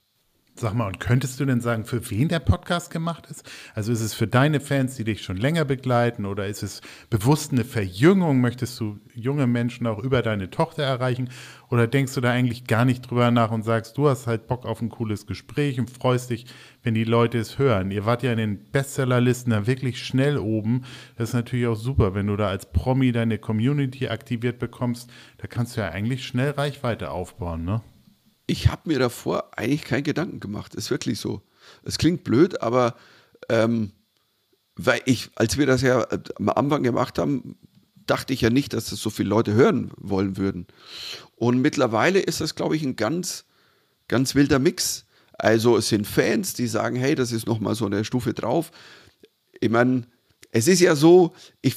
Sag 0.60 0.74
mal, 0.74 0.88
und 0.88 1.00
könntest 1.00 1.40
du 1.40 1.46
denn 1.46 1.62
sagen, 1.62 1.86
für 1.86 2.10
wen 2.10 2.30
der 2.30 2.40
Podcast 2.40 2.90
gemacht 2.90 3.28
ist? 3.30 3.48
Also 3.76 3.92
ist 3.92 4.02
es 4.02 4.16
für 4.16 4.26
deine 4.26 4.60
Fans, 4.60 4.96
die 4.96 5.04
dich 5.04 5.22
schon 5.22 5.38
länger 5.38 5.66
begleiten, 5.66 6.26
oder 6.26 6.48
ist 6.48 6.64
es 6.64 6.82
bewusst 7.12 7.52
eine 7.52 7.64
Verjüngung? 7.64 8.42
Möchtest 8.42 8.80
du 8.80 9.00
junge 9.14 9.46
Menschen 9.46 9.86
auch 9.86 10.00
über 10.00 10.24
deine 10.24 10.50
Tochter 10.50 10.82
erreichen? 10.82 11.30
Oder 11.70 11.86
denkst 11.86 12.16
du 12.16 12.22
da 12.22 12.32
eigentlich 12.32 12.66
gar 12.66 12.86
nicht 12.86 13.08
drüber 13.08 13.30
nach 13.30 13.52
und 13.52 13.62
sagst, 13.62 14.00
du 14.00 14.10
hast 14.10 14.26
halt 14.26 14.48
Bock 14.48 14.66
auf 14.66 14.82
ein 14.82 14.90
cooles 14.90 15.28
Gespräch 15.28 15.80
und 15.80 15.92
freust 15.92 16.32
dich, 16.32 16.48
wenn 16.82 16.96
die 16.96 17.04
Leute 17.04 17.38
es 17.38 17.60
hören? 17.60 17.92
Ihr 17.92 18.06
wart 18.06 18.24
ja 18.24 18.32
in 18.32 18.40
den 18.40 18.72
Bestsellerlisten 18.72 19.52
da 19.52 19.68
wirklich 19.68 20.04
schnell 20.04 20.40
oben. 20.40 20.86
Das 21.18 21.30
ist 21.30 21.36
natürlich 21.36 21.68
auch 21.68 21.76
super, 21.76 22.16
wenn 22.16 22.26
du 22.26 22.36
da 22.36 22.48
als 22.48 22.72
Promi 22.72 23.12
deine 23.12 23.38
Community 23.38 24.08
aktiviert 24.08 24.58
bekommst. 24.58 25.12
Da 25.38 25.46
kannst 25.46 25.78
du 25.78 25.82
ja 25.82 25.90
eigentlich 25.90 26.26
schnell 26.26 26.50
Reichweite 26.50 27.12
aufbauen, 27.12 27.64
ne? 27.64 27.82
Ich 28.48 28.70
habe 28.70 28.84
mir 28.86 28.98
davor 29.00 29.52
eigentlich 29.58 29.84
keinen 29.84 30.04
Gedanken 30.04 30.40
gemacht. 30.40 30.74
Ist 30.74 30.90
wirklich 30.90 31.20
so. 31.20 31.42
Es 31.84 31.98
klingt 31.98 32.24
blöd, 32.24 32.62
aber 32.62 32.96
ähm, 33.50 33.92
weil 34.76 35.02
ich, 35.06 35.30
als 35.36 35.58
wir 35.58 35.66
das 35.66 35.82
ja 35.82 36.04
äh, 36.04 36.20
am 36.36 36.50
Anfang 36.50 36.84
gemacht 36.84 37.20
haben, 37.20 37.58
dachte 38.06 38.34
ich 38.34 38.42
ja 38.42 38.50
nicht, 38.50 38.74
dass 38.74 38.90
das 38.90 39.00
so 39.00 39.10
viele 39.10 39.30
Leute 39.30 39.54
hören 39.54 39.92
wollen 39.98 40.38
würden. 40.38 40.68
Und 41.36 41.62
mittlerweile 41.62 42.20
ist 42.20 42.40
das, 42.40 42.56
glaube 42.56 42.78
ich, 42.78 42.84
ein 42.84 42.96
ganz, 42.96 43.46
ganz 44.08 44.34
wilder 44.34 44.60
Mix. 44.60 45.06
Also 45.34 45.78
es 45.78 45.90
sind 45.90 46.08
Fans, 46.08 46.54
die 46.54 46.68
sagen, 46.68 46.96
hey, 46.96 47.16
das 47.16 47.34
ist 47.34 47.48
nochmal 47.48 47.76
so 47.76 47.86
eine 47.86 48.06
Stufe 48.06 48.34
drauf. 48.34 48.72
Ich 49.60 49.70
meine, 49.70 50.08
es 50.52 50.68
ist 50.68 50.80
ja 50.80 50.96
so, 50.96 51.34
ich, 51.62 51.76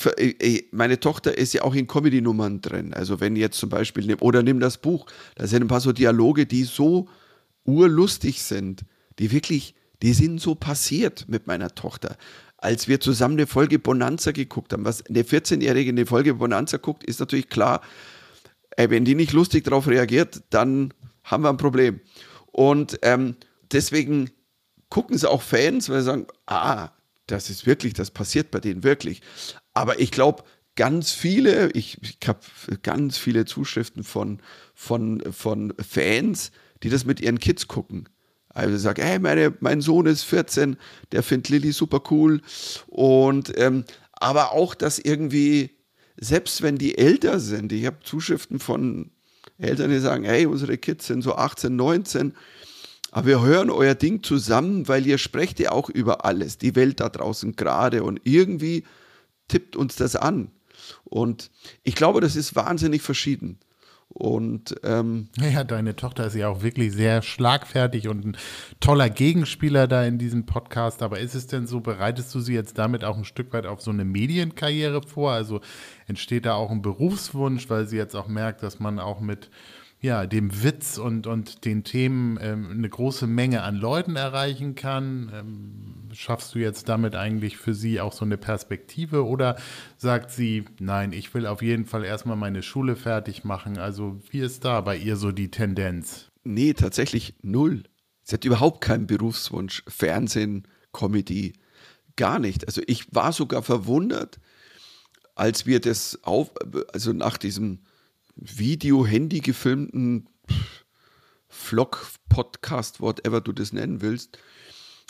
meine 0.70 1.00
Tochter 1.00 1.36
ist 1.36 1.52
ja 1.52 1.62
auch 1.62 1.74
in 1.74 1.86
Comedy-Nummern 1.86 2.60
drin. 2.60 2.94
Also 2.94 3.20
wenn 3.20 3.36
jetzt 3.36 3.58
zum 3.58 3.68
Beispiel, 3.68 4.14
oder 4.20 4.42
nimm 4.42 4.60
das 4.60 4.78
Buch, 4.78 5.06
da 5.34 5.46
sind 5.46 5.62
ein 5.62 5.68
paar 5.68 5.80
so 5.80 5.92
Dialoge, 5.92 6.46
die 6.46 6.64
so 6.64 7.08
urlustig 7.64 8.42
sind, 8.42 8.84
die 9.18 9.32
wirklich, 9.32 9.74
die 10.02 10.12
sind 10.12 10.40
so 10.40 10.54
passiert 10.54 11.26
mit 11.28 11.46
meiner 11.46 11.74
Tochter. 11.74 12.16
Als 12.58 12.88
wir 12.88 13.00
zusammen 13.00 13.34
eine 13.34 13.46
Folge 13.46 13.78
Bonanza 13.78 14.32
geguckt 14.32 14.72
haben, 14.72 14.84
was 14.84 15.04
eine 15.06 15.22
14-Jährige 15.22 15.90
eine 15.90 16.06
Folge 16.06 16.34
Bonanza 16.34 16.76
guckt, 16.76 17.04
ist 17.04 17.20
natürlich 17.20 17.48
klar, 17.48 17.80
ey, 18.76 18.90
wenn 18.90 19.04
die 19.04 19.14
nicht 19.14 19.32
lustig 19.32 19.64
darauf 19.64 19.88
reagiert, 19.88 20.42
dann 20.50 20.94
haben 21.24 21.42
wir 21.42 21.50
ein 21.50 21.56
Problem. 21.56 22.00
Und 22.46 22.98
ähm, 23.02 23.36
deswegen 23.72 24.30
gucken 24.90 25.16
sie 25.16 25.28
auch 25.28 25.42
Fans, 25.42 25.88
weil 25.88 26.00
sie 26.00 26.06
sagen, 26.06 26.26
ah, 26.46 26.90
das 27.30 27.50
ist 27.50 27.66
wirklich, 27.66 27.94
das 27.94 28.10
passiert 28.10 28.50
bei 28.50 28.60
denen 28.60 28.82
wirklich. 28.82 29.22
Aber 29.72 30.00
ich 30.00 30.10
glaube, 30.10 30.44
ganz 30.76 31.12
viele, 31.12 31.70
ich, 31.72 31.98
ich 32.02 32.26
habe 32.26 32.40
ganz 32.82 33.18
viele 33.18 33.44
Zuschriften 33.44 34.04
von, 34.04 34.40
von, 34.74 35.22
von 35.32 35.74
Fans, 35.78 36.52
die 36.82 36.90
das 36.90 37.04
mit 37.04 37.20
ihren 37.20 37.38
Kids 37.38 37.68
gucken. 37.68 38.08
Also 38.48 38.76
sagen, 38.78 39.02
hey, 39.02 39.18
meine, 39.18 39.54
mein 39.60 39.80
Sohn 39.80 40.06
ist 40.06 40.24
14, 40.24 40.76
der 41.12 41.22
findet 41.22 41.50
Lilly 41.50 41.72
super 41.72 42.02
cool. 42.10 42.40
Und 42.88 43.52
ähm, 43.56 43.84
aber 44.12 44.52
auch, 44.52 44.74
dass 44.74 44.98
irgendwie, 44.98 45.70
selbst 46.16 46.62
wenn 46.62 46.76
die 46.76 46.98
älter 46.98 47.38
sind, 47.40 47.72
ich 47.72 47.86
habe 47.86 48.00
Zuschriften 48.02 48.58
von 48.58 49.10
Eltern, 49.58 49.90
die 49.90 49.98
sagen, 49.98 50.24
hey, 50.24 50.46
unsere 50.46 50.78
Kids 50.78 51.06
sind 51.06 51.22
so 51.22 51.34
18, 51.34 51.74
19 51.76 52.34
aber 53.10 53.26
wir 53.26 53.42
hören 53.42 53.70
euer 53.70 53.94
Ding 53.94 54.22
zusammen, 54.22 54.88
weil 54.88 55.06
ihr 55.06 55.18
sprecht 55.18 55.58
ja 55.60 55.72
auch 55.72 55.88
über 55.88 56.24
alles, 56.24 56.58
die 56.58 56.76
Welt 56.76 57.00
da 57.00 57.08
draußen 57.08 57.56
gerade 57.56 58.02
und 58.02 58.20
irgendwie 58.24 58.84
tippt 59.48 59.76
uns 59.76 59.96
das 59.96 60.16
an. 60.16 60.50
Und 61.04 61.50
ich 61.82 61.94
glaube, 61.94 62.20
das 62.20 62.36
ist 62.36 62.54
wahnsinnig 62.56 63.02
verschieden. 63.02 63.58
Und 64.12 64.74
ähm, 64.82 65.28
ja, 65.38 65.62
deine 65.62 65.94
Tochter 65.94 66.26
ist 66.26 66.34
ja 66.34 66.48
auch 66.48 66.62
wirklich 66.62 66.92
sehr 66.92 67.22
schlagfertig 67.22 68.08
und 68.08 68.26
ein 68.26 68.36
toller 68.80 69.08
Gegenspieler 69.08 69.86
da 69.86 70.04
in 70.04 70.18
diesem 70.18 70.46
Podcast. 70.46 71.02
Aber 71.02 71.20
ist 71.20 71.36
es 71.36 71.46
denn 71.46 71.68
so, 71.68 71.78
bereitest 71.78 72.34
du 72.34 72.40
sie 72.40 72.54
jetzt 72.54 72.76
damit 72.76 73.04
auch 73.04 73.16
ein 73.16 73.24
Stück 73.24 73.52
weit 73.52 73.66
auf 73.66 73.80
so 73.80 73.92
eine 73.92 74.04
Medienkarriere 74.04 75.02
vor? 75.02 75.30
Also 75.30 75.60
entsteht 76.08 76.44
da 76.44 76.54
auch 76.54 76.72
ein 76.72 76.82
Berufswunsch, 76.82 77.70
weil 77.70 77.86
sie 77.86 77.98
jetzt 77.98 78.16
auch 78.16 78.26
merkt, 78.26 78.64
dass 78.64 78.80
man 78.80 78.98
auch 78.98 79.20
mit 79.20 79.48
ja, 80.00 80.26
dem 80.26 80.62
Witz 80.62 80.96
und, 80.96 81.26
und 81.26 81.64
den 81.64 81.84
Themen 81.84 82.38
ähm, 82.40 82.70
eine 82.70 82.88
große 82.88 83.26
Menge 83.26 83.62
an 83.62 83.76
Leuten 83.76 84.16
erreichen 84.16 84.74
kann? 84.74 85.30
Ähm, 85.34 86.14
schaffst 86.14 86.54
du 86.54 86.58
jetzt 86.58 86.88
damit 86.88 87.14
eigentlich 87.14 87.58
für 87.58 87.74
sie 87.74 88.00
auch 88.00 88.12
so 88.12 88.24
eine 88.24 88.38
Perspektive 88.38 89.26
oder 89.26 89.56
sagt 89.98 90.30
sie, 90.30 90.64
nein, 90.78 91.12
ich 91.12 91.32
will 91.34 91.46
auf 91.46 91.60
jeden 91.60 91.84
Fall 91.84 92.04
erstmal 92.04 92.36
meine 92.36 92.62
Schule 92.62 92.96
fertig 92.96 93.44
machen? 93.44 93.78
Also 93.78 94.20
wie 94.30 94.40
ist 94.40 94.64
da 94.64 94.80
bei 94.80 94.96
ihr 94.96 95.16
so 95.16 95.32
die 95.32 95.50
Tendenz? 95.50 96.28
Nee, 96.44 96.72
tatsächlich 96.72 97.34
null. 97.42 97.82
Sie 98.22 98.34
hat 98.34 98.44
überhaupt 98.44 98.80
keinen 98.80 99.06
Berufswunsch. 99.06 99.82
Fernsehen, 99.86 100.66
Comedy, 100.92 101.52
gar 102.16 102.38
nicht. 102.38 102.66
Also 102.66 102.80
ich 102.86 103.14
war 103.14 103.32
sogar 103.32 103.62
verwundert, 103.62 104.40
als 105.34 105.66
wir 105.66 105.80
das 105.80 106.18
auf, 106.22 106.52
also 106.92 107.12
nach 107.12 107.36
diesem 107.36 107.80
Video, 108.40 109.06
Handy 109.06 109.40
gefilmten 109.40 110.26
Vlog, 111.48 112.06
Podcast, 112.28 113.00
whatever 113.00 113.40
du 113.40 113.52
das 113.52 113.72
nennen 113.72 114.00
willst, 114.00 114.38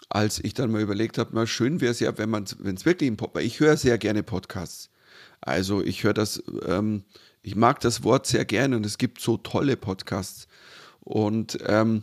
als 0.09 0.43
ich 0.43 0.55
dann 0.55 0.73
mal 0.73 0.81
überlegt 0.81 1.17
habe, 1.19 1.35
mal 1.35 1.47
schön 1.47 1.81
wäre 1.81 1.93
es 1.93 2.01
ja, 2.01 2.17
wenn 2.19 2.31
man, 2.31 2.47
wenn 2.59 2.75
es 2.75 2.85
wirklich 2.85 3.09
ein 3.09 3.17
Podcast, 3.17 3.47
ich 3.47 3.61
höre 3.61 3.77
sehr 3.77 3.99
gerne 3.99 4.23
Podcasts. 4.23 4.91
Also 5.41 5.83
ich 5.83 6.03
höre 6.03 6.15
das, 6.15 6.43
ähm, 6.67 7.05
ich 7.43 7.55
mag 7.55 7.81
das 7.81 8.03
Wort 8.03 8.27
sehr 8.27 8.45
gerne 8.45 8.77
und 8.77 8.85
es 8.85 8.99
gibt 8.99 9.21
so 9.21 9.37
tolle 9.37 9.77
Podcasts. 9.77 10.49
Und 11.01 11.59
ähm, 11.67 12.03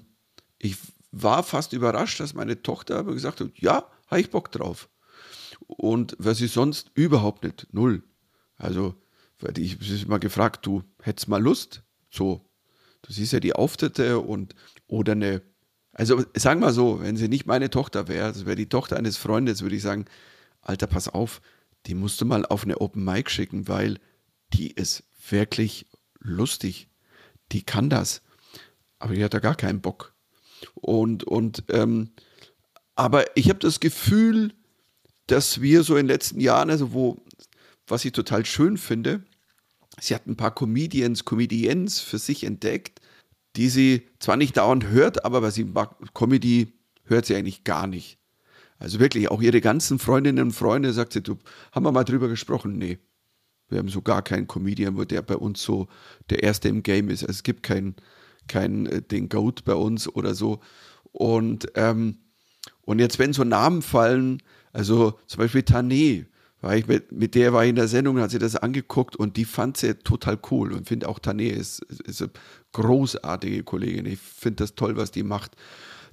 ich 0.59 0.77
war 1.11 1.43
fast 1.43 1.73
überrascht, 1.73 2.19
dass 2.19 2.33
meine 2.33 2.61
Tochter 2.61 3.03
gesagt 3.03 3.41
hat, 3.41 3.51
ja, 3.55 3.89
habe 4.07 4.21
ich 4.21 4.29
Bock 4.29 4.51
drauf. 4.51 4.87
Und 5.67 6.15
was 6.19 6.37
sie 6.37 6.47
sonst 6.47 6.91
überhaupt 6.93 7.43
nicht, 7.43 7.67
null. 7.71 8.03
Also, 8.57 8.95
weil 9.39 9.57
ich 9.57 10.07
mal 10.07 10.19
gefragt, 10.19 10.65
du 10.65 10.83
hättest 11.01 11.27
mal 11.27 11.41
Lust? 11.41 11.83
So, 12.09 12.49
du 13.01 13.13
siehst 13.13 13.33
ja 13.33 13.39
die 13.39 13.53
Auftritte 13.53 14.19
und 14.19 14.55
oder 14.87 15.13
eine, 15.13 15.41
also 15.93 16.23
sagen 16.35 16.61
wir 16.61 16.73
so, 16.73 17.01
wenn 17.01 17.17
sie 17.17 17.27
nicht 17.27 17.45
meine 17.45 17.69
Tochter 17.69 18.07
wäre, 18.07 18.29
das 18.31 18.45
wäre 18.45 18.55
die 18.55 18.69
Tochter 18.69 18.97
eines 18.97 19.17
Freundes, 19.17 19.61
würde 19.61 19.75
ich 19.75 19.81
sagen, 19.81 20.05
Alter, 20.61 20.87
pass 20.87 21.07
auf, 21.07 21.41
die 21.85 21.95
musst 21.95 22.19
du 22.19 22.25
mal 22.25 22.45
auf 22.45 22.63
eine 22.63 22.81
Open 22.81 23.03
Mic 23.03 23.29
schicken, 23.29 23.67
weil 23.67 23.99
die 24.53 24.71
ist 24.71 25.03
wirklich 25.29 25.87
lustig. 26.19 26.89
Die 27.51 27.63
kann 27.63 27.89
das. 27.89 28.21
Aber 28.99 29.13
die 29.13 29.23
hat 29.23 29.33
da 29.33 29.39
gar 29.39 29.55
keinen 29.55 29.81
Bock. 29.81 30.13
Und, 30.73 31.23
und 31.23 31.63
ähm, 31.69 32.11
aber 32.95 33.37
ich 33.37 33.49
habe 33.49 33.59
das 33.59 33.79
Gefühl, 33.79 34.53
dass 35.27 35.61
wir 35.61 35.83
so 35.83 35.95
in 35.95 36.07
den 36.07 36.13
letzten 36.13 36.39
Jahren, 36.39 36.69
also 36.69 36.93
wo, 36.93 37.23
was 37.87 38.05
ich 38.05 38.11
total 38.11 38.45
schön 38.45 38.77
finde, 38.77 39.23
sie 39.99 40.15
hat 40.15 40.27
ein 40.27 40.35
paar 40.35 40.53
Comedians, 40.53 41.25
Comedians 41.25 41.99
für 41.99 42.19
sich 42.19 42.43
entdeckt, 42.43 43.01
die 43.55 43.69
sie 43.69 44.07
zwar 44.19 44.37
nicht 44.37 44.57
dauernd 44.57 44.87
hört, 44.87 45.25
aber 45.25 45.41
was 45.41 45.55
sie 45.55 45.63
mag, 45.63 45.95
Comedy 46.13 46.73
hört 47.05 47.25
sie 47.25 47.35
eigentlich 47.35 47.63
gar 47.63 47.87
nicht. 47.87 48.19
Also 48.79 48.99
wirklich, 48.99 49.29
auch 49.31 49.41
ihre 49.41 49.61
ganzen 49.61 49.97
Freundinnen 49.97 50.45
und 50.45 50.51
Freunde 50.51 50.93
sagt 50.93 51.13
sie, 51.13 51.23
du, 51.23 51.37
haben 51.71 51.83
wir 51.83 51.91
mal 51.91 52.03
drüber 52.03 52.27
gesprochen? 52.27 52.77
Nee. 52.77 52.99
Wir 53.69 53.79
haben 53.79 53.89
so 53.89 54.01
gar 54.01 54.21
keinen 54.21 54.47
Comedian, 54.47 54.95
wo 54.95 55.03
der 55.03 55.21
bei 55.21 55.35
uns 55.35 55.61
so 55.61 55.87
der 56.29 56.43
Erste 56.43 56.69
im 56.69 56.83
Game 56.83 57.09
ist. 57.09 57.23
Also 57.23 57.31
es 57.31 57.43
gibt 57.43 57.63
keinen, 57.63 57.95
kein, 58.47 58.85
äh, 58.85 59.01
den 59.01 59.29
Goat 59.29 59.65
bei 59.65 59.73
uns 59.73 60.07
oder 60.07 60.35
so. 60.35 60.61
Und, 61.11 61.67
ähm, 61.75 62.19
und 62.81 62.99
jetzt, 62.99 63.19
wenn 63.19 63.33
so 63.33 63.43
Namen 63.43 63.81
fallen, 63.81 64.41
also 64.71 65.19
zum 65.25 65.39
Beispiel 65.39 65.61
Tané, 65.61 66.27
war 66.61 66.75
ich 66.75 66.87
mit, 66.87 67.11
mit 67.11 67.35
der 67.35 67.53
war 67.53 67.63
ich 67.63 67.69
in 67.69 67.75
der 67.75 67.87
Sendung, 67.87 68.19
hat 68.19 68.31
sie 68.31 68.39
das 68.39 68.55
angeguckt 68.55 69.15
und 69.15 69.37
die 69.37 69.45
fand 69.45 69.77
sie 69.77 69.95
total 69.95 70.39
cool 70.51 70.73
und 70.73 70.87
finde 70.87 71.07
auch 71.07 71.19
Tané 71.19 71.49
ist, 71.49 71.79
ist 72.05 72.21
eine 72.21 72.31
großartige 72.73 73.63
Kollegin. 73.63 74.05
Ich 74.05 74.19
finde 74.19 74.63
das 74.63 74.75
toll, 74.75 74.97
was 74.97 75.11
die 75.11 75.23
macht. 75.23 75.51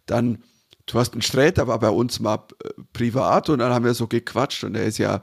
Dann 0.07 0.43
Thorsten 0.87 1.23
Sträter 1.23 1.67
war 1.67 1.79
bei 1.79 1.89
uns 1.89 2.21
mal 2.21 2.47
äh, 2.63 2.69
privat 2.93 3.49
und 3.49 3.61
dann 3.61 3.73
haben 3.73 3.87
wir 3.87 3.95
so 3.95 4.07
gequatscht 4.07 4.65
und 4.65 4.75
er 4.75 4.85
ist 4.85 4.99
ja 4.99 5.23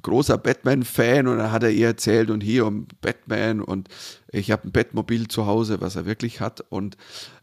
großer 0.00 0.38
Batman-Fan 0.38 1.26
und 1.26 1.38
dann 1.38 1.52
hat 1.52 1.62
er 1.62 1.70
ihr 1.70 1.88
erzählt 1.88 2.30
und 2.30 2.42
hier 2.42 2.66
um 2.66 2.86
Batman 3.00 3.60
und 3.60 3.88
ich 4.30 4.50
habe 4.50 4.68
ein 4.68 4.72
Batmobil 4.72 5.28
zu 5.28 5.46
Hause, 5.46 5.80
was 5.80 5.96
er 5.96 6.06
wirklich 6.06 6.40
hat 6.40 6.62
und 6.70 6.96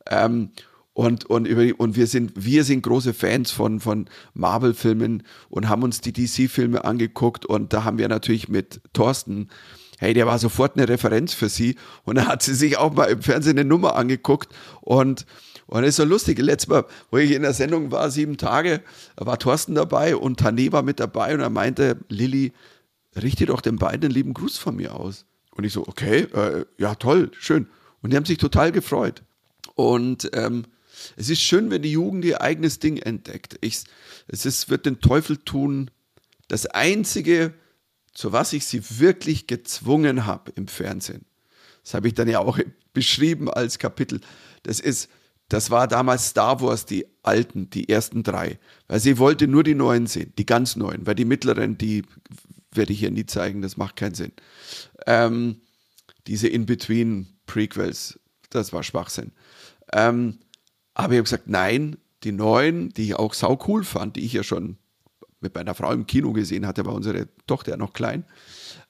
ähm, 0.08 0.52
und, 0.94 1.26
und, 1.26 1.48
und 1.80 1.96
wir, 1.96 2.08
sind, 2.08 2.34
wir 2.36 2.64
sind 2.64 2.82
große 2.82 3.14
Fans 3.14 3.52
von, 3.52 3.80
von 3.80 4.10
Marvel-Filmen 4.34 5.24
und 5.50 5.70
haben 5.70 5.84
uns 5.84 6.02
die 6.02 6.14
DC-Filme 6.14 6.84
angeguckt 6.84 7.46
und 7.46 7.74
da 7.74 7.84
haben 7.84 7.98
wir 7.98 8.10
natürlich 8.10 8.50
mit 8.50 8.82
Thorsten, 8.94 9.50
hey, 9.98 10.14
der 10.14 10.28
war 10.28 10.40
sofort 10.40 10.76
eine 10.76 10.90
Referenz 10.90 11.34
für 11.34 11.50
sie 11.50 11.76
und 12.04 12.16
da 12.16 12.28
hat 12.28 12.44
sie 12.44 12.54
sich 12.54 12.78
auch 12.78 12.94
mal 12.94 13.06
im 13.06 13.22
Fernsehen 13.22 13.58
eine 13.58 13.68
Nummer 13.68 13.96
angeguckt 13.96 14.50
und 14.82 15.26
und 15.70 15.84
das 15.84 15.90
ist 15.90 15.96
so 15.98 16.04
lustig. 16.04 16.40
Letztes 16.40 16.68
Mal, 16.68 16.86
wo 17.12 17.18
ich 17.18 17.30
in 17.30 17.44
der 17.44 17.54
Sendung 17.54 17.92
war, 17.92 18.10
sieben 18.10 18.38
Tage, 18.38 18.82
war 19.16 19.38
Thorsten 19.38 19.76
dabei 19.76 20.16
und 20.16 20.42
Tané 20.42 20.72
war 20.72 20.82
mit 20.82 21.00
dabei 21.00 21.32
und 21.36 21.42
er 21.42 21.52
meinte, 21.52 21.98
Lilly, 22.10 22.54
richte 23.16 23.46
doch 23.46 23.62
den 23.62 23.78
beiden 23.78 24.06
einen 24.06 24.14
lieben 24.14 24.34
Gruß 24.34 24.58
von 24.58 24.76
mir 24.76 24.96
aus. 24.96 25.26
Und 25.52 25.66
ich 25.66 25.74
so, 25.74 25.88
okay, 25.88 26.22
äh, 26.34 26.66
ja 26.80 26.96
toll, 26.96 27.30
schön. 27.38 27.68
Und 28.02 28.12
die 28.12 28.18
haben 28.18 28.26
sich 28.26 28.40
total 28.40 28.72
gefreut. 28.72 29.22
Und 29.76 30.32
ähm, 30.34 30.66
es 31.16 31.30
ist 31.30 31.42
schön, 31.42 31.70
wenn 31.72 31.82
die 31.82 31.92
Jugend 31.92 32.26
ihr 32.26 32.42
eigenes 32.42 32.80
Ding 32.80 32.98
entdeckt. 32.98 33.58
Ich, 33.62 33.84
es 34.28 34.46
ist, 34.46 34.70
wird 34.70 34.86
den 34.86 35.00
Teufel 35.00 35.38
tun. 35.38 35.92
Das 36.48 36.66
Einzige, 36.66 37.54
zu 38.14 38.32
was 38.32 38.54
ich 38.54 38.66
sie 38.66 38.82
wirklich 39.00 39.48
gezwungen 39.48 40.26
habe 40.26 40.52
im 40.56 40.68
Fernsehen, 40.68 41.26
das 41.84 41.94
habe 41.94 42.08
ich 42.08 42.14
dann 42.14 42.28
ja 42.28 42.40
auch 42.40 42.60
beschrieben 42.94 43.50
als 43.50 43.80
Kapitel, 43.80 44.22
das 44.64 44.80
ist, 44.80 45.10
das 45.48 45.72
war 45.72 45.88
damals 45.88 46.28
Star 46.28 46.62
Wars, 46.62 46.86
die 46.86 47.08
alten, 47.24 47.70
die 47.72 47.90
ersten 47.90 48.22
drei. 48.24 48.60
Weil 48.88 49.00
sie 49.00 49.18
wollte 49.18 49.48
nur 49.48 49.64
die 49.64 49.76
neuen 49.76 50.06
sehen, 50.06 50.32
die 50.38 50.46
ganz 50.46 50.76
neuen, 50.76 51.08
weil 51.08 51.16
die 51.16 51.26
mittleren, 51.26 51.78
die 51.78 52.04
werde 52.72 52.94
ich 52.94 53.00
hier 53.00 53.12
nie 53.12 53.26
zeigen, 53.26 53.62
das 53.62 53.78
macht 53.78 53.96
keinen 53.96 54.14
Sinn. 54.14 54.32
Ähm, 55.08 55.62
diese 56.28 56.48
In-Between-Prequels, 56.48 58.20
das 58.52 58.74
war 58.74 58.84
Schwachsinn. 58.84 59.32
Ähm, 59.92 60.40
aber 61.00 61.14
ich 61.14 61.18
habe 61.18 61.24
gesagt, 61.24 61.48
nein, 61.48 61.98
die 62.24 62.32
neuen, 62.34 62.90
die 62.90 63.06
ich 63.06 63.16
auch 63.16 63.34
sau 63.34 63.58
cool 63.68 63.84
fand, 63.84 64.18
die 64.18 64.26
ich 64.26 64.34
ja 64.34 64.44
schon 64.44 64.78
mit 65.40 65.56
meiner 65.56 65.74
Frau 65.74 65.94
im 65.94 66.06
Kino 66.06 66.34
gesehen 66.34 66.68
hatte, 66.68 66.86
war 66.86 66.94
unsere 66.94 67.30
Tochter 67.48 67.72
ja 67.72 67.78
noch 67.78 67.94
klein 67.94 68.26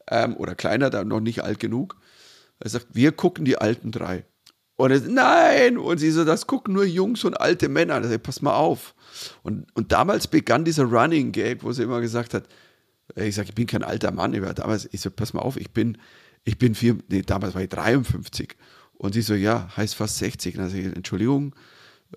ähm, 0.10 0.36
oder 0.36 0.56
kleiner, 0.56 0.90
da 0.90 1.04
noch 1.04 1.20
nicht 1.20 1.44
alt 1.44 1.60
genug. 1.60 1.98
Er 2.60 2.70
sagt, 2.72 2.88
wir 2.94 3.12
gucken 3.12 3.46
die 3.46 3.58
alten 3.58 3.92
drei. 3.92 4.26
Und 4.76 4.92
es, 4.92 5.08
nein, 5.08 5.78
und 5.78 6.00
sie 6.00 6.10
so, 6.10 6.26
das 6.26 6.48
gucken 6.48 6.74
nur 6.74 6.86
Jungs 6.86 7.24
und 7.26 7.40
alte 7.40 7.70
Männer. 7.70 8.04
Ich, 8.10 8.22
pass 8.24 8.42
mal 8.42 8.56
auf. 8.56 8.96
Und, 9.44 9.68
und 9.76 9.92
damals 9.92 10.28
begann 10.28 10.66
dieser 10.66 10.86
Running 10.86 11.32
Gag, 11.32 11.64
wo 11.64 11.72
sie 11.72 11.84
immer 11.84 12.02
gesagt 12.02 12.34
hat, 12.34 12.46
ich 13.16 13.36
sage, 13.36 13.50
ich 13.50 13.56
bin 13.56 13.68
kein 13.68 13.84
alter 13.84 14.12
Mann. 14.12 14.34
Ich 14.34 14.42
war 14.42 14.54
damals, 14.54 14.90
ich 14.92 15.02
so, 15.02 15.12
pass 15.12 15.34
mal 15.34 15.42
auf, 15.42 15.58
ich 15.58 15.72
bin, 15.72 15.98
ich 16.44 16.58
bin 16.58 16.74
vier, 16.74 16.98
nee, 17.10 17.22
damals 17.22 17.54
war 17.54 17.62
ich 17.62 17.70
53. 17.70 18.56
Und 18.94 19.14
sie 19.14 19.22
so, 19.22 19.36
ja, 19.36 19.70
heißt 19.78 19.96
fast 19.96 20.18
60. 20.18 20.56
Und 20.56 20.62
dann 20.62 20.70
sage 20.70 20.90
ich, 20.90 20.96
Entschuldigung. 20.96 21.54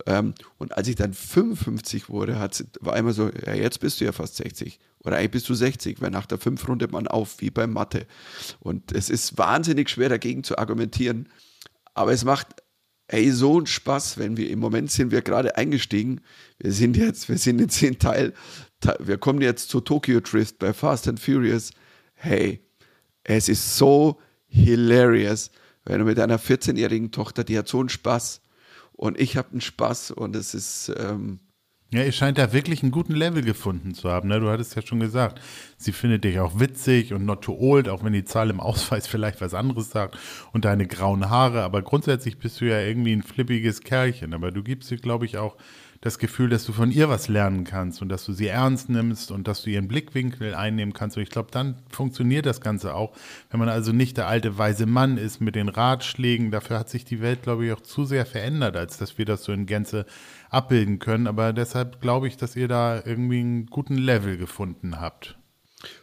Ähm, 0.06 0.34
und 0.58 0.76
als 0.76 0.88
ich 0.88 0.96
dann 0.96 1.12
55 1.12 2.08
wurde, 2.08 2.34
war 2.80 2.96
immer 2.96 3.12
so, 3.12 3.30
ja, 3.46 3.54
jetzt 3.54 3.80
bist 3.80 4.00
du 4.00 4.04
ja 4.04 4.12
fast 4.12 4.36
60. 4.36 4.78
Oder 5.00 5.16
eigentlich 5.16 5.32
bist 5.32 5.48
du 5.48 5.54
60, 5.54 6.00
weil 6.00 6.10
nach 6.10 6.26
der 6.26 6.38
5 6.38 6.68
rundet 6.68 6.92
man 6.92 7.06
auf, 7.06 7.40
wie 7.40 7.50
beim 7.50 7.72
Mathe. 7.72 8.06
Und 8.60 8.92
es 8.92 9.10
ist 9.10 9.36
wahnsinnig 9.36 9.90
schwer 9.90 10.08
dagegen 10.08 10.44
zu 10.44 10.58
argumentieren. 10.58 11.28
Aber 11.94 12.12
es 12.12 12.24
macht 12.24 12.48
ey, 13.12 13.30
so 13.30 13.58
einen 13.58 13.66
Spaß, 13.66 14.18
wenn 14.18 14.36
wir 14.36 14.48
im 14.48 14.58
Moment 14.58 14.90
sind 14.90 15.10
wir 15.10 15.22
gerade 15.22 15.56
eingestiegen. 15.56 16.20
Wir 16.58 16.72
sind 16.72 16.96
jetzt, 16.96 17.28
wir 17.28 17.38
sind 17.38 17.60
jetzt 17.60 17.82
in 17.82 17.98
Teil, 17.98 18.32
wir 18.98 19.18
kommen 19.18 19.42
jetzt 19.42 19.68
zu 19.68 19.80
Tokyo 19.80 20.20
Drift 20.20 20.58
bei 20.58 20.72
Fast 20.72 21.08
and 21.08 21.20
Furious. 21.20 21.72
Hey, 22.14 22.66
es 23.24 23.48
ist 23.48 23.76
so 23.76 24.18
hilarious, 24.46 25.50
wenn 25.84 25.98
du 25.98 26.04
mit 26.04 26.18
einer 26.18 26.38
14-jährigen 26.38 27.10
Tochter, 27.10 27.44
die 27.44 27.58
hat 27.58 27.68
so 27.68 27.80
einen 27.80 27.88
Spaß 27.88 28.40
und 28.92 29.18
ich 29.18 29.36
habe 29.36 29.50
einen 29.52 29.60
Spaß 29.60 30.12
und 30.12 30.36
es 30.36 30.54
ist, 30.54 30.92
ähm, 30.96 31.40
ja, 31.92 32.02
ihr 32.04 32.12
scheint 32.12 32.38
da 32.38 32.54
wirklich 32.54 32.82
einen 32.82 32.90
guten 32.90 33.14
Level 33.14 33.42
gefunden 33.42 33.92
zu 33.92 34.08
haben. 34.08 34.28
Ne? 34.28 34.40
Du 34.40 34.48
hattest 34.48 34.74
ja 34.74 34.80
schon 34.80 35.00
gesagt, 35.00 35.42
sie 35.76 35.92
findet 35.92 36.24
dich 36.24 36.38
auch 36.38 36.58
witzig 36.58 37.12
und 37.12 37.26
not 37.26 37.42
too 37.42 37.54
old, 37.58 37.86
auch 37.90 38.02
wenn 38.02 38.14
die 38.14 38.24
Zahl 38.24 38.48
im 38.48 38.60
Ausweis 38.60 39.06
vielleicht 39.08 39.42
was 39.42 39.52
anderes 39.52 39.90
sagt 39.90 40.16
und 40.52 40.64
deine 40.64 40.86
grauen 40.86 41.28
Haare. 41.28 41.62
Aber 41.62 41.82
grundsätzlich 41.82 42.38
bist 42.38 42.62
du 42.62 42.64
ja 42.64 42.80
irgendwie 42.80 43.12
ein 43.12 43.22
flippiges 43.22 43.82
Kerlchen. 43.82 44.32
Aber 44.32 44.52
du 44.52 44.62
gibst 44.62 44.90
ihr, 44.90 44.96
glaube 44.96 45.26
ich, 45.26 45.36
auch 45.36 45.56
das 46.02 46.18
Gefühl, 46.18 46.50
dass 46.50 46.64
du 46.64 46.72
von 46.72 46.90
ihr 46.90 47.08
was 47.08 47.28
lernen 47.28 47.62
kannst 47.62 48.02
und 48.02 48.08
dass 48.08 48.24
du 48.24 48.32
sie 48.32 48.48
ernst 48.48 48.90
nimmst 48.90 49.30
und 49.30 49.46
dass 49.46 49.62
du 49.62 49.70
ihren 49.70 49.86
Blickwinkel 49.86 50.52
einnehmen 50.52 50.92
kannst. 50.92 51.16
Und 51.16 51.22
ich 51.22 51.30
glaube, 51.30 51.50
dann 51.52 51.76
funktioniert 51.90 52.44
das 52.44 52.60
Ganze 52.60 52.94
auch, 52.94 53.12
wenn 53.50 53.60
man 53.60 53.68
also 53.68 53.92
nicht 53.92 54.16
der 54.16 54.26
alte 54.26 54.58
weise 54.58 54.86
Mann 54.86 55.16
ist 55.16 55.40
mit 55.40 55.54
den 55.54 55.68
Ratschlägen. 55.68 56.50
Dafür 56.50 56.80
hat 56.80 56.90
sich 56.90 57.04
die 57.04 57.20
Welt, 57.20 57.42
glaube 57.42 57.64
ich, 57.64 57.72
auch 57.72 57.80
zu 57.80 58.04
sehr 58.04 58.26
verändert, 58.26 58.76
als 58.76 58.98
dass 58.98 59.16
wir 59.16 59.24
das 59.24 59.44
so 59.44 59.52
in 59.52 59.64
Gänze 59.64 60.04
abbilden 60.50 60.98
können. 60.98 61.28
Aber 61.28 61.52
deshalb 61.52 62.00
glaube 62.00 62.26
ich, 62.26 62.36
dass 62.36 62.56
ihr 62.56 62.66
da 62.66 63.00
irgendwie 63.04 63.38
einen 63.38 63.66
guten 63.66 63.96
Level 63.96 64.36
gefunden 64.36 65.00
habt. 65.00 65.38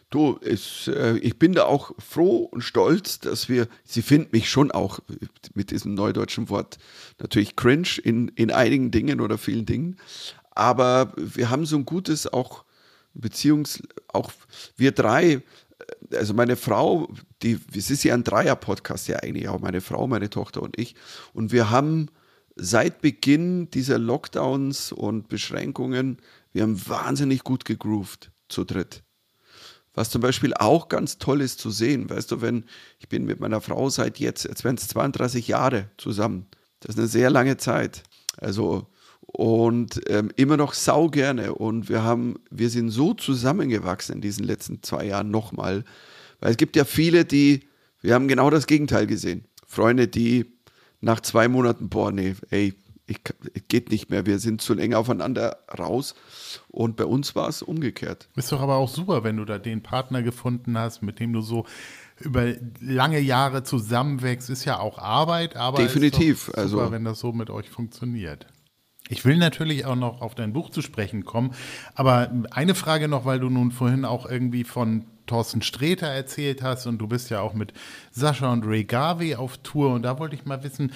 Du, 0.09 0.39
es, 0.41 0.87
äh, 0.87 1.17
ich 1.17 1.37
bin 1.37 1.53
da 1.53 1.65
auch 1.65 1.91
froh 1.99 2.45
und 2.45 2.61
stolz, 2.61 3.19
dass 3.19 3.47
wir, 3.47 3.67
sie 3.83 4.01
finden 4.01 4.29
mich 4.31 4.49
schon 4.49 4.71
auch 4.71 4.99
mit 5.53 5.69
diesem 5.69 5.93
neudeutschen 5.93 6.49
Wort 6.49 6.79
natürlich 7.19 7.55
cringe 7.55 7.99
in, 8.03 8.29
in 8.29 8.51
einigen 8.51 8.89
Dingen 8.89 9.21
oder 9.21 9.37
vielen 9.37 9.67
Dingen. 9.67 9.97
Aber 10.51 11.13
wir 11.15 11.51
haben 11.51 11.65
so 11.65 11.75
ein 11.77 11.85
gutes 11.85 12.25
auch 12.31 12.65
Beziehungs, 13.13 13.83
auch 14.07 14.31
wir 14.77 14.93
drei, 14.93 15.43
also 16.11 16.33
meine 16.33 16.55
Frau, 16.55 17.13
die, 17.43 17.59
es 17.75 17.91
ist 17.91 18.03
ja 18.03 18.13
ein 18.15 18.23
Dreier-Podcast 18.23 19.07
ja 19.09 19.17
eigentlich 19.17 19.47
auch, 19.47 19.59
meine 19.59 19.81
Frau, 19.81 20.07
meine 20.07 20.29
Tochter 20.29 20.63
und 20.63 20.77
ich. 20.79 20.95
Und 21.33 21.51
wir 21.51 21.69
haben 21.69 22.07
seit 22.55 23.01
Beginn 23.01 23.69
dieser 23.69 23.99
Lockdowns 23.99 24.91
und 24.91 25.27
Beschränkungen, 25.27 26.17
wir 26.51 26.63
haben 26.63 26.87
wahnsinnig 26.87 27.43
gut 27.43 27.63
gegroovt 27.63 28.31
zu 28.47 28.63
dritt. 28.63 29.03
Was 29.99 30.09
zum 30.09 30.21
Beispiel 30.21 30.53
auch 30.53 30.87
ganz 30.87 31.17
toll 31.17 31.41
ist 31.41 31.59
zu 31.59 31.71
sehen, 31.71 32.09
weißt 32.09 32.31
du, 32.31 32.39
wenn 32.39 32.63
ich 32.99 33.09
bin 33.09 33.25
mit 33.25 33.41
meiner 33.41 33.59
Frau 33.59 33.89
seit 33.89 34.17
jetzt, 34.17 34.45
jetzt 34.45 34.63
werden 34.63 34.77
es 34.77 34.87
32 34.87 35.49
Jahre 35.49 35.89
zusammen. 35.97 36.45
Das 36.79 36.95
ist 36.95 36.99
eine 36.99 37.09
sehr 37.09 37.29
lange 37.29 37.57
Zeit. 37.57 38.03
Also, 38.37 38.87
und 39.23 39.99
ähm, 40.07 40.31
immer 40.37 40.55
noch 40.55 40.73
sau 40.73 41.09
gerne. 41.09 41.53
Und 41.53 41.89
wir 41.89 42.01
haben, 42.01 42.35
wir 42.49 42.69
sind 42.69 42.91
so 42.91 43.13
zusammengewachsen 43.13 44.15
in 44.15 44.21
diesen 44.21 44.45
letzten 44.45 44.81
zwei 44.83 45.03
Jahren 45.03 45.31
nochmal. 45.31 45.83
Weil 46.39 46.51
es 46.51 46.57
gibt 46.57 46.77
ja 46.77 46.85
viele, 46.85 47.25
die, 47.25 47.67
wir 48.01 48.13
haben 48.13 48.29
genau 48.29 48.49
das 48.49 48.67
Gegenteil 48.67 49.05
gesehen. 49.05 49.49
Freunde, 49.67 50.07
die 50.07 50.45
nach 51.01 51.19
zwei 51.19 51.49
Monaten, 51.49 51.89
boah, 51.89 52.13
nee, 52.13 52.35
ey, 52.51 52.73
ich, 53.09 53.21
geht 53.67 53.89
nicht 53.89 54.09
mehr, 54.09 54.25
wir 54.25 54.39
sind 54.39 54.61
zu 54.61 54.73
eng 54.75 54.93
aufeinander 54.93 55.57
raus. 55.77 56.15
Und 56.69 56.95
bei 56.95 57.05
uns 57.05 57.35
war 57.35 57.49
es 57.49 57.61
umgekehrt. 57.61 58.29
Ist 58.35 58.51
doch 58.51 58.61
aber 58.61 58.75
auch 58.75 58.89
super, 58.89 59.23
wenn 59.23 59.37
du 59.37 59.45
da 59.45 59.57
den 59.57 59.81
Partner 59.81 60.21
gefunden 60.21 60.77
hast, 60.77 61.01
mit 61.01 61.19
dem 61.19 61.33
du 61.33 61.41
so 61.41 61.65
über 62.19 62.53
lange 62.79 63.19
Jahre 63.19 63.63
zusammenwächst, 63.63 64.49
ist 64.49 64.65
ja 64.65 64.79
auch 64.79 64.97
Arbeit, 64.97 65.55
aber 65.55 65.77
definitiv, 65.77 66.45
super, 66.45 66.57
also 66.57 66.91
wenn 66.91 67.05
das 67.05 67.19
so 67.19 67.31
mit 67.31 67.49
euch 67.49 67.69
funktioniert. 67.69 68.45
Ich 69.07 69.25
will 69.25 69.37
natürlich 69.37 69.85
auch 69.85 69.95
noch 69.95 70.21
auf 70.21 70.35
dein 70.35 70.53
Buch 70.53 70.69
zu 70.69 70.81
sprechen 70.81 71.25
kommen, 71.25 71.53
aber 71.95 72.31
eine 72.51 72.75
Frage 72.75 73.07
noch, 73.07 73.25
weil 73.25 73.39
du 73.39 73.49
nun 73.49 73.71
vorhin 73.71 74.05
auch 74.05 74.29
irgendwie 74.29 74.63
von 74.63 75.05
Thorsten 75.29 75.61
Sträter 75.61 76.07
erzählt 76.07 76.63
hast 76.63 76.87
und 76.87 76.97
du 76.97 77.07
bist 77.07 77.29
ja 77.29 77.41
auch 77.41 77.53
mit 77.53 77.71
Sascha 78.11 78.51
und 78.51 78.65
Ray 78.65 78.83
Garvey 78.83 79.35
auf 79.35 79.57
Tour 79.59 79.93
und 79.93 80.01
da 80.01 80.17
wollte 80.17 80.35
ich 80.35 80.45
mal 80.45 80.63
wissen, 80.63 80.91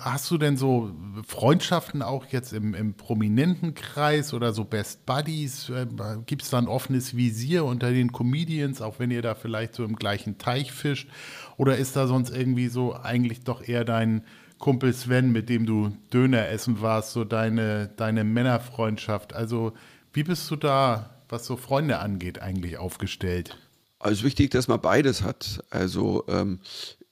hast 0.00 0.30
du 0.30 0.36
denn 0.36 0.58
so 0.58 0.90
Freundschaften 1.26 2.02
auch 2.02 2.26
jetzt 2.26 2.52
im, 2.52 2.74
im 2.74 2.94
prominenten 2.94 3.74
Kreis 3.74 4.34
oder 4.34 4.52
so 4.52 4.64
Best 4.64 5.06
Buddies? 5.06 5.70
Äh, 5.70 5.86
Gibt 6.26 6.42
es 6.42 6.50
da 6.50 6.58
ein 6.58 6.68
offenes 6.68 7.16
Visier 7.16 7.64
unter 7.64 7.90
den 7.90 8.12
Comedians, 8.12 8.82
auch 8.82 8.98
wenn 8.98 9.10
ihr 9.10 9.22
da 9.22 9.34
vielleicht 9.34 9.74
so 9.74 9.84
im 9.84 9.96
gleichen 9.96 10.36
Teich 10.36 10.70
fischt? 10.70 11.08
Oder 11.56 11.78
ist 11.78 11.96
da 11.96 12.06
sonst 12.06 12.30
irgendwie 12.30 12.68
so 12.68 12.94
eigentlich 12.94 13.40
doch 13.40 13.66
eher 13.66 13.86
dein 13.86 14.22
Kumpel 14.58 14.92
Sven, 14.92 15.32
mit 15.32 15.48
dem 15.48 15.64
du 15.64 15.96
Döner 16.12 16.48
essen 16.48 16.82
warst, 16.82 17.12
so 17.12 17.24
deine, 17.24 17.88
deine 17.96 18.24
Männerfreundschaft? 18.24 19.32
Also 19.32 19.72
wie 20.12 20.24
bist 20.24 20.50
du 20.50 20.56
da, 20.56 21.10
was 21.30 21.46
so 21.46 21.56
Freunde 21.56 22.00
angeht, 22.00 22.42
eigentlich 22.42 22.76
aufgestellt? 22.76 23.56
Also 23.98 24.24
wichtig, 24.24 24.50
dass 24.50 24.68
man 24.68 24.80
beides 24.80 25.22
hat. 25.22 25.64
Also 25.70 26.24
ähm, 26.28 26.60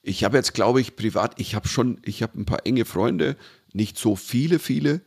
ich 0.01 0.23
habe 0.23 0.37
jetzt, 0.37 0.53
glaube 0.53 0.79
ich, 0.79 0.95
privat, 0.95 1.39
ich 1.39 1.55
habe 1.55 1.67
schon, 1.67 1.99
ich 2.03 2.23
habe 2.23 2.39
ein 2.39 2.45
paar 2.45 2.65
enge 2.65 2.85
Freunde, 2.85 3.35
nicht 3.73 3.97
so 3.97 4.15
viele, 4.15 4.59
viele, 4.59 5.01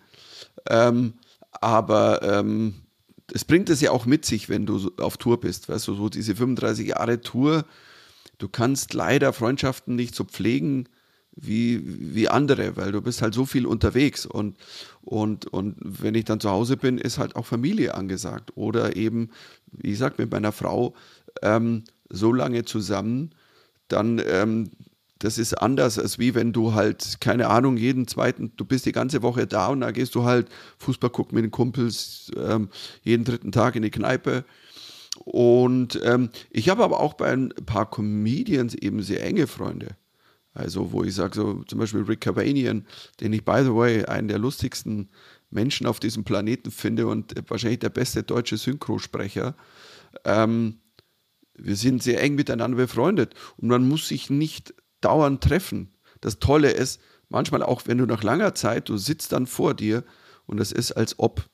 ähm, 0.69 1.15
aber 1.53 2.23
ähm, 2.23 2.75
es 3.33 3.45
bringt 3.45 3.71
es 3.71 3.81
ja 3.81 3.93
auch 3.93 4.07
mit 4.07 4.25
sich, 4.25 4.49
wenn 4.49 4.67
du 4.67 4.91
auf 4.99 5.17
Tour 5.17 5.41
bist, 5.41 5.69
weißt 5.69 5.89
du, 5.89 5.95
so 5.95 6.09
diese 6.09 6.37
35 6.37 6.89
Jahre 6.89 7.21
Tour, 7.21 7.65
du 8.39 8.49
kannst 8.49 8.93
leider 8.93 9.33
Freundschaften 9.33 9.97
nicht 9.97 10.15
so 10.15 10.25
pflegen 10.25 10.89
wie, 11.37 11.81
wie 12.15 12.29
andere, 12.29 12.77
weil 12.77 12.93
du 12.93 13.01
bist 13.01 13.23
halt 13.23 13.35
so 13.35 13.47
viel 13.47 13.67
unterwegs 13.67 14.27
und, 14.27 14.57
und, 15.03 15.47
und 15.47 15.77
wenn 15.81 16.15
ich 16.15 16.25
dann 16.25 16.41
zu 16.41 16.51
Hause 16.51 16.77
bin, 16.77 16.99
ist 16.99 17.19
halt 17.19 17.37
auch 17.37 17.47
Familie 17.47 17.95
angesagt 17.95 18.53
oder 18.57 18.97
eben, 18.97 19.31
wie 19.73 19.91
gesagt, 19.91 20.19
mit 20.19 20.31
meiner 20.31 20.53
Frau 20.53 20.95
ähm, 21.43 21.85
so 22.09 22.33
lange 22.33 22.65
zusammen, 22.65 23.31
dann 23.89 24.21
ähm, 24.27 24.71
das 25.21 25.37
ist 25.37 25.55
anders, 25.55 25.99
als 25.99 26.19
wie 26.19 26.35
wenn 26.35 26.53
du 26.53 26.73
halt, 26.73 27.21
keine 27.21 27.49
Ahnung, 27.49 27.77
jeden 27.77 28.09
zweiten, 28.09 28.53
du 28.57 28.65
bist 28.65 28.87
die 28.87 28.93
ganze 28.93 29.23
Woche 29.23 29.47
da 29.47 29.69
und 29.69 29.83
dann 29.83 29.93
gehst 29.93 30.15
du 30.15 30.25
halt 30.25 30.49
Fußball 30.79 31.11
gucken 31.11 31.37
mit 31.37 31.45
den 31.45 31.51
Kumpels, 31.51 32.31
ähm, 32.37 32.71
jeden 33.03 33.25
dritten 33.25 33.53
Tag 33.53 33.77
in 33.77 33.83
die 33.83 33.91
Kneipe. 33.91 34.45
Und 35.25 36.01
ähm, 36.03 36.31
ich 36.51 36.71
habe 36.71 36.83
aber 36.83 37.01
auch 37.01 37.15
bei 37.15 37.31
ein 37.33 37.51
paar 37.67 37.91
Comedians 37.91 38.75
eben 38.75 39.03
sehr 39.03 39.23
enge 39.23 39.47
Freunde. 39.47 39.89
Also, 40.53 40.93
wo 40.93 41.05
ich 41.05 41.15
sage, 41.15 41.37
so 41.37 41.63
zum 41.65 41.79
Beispiel 41.79 42.03
Rick 42.03 42.23
Cavanian, 42.23 42.87
den 43.21 43.33
ich, 43.33 43.45
by 43.45 43.61
the 43.63 43.75
way, 43.75 44.05
einen 44.05 44.29
der 44.29 44.39
lustigsten 44.39 45.11
Menschen 45.51 45.87
auf 45.87 46.01
diesem 46.01 46.25
Planeten 46.25 46.71
finde 46.71 47.07
und 47.07 47.35
wahrscheinlich 47.49 47.81
der 47.81 47.91
beste 47.91 48.23
deutsche 48.23 48.57
Synchrosprecher. 48.57 49.55
Ähm, 50.25 50.81
wir 51.55 51.77
sind 51.77 52.03
sehr 52.03 52.23
eng 52.23 52.35
miteinander 52.35 52.77
befreundet 52.77 53.35
und 53.57 53.69
man 53.69 53.89
muss 53.89 54.09
sich 54.09 54.31
nicht 54.31 54.75
dauernd 55.01 55.43
treffen. 55.43 55.93
Das 56.21 56.39
Tolle 56.39 56.71
ist, 56.71 57.01
manchmal 57.29 57.63
auch, 57.63 57.83
wenn 57.87 57.99
du 57.99 58.07
nach 58.07 58.23
langer 58.23 58.55
Zeit, 58.55 58.89
du 58.89 58.97
sitzt 58.97 59.33
dann 59.33 59.47
vor 59.47 59.75
dir 59.75 60.05
und 60.47 60.61
es 60.61 60.73
ist, 60.73 60.93
als 60.93 61.19
ob 61.19 61.49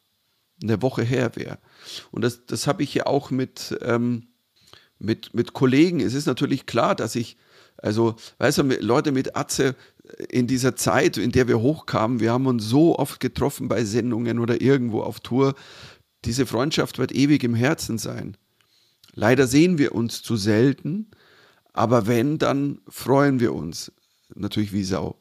eine 0.62 0.80
Woche 0.82 1.02
her 1.02 1.32
wäre. 1.36 1.58
Und 2.10 2.22
das, 2.22 2.46
das 2.46 2.66
habe 2.66 2.82
ich 2.82 2.94
ja 2.94 3.06
auch 3.06 3.30
mit, 3.30 3.76
ähm, 3.82 4.28
mit, 4.98 5.34
mit 5.34 5.52
Kollegen. 5.52 6.00
Es 6.00 6.14
ist 6.14 6.26
natürlich 6.26 6.66
klar, 6.66 6.94
dass 6.94 7.14
ich, 7.14 7.36
also, 7.78 8.16
weißt 8.38 8.58
du, 8.58 8.62
Leute 8.80 9.12
mit 9.12 9.36
Atze 9.36 9.74
in 10.28 10.46
dieser 10.46 10.76
Zeit, 10.76 11.16
in 11.16 11.32
der 11.32 11.48
wir 11.48 11.60
hochkamen, 11.60 12.20
wir 12.20 12.32
haben 12.32 12.46
uns 12.46 12.64
so 12.64 12.98
oft 12.98 13.20
getroffen 13.20 13.68
bei 13.68 13.84
Sendungen 13.84 14.38
oder 14.38 14.60
irgendwo 14.60 15.02
auf 15.02 15.20
Tour. 15.20 15.54
Diese 16.24 16.46
Freundschaft 16.46 16.98
wird 16.98 17.12
ewig 17.12 17.44
im 17.44 17.54
Herzen 17.54 17.98
sein. 17.98 18.36
Leider 19.14 19.46
sehen 19.46 19.78
wir 19.78 19.94
uns 19.94 20.22
zu 20.22 20.36
selten, 20.36 21.10
aber 21.72 22.06
wenn, 22.06 22.38
dann 22.38 22.80
freuen 22.88 23.40
wir 23.40 23.54
uns 23.54 23.92
natürlich 24.34 24.72
wie 24.72 24.84
Sau. 24.84 25.16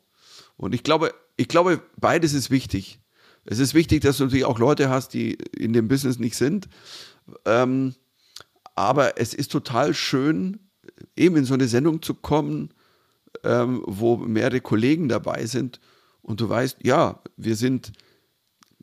Und 0.58 0.74
ich 0.74 0.84
glaube, 0.84 1.14
ich 1.38 1.48
glaube, 1.48 1.82
beides 1.98 2.34
ist 2.34 2.50
wichtig. 2.50 3.00
Es 3.46 3.60
ist 3.60 3.74
wichtig, 3.74 4.02
dass 4.02 4.18
du 4.18 4.24
natürlich 4.24 4.46
auch 4.46 4.60
Leute 4.60 4.90
hast, 4.90 5.14
die 5.14 5.34
in 5.56 5.74
dem 5.74 5.88
Business 5.88 6.18
nicht 6.18 6.36
sind. 6.36 6.68
Ähm, 7.46 7.96
aber 8.76 9.20
es 9.20 9.34
ist 9.34 9.52
total 9.52 9.94
schön, 9.94 10.65
eben 11.16 11.38
in 11.38 11.46
so 11.46 11.54
eine 11.54 11.68
Sendung 11.68 12.02
zu 12.02 12.14
kommen, 12.14 12.70
ähm, 13.44 13.84
wo 13.86 14.18
mehrere 14.18 14.62
Kollegen 14.62 15.10
dabei 15.10 15.46
sind 15.46 15.80
und 16.22 16.42
du 16.42 16.50
weißt, 16.50 16.78
ja, 16.84 17.22
wir 17.38 17.56
sind 17.56 17.94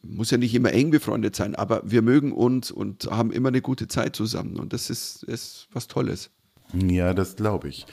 muss 0.03 0.30
ja 0.30 0.38
nicht 0.38 0.55
immer 0.55 0.72
eng 0.72 0.90
befreundet 0.90 1.36
sein, 1.36 1.55
aber 1.55 1.82
wir 1.84 2.03
mögen 2.03 2.32
uns 2.32 2.70
und 2.70 3.09
haben 3.11 3.30
immer 3.30 3.48
eine 3.48 3.62
gute 3.62 3.88
Zeit 3.88 4.16
zusammen. 4.16 4.57
Und 4.57 4.72
das 4.72 4.90
ist, 4.90 5.22
ist 5.24 5.68
was 5.72 5.86
Tolles. 5.86 6.30
Ja, 6.72 7.14
das 7.14 7.36
glaube 7.36 7.68
ich. 7.68 7.86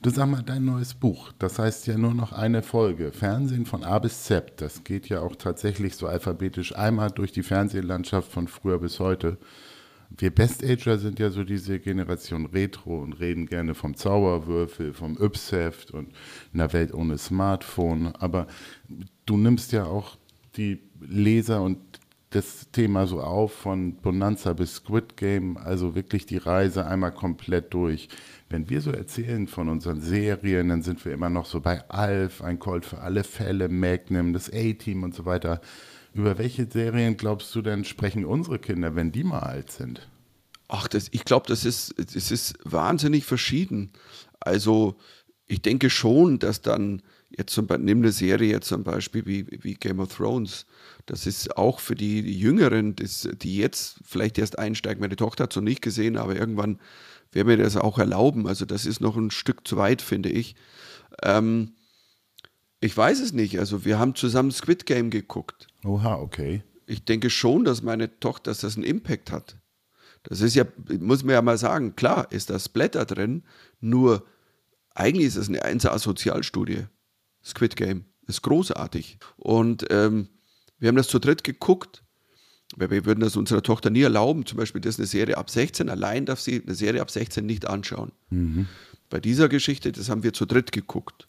Du 0.00 0.10
sag 0.10 0.26
mal, 0.26 0.42
dein 0.42 0.64
neues 0.64 0.94
Buch, 0.94 1.30
das 1.38 1.60
heißt 1.60 1.86
ja 1.86 1.96
nur 1.96 2.12
noch 2.12 2.32
eine 2.32 2.62
Folge. 2.62 3.12
Fernsehen 3.12 3.66
von 3.66 3.84
A 3.84 4.00
bis 4.00 4.24
Z. 4.24 4.54
Das 4.60 4.82
geht 4.82 5.08
ja 5.08 5.20
auch 5.20 5.36
tatsächlich 5.36 5.94
so 5.94 6.08
alphabetisch 6.08 6.74
einmal 6.74 7.10
durch 7.12 7.30
die 7.30 7.44
Fernsehlandschaft 7.44 8.32
von 8.32 8.48
früher 8.48 8.80
bis 8.80 8.98
heute. 8.98 9.38
Wir 10.18 10.30
Best-Ager 10.30 10.98
sind 10.98 11.18
ja 11.18 11.30
so 11.30 11.44
diese 11.44 11.78
Generation 11.78 12.46
Retro 12.46 13.02
und 13.02 13.14
reden 13.14 13.46
gerne 13.46 13.74
vom 13.74 13.96
Zauberwürfel, 13.96 14.92
vom 14.92 15.16
Yps-Heft 15.16 15.90
und 15.92 16.12
einer 16.52 16.72
Welt 16.72 16.92
ohne 16.92 17.18
Smartphone. 17.18 18.14
Aber 18.16 18.46
du 19.26 19.36
nimmst 19.36 19.72
ja 19.72 19.84
auch 19.84 20.16
die 20.56 20.80
Leser 21.00 21.62
und 21.62 21.78
das 22.30 22.70
Thema 22.72 23.06
so 23.06 23.20
auf, 23.20 23.52
von 23.52 23.96
Bonanza 23.96 24.54
bis 24.54 24.76
Squid 24.76 25.16
Game, 25.16 25.56
also 25.58 25.94
wirklich 25.94 26.24
die 26.26 26.38
Reise 26.38 26.86
einmal 26.86 27.12
komplett 27.12 27.74
durch. 27.74 28.08
Wenn 28.48 28.70
wir 28.70 28.80
so 28.80 28.90
erzählen 28.90 29.46
von 29.46 29.68
unseren 29.68 30.00
Serien, 30.00 30.68
dann 30.68 30.82
sind 30.82 31.04
wir 31.04 31.12
immer 31.12 31.30
noch 31.30 31.46
so 31.46 31.60
bei 31.60 31.88
Alf, 31.90 32.42
ein 32.42 32.58
Colt 32.58 32.86
für 32.86 33.00
alle 33.00 33.24
Fälle, 33.24 33.68
Magnum, 33.68 34.32
das 34.32 34.50
A-Team 34.50 35.02
und 35.02 35.14
so 35.14 35.26
weiter. 35.26 35.60
Über 36.14 36.38
welche 36.38 36.66
Serien 36.70 37.16
glaubst 37.16 37.54
du 37.54 37.62
denn 37.62 37.84
sprechen 37.84 38.24
unsere 38.24 38.58
Kinder, 38.58 38.94
wenn 38.94 39.12
die 39.12 39.24
mal 39.24 39.40
alt 39.40 39.70
sind? 39.70 40.08
Ach, 40.68 40.88
das, 40.88 41.08
ich 41.10 41.24
glaube, 41.24 41.46
das 41.48 41.64
ist, 41.64 41.94
das 41.98 42.30
ist 42.30 42.58
wahnsinnig 42.64 43.24
verschieden. 43.24 43.92
Also 44.40 44.96
ich 45.46 45.62
denke 45.62 45.90
schon, 45.90 46.38
dass 46.38 46.62
dann 46.62 47.02
jetzt 47.30 47.52
zum 47.52 47.66
Beispiel, 47.66 47.84
nimm 47.84 47.98
eine 47.98 48.12
Serie 48.12 48.60
zum 48.60 48.84
Beispiel 48.84 49.26
wie, 49.26 49.46
wie 49.62 49.74
Game 49.74 50.00
of 50.00 50.14
Thrones, 50.16 50.66
das 51.06 51.26
ist 51.26 51.56
auch 51.56 51.80
für 51.80 51.94
die 51.94 52.20
Jüngeren, 52.38 52.94
das, 52.96 53.28
die 53.34 53.56
jetzt 53.56 54.00
vielleicht 54.04 54.38
erst 54.38 54.58
einsteigen. 54.58 55.00
Meine 55.00 55.16
Tochter 55.16 55.44
hat 55.44 55.52
es 55.52 55.56
noch 55.56 55.62
nicht 55.62 55.82
gesehen, 55.82 56.16
aber 56.16 56.36
irgendwann 56.36 56.78
werden 57.32 57.48
wir 57.48 57.56
das 57.56 57.76
auch 57.76 57.98
erlauben. 57.98 58.46
Also 58.46 58.66
das 58.66 58.86
ist 58.86 59.00
noch 59.00 59.16
ein 59.16 59.30
Stück 59.30 59.66
zu 59.66 59.76
weit, 59.76 60.02
finde 60.02 60.28
ich. 60.28 60.54
Ähm, 61.22 61.72
ich 62.82 62.96
weiß 62.96 63.20
es 63.20 63.32
nicht. 63.32 63.58
Also 63.58 63.84
wir 63.84 63.98
haben 63.98 64.14
zusammen 64.16 64.50
Squid 64.50 64.86
Game 64.86 65.10
geguckt. 65.10 65.68
Oha, 65.84 66.16
okay. 66.16 66.64
Ich 66.86 67.04
denke 67.04 67.30
schon, 67.30 67.64
dass 67.64 67.80
meine 67.82 68.18
Tochter, 68.18 68.50
dass 68.50 68.60
das 68.60 68.74
einen 68.74 68.84
Impact 68.84 69.30
hat. 69.30 69.56
Das 70.24 70.40
ist 70.40 70.54
ja, 70.54 70.64
muss 70.98 71.22
man 71.22 71.34
ja 71.34 71.42
mal 71.42 71.58
sagen, 71.58 71.94
klar 71.94 72.30
ist 72.30 72.50
das 72.50 72.68
Blätter 72.68 73.04
drin, 73.04 73.44
nur 73.80 74.26
eigentlich 74.94 75.26
ist 75.26 75.36
es 75.36 75.48
eine 75.48 75.64
1A-Sozialstudie. 75.64 76.86
Squid 77.44 77.76
Game. 77.76 78.04
Ist 78.26 78.42
großartig. 78.42 79.18
Und 79.36 79.86
ähm, 79.90 80.28
wir 80.78 80.88
haben 80.88 80.96
das 80.96 81.08
zu 81.08 81.20
dritt 81.20 81.44
geguckt, 81.44 82.02
weil 82.76 82.90
wir 82.90 83.04
würden 83.04 83.20
das 83.20 83.36
unserer 83.36 83.62
Tochter 83.62 83.90
nie 83.90 84.02
erlauben. 84.02 84.44
Zum 84.44 84.58
Beispiel, 84.58 84.80
das 84.80 84.94
ist 84.94 85.00
eine 85.00 85.06
Serie 85.06 85.38
ab 85.38 85.50
16. 85.50 85.88
Allein 85.88 86.26
darf 86.26 86.40
sie 86.40 86.62
eine 86.62 86.74
Serie 86.74 87.00
ab 87.00 87.12
16 87.12 87.46
nicht 87.46 87.66
anschauen. 87.68 88.10
Mhm. 88.30 88.66
Bei 89.08 89.20
dieser 89.20 89.48
Geschichte, 89.48 89.92
das 89.92 90.08
haben 90.08 90.24
wir 90.24 90.32
zu 90.32 90.46
dritt 90.46 90.72
geguckt. 90.72 91.28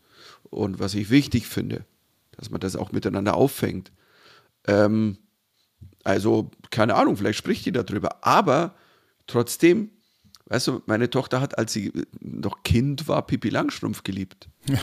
Und 0.54 0.80
was 0.80 0.94
ich 0.94 1.10
wichtig 1.10 1.48
finde, 1.48 1.86
dass 2.32 2.50
man 2.50 2.60
das 2.62 2.76
auch 2.76 2.92
miteinander 2.92 3.36
auffängt. 3.36 3.92
Ähm, 4.68 5.18
also, 6.04 6.52
keine 6.70 6.96
Ahnung, 6.96 7.18
vielleicht 7.18 7.38
spricht 7.38 7.66
die 7.66 7.72
darüber. 7.72 8.26
Aber 8.26 8.76
trotzdem, 9.28 9.92
weißt 10.46 10.68
du, 10.68 10.82
meine 10.86 11.10
Tochter 11.10 11.42
hat, 11.42 11.58
als 11.58 11.74
sie 11.74 11.92
noch 12.20 12.64
Kind 12.64 13.08
war, 13.08 13.26
Pipi 13.26 13.50
Langstrumpf 13.50 14.04
geliebt. 14.04 14.50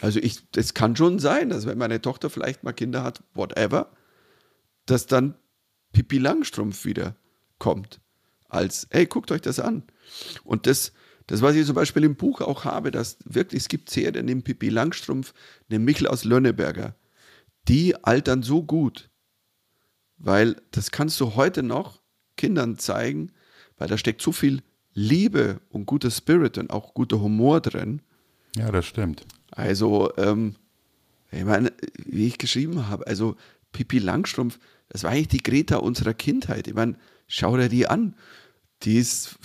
Also 0.00 0.20
ich, 0.20 0.42
es 0.54 0.74
kann 0.74 0.94
schon 0.94 1.18
sein, 1.18 1.48
dass 1.48 1.66
wenn 1.66 1.78
meine 1.78 2.00
Tochter 2.02 2.30
vielleicht 2.30 2.62
mal 2.64 2.72
Kinder 2.72 3.02
hat, 3.02 3.22
whatever, 3.34 3.90
dass 4.84 5.06
dann 5.06 5.34
Pippi 5.92 6.18
Langstrumpf 6.18 6.84
wieder 6.84 7.16
kommt. 7.58 8.00
Als, 8.48 8.86
hey, 8.90 9.06
guckt 9.06 9.32
euch 9.32 9.40
das 9.40 9.58
an. 9.58 9.82
Und 10.44 10.66
das, 10.66 10.92
das, 11.26 11.42
was 11.42 11.56
ich 11.56 11.66
zum 11.66 11.74
Beispiel 11.74 12.04
im 12.04 12.16
Buch 12.16 12.40
auch 12.40 12.64
habe, 12.64 12.90
dass 12.90 13.18
wirklich, 13.24 13.62
es 13.62 13.68
gibt 13.68 13.90
Serien, 13.90 14.26
dem 14.26 14.42
Pippi 14.42 14.68
Langstrumpf, 14.68 15.34
dem 15.70 15.84
Michel 15.84 16.06
aus 16.06 16.24
Lönneberger, 16.24 16.94
die 17.68 17.96
altern 18.04 18.42
so 18.42 18.62
gut, 18.62 19.10
weil 20.18 20.56
das 20.70 20.90
kannst 20.90 21.20
du 21.20 21.34
heute 21.34 21.62
noch 21.62 22.00
Kindern 22.36 22.78
zeigen, 22.78 23.32
weil 23.76 23.88
da 23.88 23.98
steckt 23.98 24.22
so 24.22 24.32
viel 24.32 24.62
Liebe 24.94 25.60
und 25.68 25.86
guter 25.86 26.10
Spirit 26.10 26.58
und 26.58 26.70
auch 26.70 26.94
guter 26.94 27.20
Humor 27.20 27.60
drin. 27.60 28.00
Ja, 28.56 28.70
das 28.70 28.86
stimmt. 28.86 29.26
Also, 29.50 30.16
ähm, 30.16 30.54
ich 31.30 31.44
meine, 31.44 31.72
wie 32.04 32.26
ich 32.26 32.38
geschrieben 32.38 32.88
habe, 32.88 33.06
also 33.06 33.36
Pippi 33.72 33.98
Langstrumpf, 33.98 34.58
das 34.88 35.02
war 35.02 35.10
eigentlich 35.10 35.28
die 35.28 35.42
Greta 35.42 35.76
unserer 35.76 36.14
Kindheit. 36.14 36.68
Ich 36.68 36.74
meine, 36.74 36.96
schau 37.26 37.56
dir 37.56 37.68
die 37.68 37.86
an. 37.86 38.14
Die 38.86 38.98
ist 38.98 39.36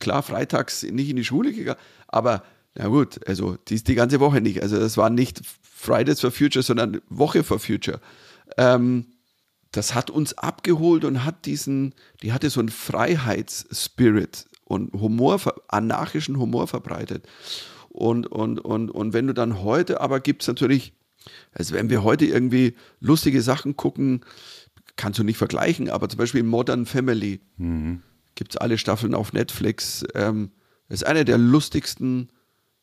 klar 0.00 0.22
freitags 0.22 0.82
nicht 0.82 1.10
in 1.10 1.16
die 1.16 1.24
Schule 1.24 1.52
gegangen, 1.52 1.78
aber 2.08 2.42
na 2.74 2.88
gut, 2.88 3.20
also 3.28 3.56
die 3.68 3.74
ist 3.74 3.88
die 3.88 3.94
ganze 3.94 4.18
Woche 4.20 4.40
nicht. 4.40 4.62
Also 4.62 4.78
das 4.78 4.96
war 4.96 5.10
nicht 5.10 5.42
Fridays 5.62 6.20
for 6.20 6.30
Future, 6.30 6.62
sondern 6.62 7.00
Woche 7.08 7.44
for 7.44 7.58
Future. 7.58 8.00
Ähm, 8.56 9.06
das 9.72 9.94
hat 9.94 10.10
uns 10.10 10.36
abgeholt 10.38 11.04
und 11.04 11.24
hat 11.24 11.44
diesen, 11.44 11.94
die 12.22 12.32
hatte 12.32 12.50
so 12.50 12.60
einen 12.60 12.70
Freiheitsspirit 12.70 14.46
und 14.64 14.92
Humor, 14.94 15.40
anarchischen 15.68 16.38
Humor 16.38 16.66
verbreitet. 16.66 17.26
Und, 17.88 18.26
und, 18.26 18.60
und, 18.60 18.90
und 18.90 19.12
wenn 19.12 19.26
du 19.26 19.34
dann 19.34 19.62
heute, 19.62 20.00
aber 20.00 20.20
gibt 20.20 20.42
es 20.42 20.48
natürlich, 20.48 20.94
also 21.52 21.74
wenn 21.74 21.90
wir 21.90 22.02
heute 22.02 22.26
irgendwie 22.26 22.76
lustige 23.00 23.42
Sachen 23.42 23.76
gucken, 23.76 24.24
kannst 24.96 25.18
du 25.18 25.24
nicht 25.24 25.38
vergleichen, 25.38 25.90
aber 25.90 26.08
zum 26.08 26.18
Beispiel 26.18 26.42
Modern 26.42 26.86
Family 26.86 27.40
mhm. 27.56 28.02
Gibt 28.38 28.54
es 28.54 28.56
alle 28.56 28.78
Staffeln 28.78 29.16
auf 29.16 29.32
Netflix. 29.32 30.04
Ähm, 30.14 30.52
ist 30.88 31.04
eine 31.04 31.24
der 31.24 31.38
lustigsten 31.38 32.28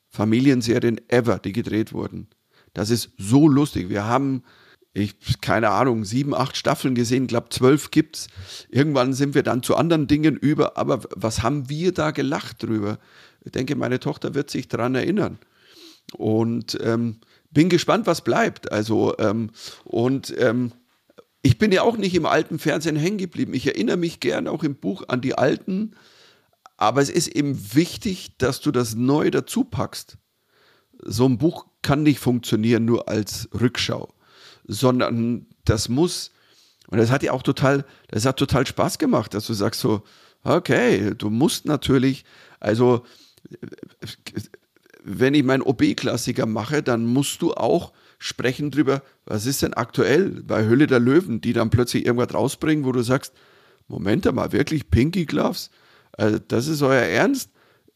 Familienserien 0.10 1.00
ever, 1.08 1.40
die 1.40 1.54
gedreht 1.54 1.94
wurden. 1.94 2.28
Das 2.74 2.90
ist 2.90 3.12
so 3.18 3.48
lustig. 3.48 3.88
Wir 3.88 4.04
haben, 4.04 4.44
ich, 4.92 5.16
keine 5.40 5.70
Ahnung, 5.70 6.04
sieben, 6.04 6.36
acht 6.36 6.58
Staffeln 6.58 6.94
gesehen, 6.94 7.28
glaube 7.28 7.50
zwölf 7.52 7.90
gibt's. 7.90 8.28
Irgendwann 8.68 9.14
sind 9.14 9.34
wir 9.34 9.44
dann 9.44 9.64
zu 9.64 9.78
anderen 9.78 10.08
Dingen 10.08 10.36
über, 10.36 10.76
aber 10.78 11.04
was 11.16 11.42
haben 11.42 11.70
wir 11.70 11.94
da 11.94 12.12
gelacht 12.12 12.62
drüber? 12.62 13.00
Ich 13.46 13.54
denke, 13.54 13.78
meine 13.78 14.02
Tochter 14.02 14.34
wird 14.36 14.50
sich 14.50 14.68
daran 14.68 14.94
erinnern. 14.94 15.40
Und 16.12 16.78
ähm, 16.82 17.22
bin 17.52 17.70
gespannt, 17.70 18.08
was 18.08 18.26
bleibt. 18.26 18.74
Also, 18.74 19.18
ähm, 19.20 19.52
und 19.86 20.36
ähm, 20.38 20.74
ich 21.46 21.60
bin 21.60 21.72
ja 21.72 21.84
auch 21.84 21.96
nicht 21.96 22.16
im 22.16 22.26
alten 22.26 22.58
Fernsehen 22.58 22.96
hängen 22.96 23.20
geblieben. 23.20 23.54
Ich 23.54 23.68
erinnere 23.68 23.98
mich 23.98 24.20
gern 24.20 24.48
auch 24.48 24.64
im 24.64 24.74
Buch 24.74 25.04
an 25.10 25.22
die 25.22 25.38
alten, 25.38 25.92
aber 26.76 27.04
es 27.04 27.12
ist 27.12 27.28
eben 27.28 27.76
wichtig, 27.76 28.36
dass 28.40 28.62
du 28.62 28.72
das 28.72 28.96
neu 28.96 29.30
dazu 29.30 29.64
packst. 29.64 30.18
So 31.04 31.28
ein 31.28 31.38
Buch 31.38 31.68
kann 31.84 32.02
nicht 32.02 32.18
funktionieren 32.18 32.86
nur 32.86 33.08
als 33.10 33.48
Rückschau, 33.54 34.12
sondern 34.66 35.46
das 35.66 35.88
muss, 35.88 36.32
und 36.88 36.98
das 36.98 37.12
hat 37.12 37.22
ja 37.22 37.32
auch 37.32 37.44
total, 37.44 37.86
das 38.08 38.26
hat 38.26 38.38
total 38.38 38.66
Spaß 38.66 38.98
gemacht, 38.98 39.36
dass 39.36 39.46
du 39.46 39.54
sagst 39.54 39.82
so, 39.82 40.02
okay, 40.44 41.14
du 41.16 41.30
musst 41.30 41.68
natürlich, 41.68 42.26
also 42.60 43.06
wenn 45.04 45.36
ich 45.36 45.44
meinen 45.44 45.62
OB-Klassiker 45.62 46.48
mache, 46.48 46.82
dann 46.82 47.06
musst 47.06 47.44
du 47.44 47.54
auch 47.54 47.94
sprechen 48.26 48.72
drüber, 48.72 49.04
was 49.26 49.46
ist 49.46 49.62
denn 49.62 49.76
aktuell 49.76 50.42
bei 50.42 50.66
Hölle 50.66 50.88
der 50.88 51.00
Löwen, 51.00 51.42
die 51.42 51.54
dann 51.54 51.70
plötzlich 51.70 52.08
irgendwas 52.08 52.34
rausbringen, 52.34 52.84
wo 52.84 52.92
du 52.92 53.04
sagst, 53.04 53.34
Moment 53.88 54.26
mal, 54.34 54.52
wirklich 54.52 54.90
Pinky 54.90 55.26
Gloves? 55.26 55.70
Also 56.14 56.40
das 56.40 56.68
ist 56.68 56.82
euer 56.82 57.04
Ernst? 57.04 57.52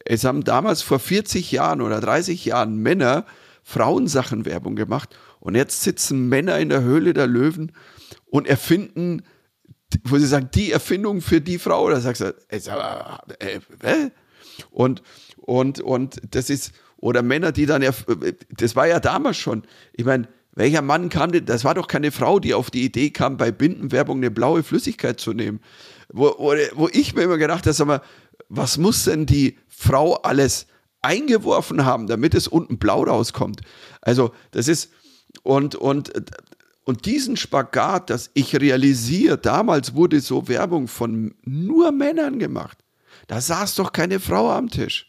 Es 0.06 0.26
haben 0.26 0.44
damals 0.44 0.84
vor 0.84 1.00
40 1.00 1.52
Jahren 1.52 1.82
oder 1.82 2.00
30 2.00 2.46
Jahren 2.46 2.78
Männer 2.78 3.26
Frauensachenwerbung 3.64 4.76
gemacht 4.76 5.18
und 5.40 5.56
jetzt 5.56 5.82
sitzen 5.82 6.30
Männer 6.30 6.60
in 6.60 6.70
der 6.70 6.84
Höhle 6.84 7.14
der 7.14 7.26
Löwen 7.26 7.72
und 8.28 8.48
erfinden, 8.48 9.24
wo 10.04 10.20
sie 10.20 10.28
sagen, 10.28 10.50
die 10.54 10.72
Erfindung 10.72 11.22
für 11.22 11.42
die 11.42 11.58
Frau. 11.58 11.90
Da 11.90 12.00
sagst 12.02 12.22
du, 12.22 12.36
äh, 12.50 12.60
äh, 13.82 14.10
und, 14.70 15.02
und, 15.38 15.82
und 15.82 16.22
das 16.30 16.52
ist, 16.52 16.72
oder 17.02 17.22
Männer, 17.22 17.52
die 17.52 17.66
dann, 17.66 17.84
das 18.58 18.76
war 18.76 18.88
ja 18.88 19.00
damals 19.00 19.38
schon, 19.38 19.64
ich 19.94 20.06
meine, 20.06 20.28
welcher 20.54 20.82
Mann 20.82 21.10
kam 21.10 21.32
denn, 21.32 21.46
das 21.46 21.64
war 21.64 21.76
doch 21.76 21.88
keine 21.88 22.12
Frau, 22.12 22.40
die 22.40 22.54
auf 22.54 22.70
die 22.70 22.84
Idee 22.84 23.12
kam, 23.12 23.38
bei 23.38 23.52
Bindenwerbung 23.52 24.18
eine 24.18 24.32
blaue 24.32 24.64
Flüssigkeit 24.64 25.20
zu 25.20 25.34
nehmen. 25.34 25.62
Wo, 26.12 26.36
wo, 26.38 26.54
wo 26.74 26.90
ich 26.92 27.16
mir 27.16 27.24
immer 27.24 27.38
gedacht 27.38 27.66
habe, 27.66 27.74
sag 27.74 27.88
mal, 27.88 28.02
was 28.50 28.78
muss 28.78 29.06
denn 29.06 29.26
die 29.26 29.58
Frau 29.68 30.16
alles 30.16 30.68
eingeworfen 31.02 31.86
haben, 31.86 32.08
damit 32.08 32.34
es 32.34 32.48
unten 32.48 32.78
blau 32.78 33.04
rauskommt. 33.04 33.62
Also 34.02 34.32
das 34.52 34.68
ist, 34.68 34.92
und, 35.44 35.76
und, 35.76 36.12
und 36.84 37.06
diesen 37.06 37.38
Spagat, 37.38 38.10
dass 38.10 38.32
ich 38.34 38.60
realisiere, 38.60 39.38
damals 39.38 39.94
wurde 39.94 40.20
so 40.20 40.48
Werbung 40.48 40.88
von 40.88 41.36
nur 41.44 41.92
Männern 41.92 42.40
gemacht. 42.40 42.80
Da 43.28 43.40
saß 43.40 43.76
doch 43.76 43.94
keine 43.94 44.20
Frau 44.20 44.52
am 44.52 44.70
Tisch. 44.70 45.09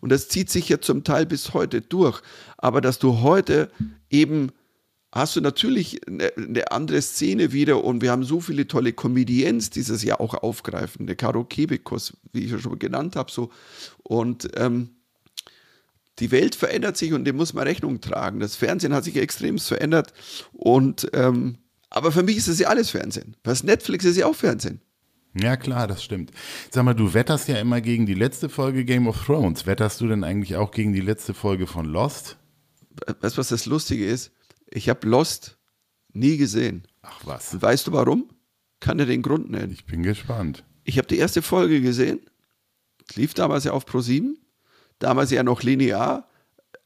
Und 0.00 0.10
das 0.10 0.28
zieht 0.28 0.50
sich 0.50 0.68
ja 0.68 0.80
zum 0.80 1.04
Teil 1.04 1.26
bis 1.26 1.54
heute 1.54 1.80
durch. 1.80 2.20
Aber 2.56 2.80
dass 2.80 2.98
du 2.98 3.20
heute 3.20 3.70
eben 4.10 4.52
hast 5.12 5.36
du 5.36 5.40
natürlich 5.40 6.00
eine, 6.06 6.70
andere 6.70 7.00
Szene 7.00 7.52
wieder 7.52 7.82
und 7.82 8.02
wir 8.02 8.10
haben 8.10 8.24
so 8.24 8.40
viele 8.40 8.68
tolle 8.68 8.92
Comedians 8.92 9.70
dieses 9.70 10.02
Jahr 10.02 10.20
auch 10.20 10.34
aufgreifen. 10.34 11.06
Der 11.06 11.16
Caro 11.16 11.44
Kebekus, 11.44 12.14
wie 12.32 12.44
ich 12.44 12.50
ja 12.50 12.58
schon 12.58 12.78
genannt 12.78 13.16
habe, 13.16 13.30
so. 13.30 13.50
Und 14.02 14.48
ähm, 14.56 14.90
die 16.18 16.30
Welt 16.30 16.54
verändert 16.54 16.96
sich 16.96 17.12
und 17.12 17.24
dem 17.24 17.36
muss 17.36 17.54
man 17.54 17.66
Rechnung 17.66 18.00
tragen. 18.00 18.40
Das 18.40 18.56
Fernsehen 18.56 18.94
hat 18.94 19.04
sich 19.04 19.16
extrem 19.16 19.58
verändert. 19.58 20.12
Und 20.52 21.08
ähm, 21.12 21.58
aber 21.88 22.12
für 22.12 22.22
mich 22.22 22.36
ist 22.36 22.48
es 22.48 22.58
ja 22.58 22.68
alles 22.68 22.90
Fernsehen. 22.90 23.36
Was 23.44 23.62
Netflix 23.62 24.04
ist 24.04 24.16
ja 24.16 24.26
auch 24.26 24.34
Fernsehen. 24.34 24.80
Ja, 25.38 25.56
klar, 25.56 25.86
das 25.86 26.02
stimmt. 26.02 26.30
Sag 26.70 26.84
mal, 26.84 26.94
du 26.94 27.12
wetterst 27.12 27.48
ja 27.48 27.58
immer 27.58 27.80
gegen 27.80 28.06
die 28.06 28.14
letzte 28.14 28.48
Folge 28.48 28.84
Game 28.84 29.06
of 29.06 29.24
Thrones. 29.24 29.66
Wetterst 29.66 30.00
du 30.00 30.08
denn 30.08 30.24
eigentlich 30.24 30.56
auch 30.56 30.70
gegen 30.70 30.92
die 30.92 31.00
letzte 31.00 31.34
Folge 31.34 31.66
von 31.66 31.84
Lost? 31.84 32.38
Weißt 33.20 33.36
du, 33.36 33.38
was 33.40 33.48
das 33.48 33.66
Lustige 33.66 34.06
ist? 34.06 34.32
Ich 34.70 34.88
habe 34.88 35.06
Lost 35.06 35.58
nie 36.12 36.38
gesehen. 36.38 36.86
Ach 37.02 37.20
was. 37.24 37.60
Weißt 37.60 37.86
du 37.86 37.92
warum? 37.92 38.30
Kann 38.80 38.98
dir 38.98 39.06
den 39.06 39.22
Grund 39.22 39.50
nennen. 39.50 39.72
Ich 39.72 39.84
bin 39.84 40.02
gespannt. 40.02 40.64
Ich 40.84 40.98
habe 40.98 41.08
die 41.08 41.18
erste 41.18 41.42
Folge 41.42 41.80
gesehen. 41.80 42.20
Lief 43.14 43.34
damals 43.34 43.64
ja 43.64 43.72
auf 43.72 43.84
Pro 43.84 44.00
7 44.00 44.38
damals 44.98 45.30
ja 45.30 45.42
noch 45.42 45.62
linear, 45.62 46.28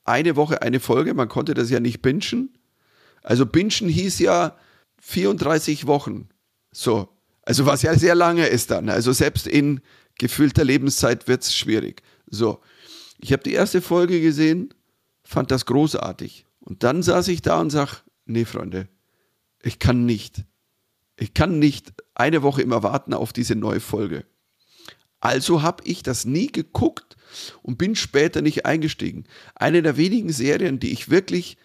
eine 0.04 0.36
Woche 0.36 0.62
eine 0.62 0.80
Folge, 0.80 1.14
man 1.14 1.28
konnte 1.28 1.54
das 1.54 1.70
ja 1.70 1.80
nicht 1.80 2.02
bingen. 2.02 2.58
Also 3.22 3.46
bingen 3.46 3.88
hieß 3.88 4.18
ja 4.20 4.56
34 5.00 5.86
Wochen. 5.86 6.28
So, 6.72 7.08
also 7.42 7.66
was 7.66 7.82
ja 7.82 7.96
sehr 7.98 8.14
lange 8.14 8.46
ist 8.46 8.70
dann. 8.70 8.88
Also 8.88 9.12
selbst 9.12 9.46
in 9.46 9.80
gefühlter 10.18 10.64
Lebenszeit 10.64 11.28
wird 11.28 11.42
es 11.42 11.56
schwierig. 11.56 12.02
So, 12.26 12.60
ich 13.18 13.32
habe 13.32 13.42
die 13.42 13.52
erste 13.52 13.80
Folge 13.80 14.20
gesehen, 14.20 14.74
fand 15.24 15.50
das 15.50 15.66
großartig. 15.66 16.46
Und 16.60 16.82
dann 16.82 17.02
saß 17.02 17.28
ich 17.28 17.42
da 17.42 17.60
und 17.60 17.70
sag, 17.70 18.02
nee, 18.26 18.44
Freunde, 18.44 18.88
ich 19.62 19.78
kann 19.78 20.06
nicht. 20.06 20.44
Ich 21.16 21.34
kann 21.34 21.58
nicht 21.58 21.92
eine 22.14 22.42
Woche 22.42 22.62
immer 22.62 22.82
warten 22.82 23.12
auf 23.12 23.32
diese 23.32 23.54
neue 23.54 23.80
Folge. 23.80 24.24
Also 25.20 25.60
habe 25.62 25.84
ich 25.86 26.02
das 26.02 26.24
nie 26.24 26.46
geguckt 26.46 27.16
und 27.62 27.76
bin 27.76 27.94
später 27.94 28.40
nicht 28.40 28.64
eingestiegen. 28.64 29.24
Eine 29.54 29.82
der 29.82 29.96
wenigen 29.98 30.32
Serien, 30.32 30.80
die 30.80 30.92
ich 30.92 31.10
wirklich 31.10 31.58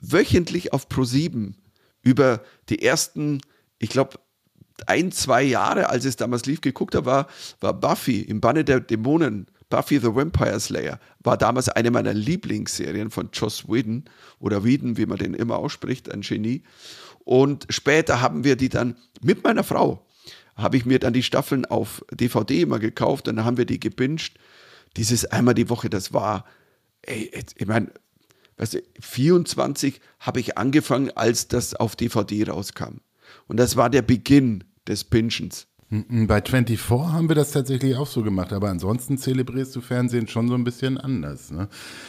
wöchentlich 0.00 0.72
auf 0.72 0.88
Pro7 0.88 1.54
über 2.02 2.42
die 2.68 2.82
ersten, 2.82 3.40
ich 3.78 3.90
glaube, 3.90 4.18
ein, 4.86 5.12
zwei 5.12 5.42
Jahre, 5.42 5.88
als 5.88 6.04
es 6.04 6.16
damals 6.16 6.46
lief, 6.46 6.60
geguckt 6.60 6.94
habe, 6.94 7.06
war, 7.06 7.26
war 7.60 7.74
Buffy 7.74 8.22
im 8.22 8.40
Banne 8.40 8.64
der 8.64 8.80
Dämonen. 8.80 9.46
Buffy 9.70 9.98
the 9.98 10.14
Vampire 10.14 10.60
Slayer 10.60 11.00
war 11.20 11.36
damals 11.36 11.68
eine 11.68 11.90
meiner 11.90 12.14
Lieblingsserien 12.14 13.10
von 13.10 13.30
Joss 13.32 13.68
Whedon 13.68 14.04
oder 14.38 14.62
Whedon, 14.62 14.96
wie 14.96 15.06
man 15.06 15.18
den 15.18 15.34
immer 15.34 15.56
ausspricht, 15.56 16.12
ein 16.12 16.20
Genie. 16.20 16.62
Und 17.24 17.66
später 17.70 18.20
haben 18.20 18.44
wir 18.44 18.56
die 18.56 18.68
dann 18.68 18.96
mit 19.22 19.42
meiner 19.42 19.64
Frau 19.64 20.04
habe 20.56 20.76
ich 20.76 20.86
mir 20.86 20.98
dann 20.98 21.12
die 21.12 21.22
Staffeln 21.22 21.64
auf 21.64 22.04
DVD 22.10 22.62
immer 22.62 22.78
gekauft 22.78 23.28
und 23.28 23.36
dann 23.36 23.44
haben 23.44 23.56
wir 23.56 23.66
die 23.66 23.80
gebinged. 23.80 24.34
Dieses 24.96 25.24
einmal 25.24 25.54
die 25.54 25.68
Woche, 25.68 25.90
das 25.90 26.12
war, 26.12 26.44
ey, 27.02 27.30
ich 27.56 27.66
meine, 27.66 27.90
weißt 28.58 28.74
du, 28.74 28.82
24 29.00 30.00
habe 30.20 30.40
ich 30.40 30.56
angefangen, 30.56 31.10
als 31.10 31.48
das 31.48 31.74
auf 31.74 31.96
DVD 31.96 32.48
rauskam. 32.48 33.00
Und 33.46 33.58
das 33.58 33.76
war 33.76 33.90
der 33.90 34.02
Beginn 34.02 34.64
des 34.86 35.04
Bingens. 35.04 35.66
Bei 36.26 36.42
24 36.42 36.90
haben 36.90 37.28
wir 37.28 37.36
das 37.36 37.52
tatsächlich 37.52 37.94
auch 37.94 38.08
so 38.08 38.24
gemacht, 38.24 38.52
aber 38.52 38.68
ansonsten 38.68 39.16
zelebrierst 39.16 39.76
du 39.76 39.80
Fernsehen 39.80 40.26
schon 40.26 40.48
so 40.48 40.54
ein 40.54 40.64
bisschen 40.64 40.98
anders. 40.98 41.52
Ne? 41.52 41.68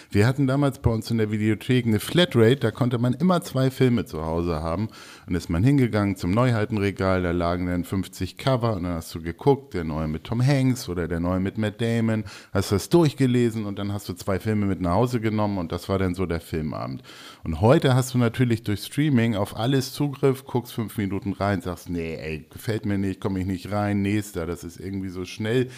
Wir 0.10 0.26
hatten 0.26 0.48
damals 0.48 0.80
bei 0.80 0.90
uns 0.90 1.12
in 1.12 1.20
der 1.20 1.30
Videothek 1.30 1.86
eine 1.86 2.00
Flatrate, 2.00 2.56
da 2.56 2.72
konnte 2.72 2.98
man 2.98 3.14
immer 3.14 3.42
zwei 3.42 3.70
Filme 3.70 4.06
zu 4.06 4.26
Hause 4.26 4.56
haben. 4.56 4.88
Und 5.28 5.36
ist 5.36 5.52
man 5.52 5.64
hingegangen 5.64 6.16
zum 6.16 6.32
Neuheitenregal, 6.32 7.22
da 7.22 7.30
lagen 7.30 7.68
dann 7.68 7.84
50 7.84 8.38
Cover 8.38 8.76
und 8.76 8.84
dann 8.84 8.94
hast 8.94 9.14
du 9.14 9.22
geguckt, 9.22 9.76
der 9.76 9.84
neue 9.84 10.08
mit 10.08 10.24
Tom 10.24 10.44
Hanks 10.44 10.90
oder 10.90 11.08
der 11.08 11.20
neue 11.20 11.40
mit 11.40 11.60
Matt 11.60 11.80
Damon, 11.80 12.24
hast 12.54 12.72
das 12.72 12.90
durchgelesen 12.90 13.66
und 13.66 13.78
dann 13.78 13.94
hast 13.94 14.10
du 14.10 14.14
zwei 14.14 14.40
Filme 14.40 14.66
mit 14.66 14.82
nach 14.82 14.94
Hause 14.94 15.20
genommen 15.20 15.60
und 15.60 15.72
das 15.72 15.90
war 15.90 16.00
dann 16.00 16.16
so 16.16 16.26
der 16.26 16.40
Filmabend. 16.42 17.04
Und 17.44 17.62
heute 17.62 17.94
hast 17.94 18.16
du 18.16 18.18
natürlich 18.18 18.64
durch 18.64 18.84
Streaming 18.84 19.36
auf 19.36 19.56
alles 19.56 19.94
Zugriff, 19.94 20.44
guckst 20.46 20.74
fünf 20.74 20.98
Minuten 20.98 21.34
rein, 21.34 21.62
sagst, 21.62 21.90
nee, 21.90 22.16
ey, 22.16 22.48
gefällt 22.50 22.88
mir 22.88 22.98
nicht, 22.98 23.22
komme 23.22 23.42
ich 23.42 23.46
nicht 23.46 23.72
rein, 23.72 23.75
nächster, 23.94 24.46
das 24.46 24.64
ist 24.64 24.80
irgendwie 24.80 25.10
so 25.10 25.26
schnell 25.26 25.70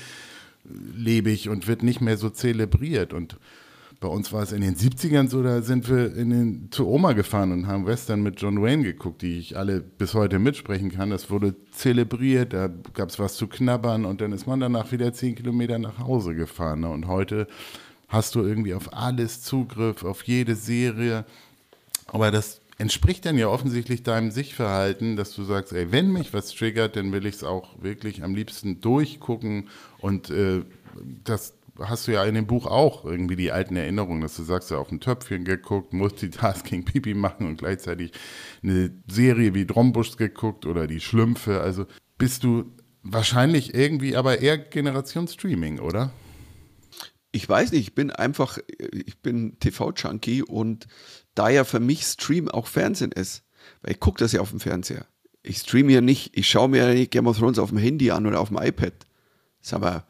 lebig 0.95 1.49
und 1.49 1.67
wird 1.67 1.83
nicht 1.83 2.01
mehr 2.01 2.17
so 2.17 2.29
zelebriert 2.29 3.13
und 3.13 3.37
bei 3.99 4.07
uns 4.07 4.31
war 4.31 4.43
es 4.43 4.51
in 4.51 4.61
den 4.61 4.75
70ern 4.75 5.27
so, 5.27 5.41
da 5.41 5.61
sind 5.61 5.89
wir 5.89 6.15
in 6.15 6.29
den, 6.29 6.71
zu 6.71 6.87
Oma 6.87 7.13
gefahren 7.13 7.51
und 7.51 7.67
haben 7.67 7.87
Western 7.87 8.21
mit 8.21 8.39
John 8.39 8.61
Wayne 8.61 8.83
geguckt, 8.83 9.23
die 9.23 9.39
ich 9.39 9.57
alle 9.57 9.81
bis 9.81 10.13
heute 10.13 10.37
mitsprechen 10.37 10.91
kann. 10.91 11.09
Das 11.09 11.31
wurde 11.31 11.55
zelebriert, 11.71 12.53
da 12.53 12.69
gab 12.93 13.09
es 13.09 13.17
was 13.17 13.35
zu 13.35 13.47
knabbern 13.47 14.05
und 14.05 14.21
dann 14.21 14.33
ist 14.33 14.45
man 14.45 14.59
danach 14.59 14.91
wieder 14.91 15.13
zehn 15.13 15.33
Kilometer 15.33 15.79
nach 15.79 15.97
Hause 15.97 16.35
gefahren. 16.35 16.81
Ne? 16.81 16.89
Und 16.89 17.07
heute 17.07 17.47
hast 18.07 18.35
du 18.35 18.41
irgendwie 18.41 18.75
auf 18.75 18.93
alles 18.93 19.41
Zugriff, 19.41 20.03
auf 20.03 20.23
jede 20.23 20.55
Serie. 20.55 21.25
Aber 22.05 22.29
das 22.29 22.61
entspricht 22.77 23.25
dann 23.25 23.37
ja 23.37 23.47
offensichtlich 23.47 24.03
deinem 24.03 24.31
Sichtverhalten, 24.31 25.15
dass 25.15 25.33
du 25.33 25.43
sagst, 25.43 25.73
ey, 25.73 25.91
wenn 25.91 26.11
mich 26.11 26.33
was 26.33 26.53
triggert, 26.53 26.95
dann 26.95 27.11
will 27.11 27.25
ich 27.25 27.35
es 27.35 27.43
auch 27.43 27.81
wirklich 27.81 28.23
am 28.23 28.35
liebsten 28.35 28.81
durchgucken 28.81 29.69
und 29.99 30.29
äh, 30.29 30.63
das 31.23 31.53
hast 31.79 32.07
du 32.07 32.13
ja 32.13 32.23
in 32.25 32.35
dem 32.35 32.47
Buch 32.47 32.65
auch 32.65 33.05
irgendwie 33.05 33.35
die 33.35 33.51
alten 33.51 33.75
Erinnerungen, 33.75 34.21
dass 34.21 34.35
du 34.35 34.43
sagst, 34.43 34.71
ja 34.71 34.77
auf 34.77 34.91
ein 34.91 34.99
Töpfchen 34.99 35.43
geguckt, 35.43 35.93
Multitasking 35.93 36.85
Pipi 36.85 37.13
machen 37.13 37.47
und 37.47 37.57
gleichzeitig 37.57 38.11
eine 38.63 38.91
Serie 39.07 39.53
wie 39.53 39.65
Drombusch 39.65 40.17
geguckt 40.17 40.65
oder 40.65 40.87
die 40.87 40.99
Schlümpfe. 40.99 41.61
Also 41.61 41.85
bist 42.17 42.43
du 42.43 42.71
wahrscheinlich 43.03 43.73
irgendwie 43.73 44.15
aber 44.15 44.39
eher 44.39 44.57
Generation 44.57 45.27
Streaming, 45.27 45.79
oder? 45.79 46.11
Ich 47.31 47.47
weiß 47.47 47.71
nicht, 47.71 47.81
ich 47.81 47.95
bin 47.95 48.09
einfach, 48.09 48.57
ich 48.91 49.19
bin 49.19 49.59
TV-Junkie 49.59 50.43
und 50.43 50.87
da 51.37 51.49
ja 51.49 51.63
für 51.63 51.79
mich 51.79 52.03
Stream 52.03 52.49
auch 52.49 52.67
Fernsehen 52.67 53.11
ist, 53.11 53.43
weil 53.81 53.93
ich 53.93 53.99
gucke 53.99 54.19
das 54.19 54.31
ja 54.31 54.41
auf 54.41 54.49
dem 54.49 54.59
Fernseher. 54.59 55.05
Ich 55.43 55.59
streame 55.59 55.93
ja 55.93 56.01
nicht, 56.01 56.35
ich 56.37 56.47
schaue 56.47 56.69
mir 56.69 56.87
ja 56.87 56.93
nicht 56.93 57.11
Game 57.11 57.27
of 57.27 57.37
Thrones 57.37 57.59
auf 57.59 57.69
dem 57.69 57.77
Handy 57.77 58.11
an 58.11 58.25
oder 58.25 58.39
auf 58.39 58.49
dem 58.49 58.57
iPad. 58.57 58.93
Ist 59.61 59.73
aber 59.73 60.05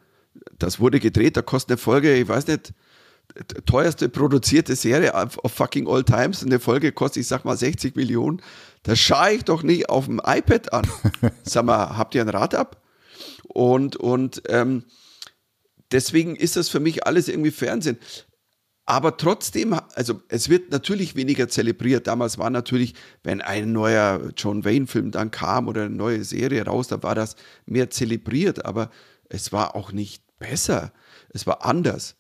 das 0.57 0.79
wurde 0.79 0.99
gedreht, 0.99 1.37
da 1.37 1.41
kostet 1.41 1.71
eine 1.71 1.77
Folge, 1.77 2.15
ich 2.15 2.27
weiß 2.27 2.47
nicht, 2.47 2.73
teuerste 3.65 4.09
produzierte 4.09 4.75
Serie 4.75 5.13
auf, 5.15 5.37
fucking 5.51 5.87
all 5.87 6.03
times. 6.03 6.43
Eine 6.43 6.59
Folge 6.59 6.91
kostet, 6.91 7.21
ich 7.21 7.27
sag 7.27 7.45
mal, 7.45 7.57
60 7.57 7.95
Millionen. 7.95 8.41
Das 8.83 8.99
schaue 8.99 9.33
ich 9.33 9.43
doch 9.43 9.63
nicht 9.63 9.89
auf 9.89 10.05
dem 10.05 10.21
iPad 10.23 10.71
an. 10.71 10.87
Sag 11.43 11.65
mal, 11.65 11.97
habt 11.97 12.15
ihr 12.15 12.21
ein 12.21 12.29
Rad 12.29 12.55
ab? 12.55 12.81
Und, 13.43 13.97
und 13.97 14.43
ähm, 14.47 14.85
deswegen 15.91 16.35
ist 16.35 16.55
das 16.55 16.69
für 16.69 16.79
mich 16.79 17.05
alles 17.05 17.27
irgendwie 17.27 17.51
Fernsehen. 17.51 17.97
Aber 18.89 19.17
trotzdem, 19.17 19.77
also 19.95 20.21
es 20.29 20.47
wird 20.47 20.71
natürlich 20.71 21.17
weniger 21.17 21.49
zelebriert. 21.49 22.07
Damals 22.07 22.37
war 22.37 22.49
natürlich, 22.49 22.95
wenn 23.21 23.41
ein 23.41 23.73
neuer 23.73 24.31
John 24.37 24.63
Wayne-Film 24.63 25.11
dann 25.11 25.29
kam 25.29 25.67
oder 25.67 25.83
eine 25.83 25.95
neue 25.95 26.23
Serie 26.23 26.65
raus, 26.65 26.87
da 26.87 27.03
war 27.03 27.13
das 27.13 27.35
mehr 27.65 27.89
zelebriert. 27.89 28.63
Aber 28.63 28.89
es 29.27 29.51
war 29.51 29.75
auch 29.75 29.91
nicht 29.91 30.23
besser. 30.39 30.93
Es 31.29 31.45
war 31.45 31.65
anders. 31.65 32.15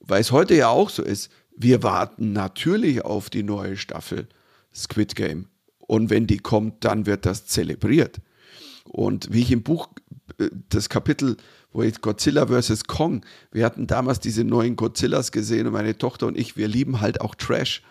Weil 0.00 0.20
es 0.20 0.32
heute 0.32 0.56
ja 0.56 0.68
auch 0.68 0.90
so 0.90 1.04
ist. 1.04 1.30
Wir 1.56 1.84
warten 1.84 2.32
natürlich 2.32 3.04
auf 3.04 3.30
die 3.30 3.44
neue 3.44 3.76
Staffel 3.76 4.26
Squid 4.74 5.14
Game. 5.14 5.46
Und 5.78 6.10
wenn 6.10 6.26
die 6.26 6.38
kommt, 6.38 6.84
dann 6.84 7.06
wird 7.06 7.26
das 7.26 7.46
zelebriert. 7.46 8.20
Und 8.84 9.32
wie 9.32 9.42
ich 9.42 9.52
im 9.52 9.62
Buch 9.62 9.88
äh, 10.38 10.48
das 10.68 10.88
Kapitel, 10.88 11.36
wo 11.72 11.82
ich 11.82 12.00
Godzilla 12.00 12.46
vs. 12.46 12.84
Kong, 12.84 13.24
wir 13.52 13.64
hatten 13.64 13.86
damals 13.86 14.20
diese 14.20 14.44
neuen 14.44 14.76
Godzillas 14.76 15.32
gesehen 15.32 15.66
und 15.66 15.72
meine 15.72 15.96
Tochter 15.96 16.26
und 16.26 16.38
ich, 16.38 16.56
wir 16.56 16.68
lieben 16.68 17.00
halt 17.00 17.20
auch 17.20 17.34
Trash. 17.34 17.82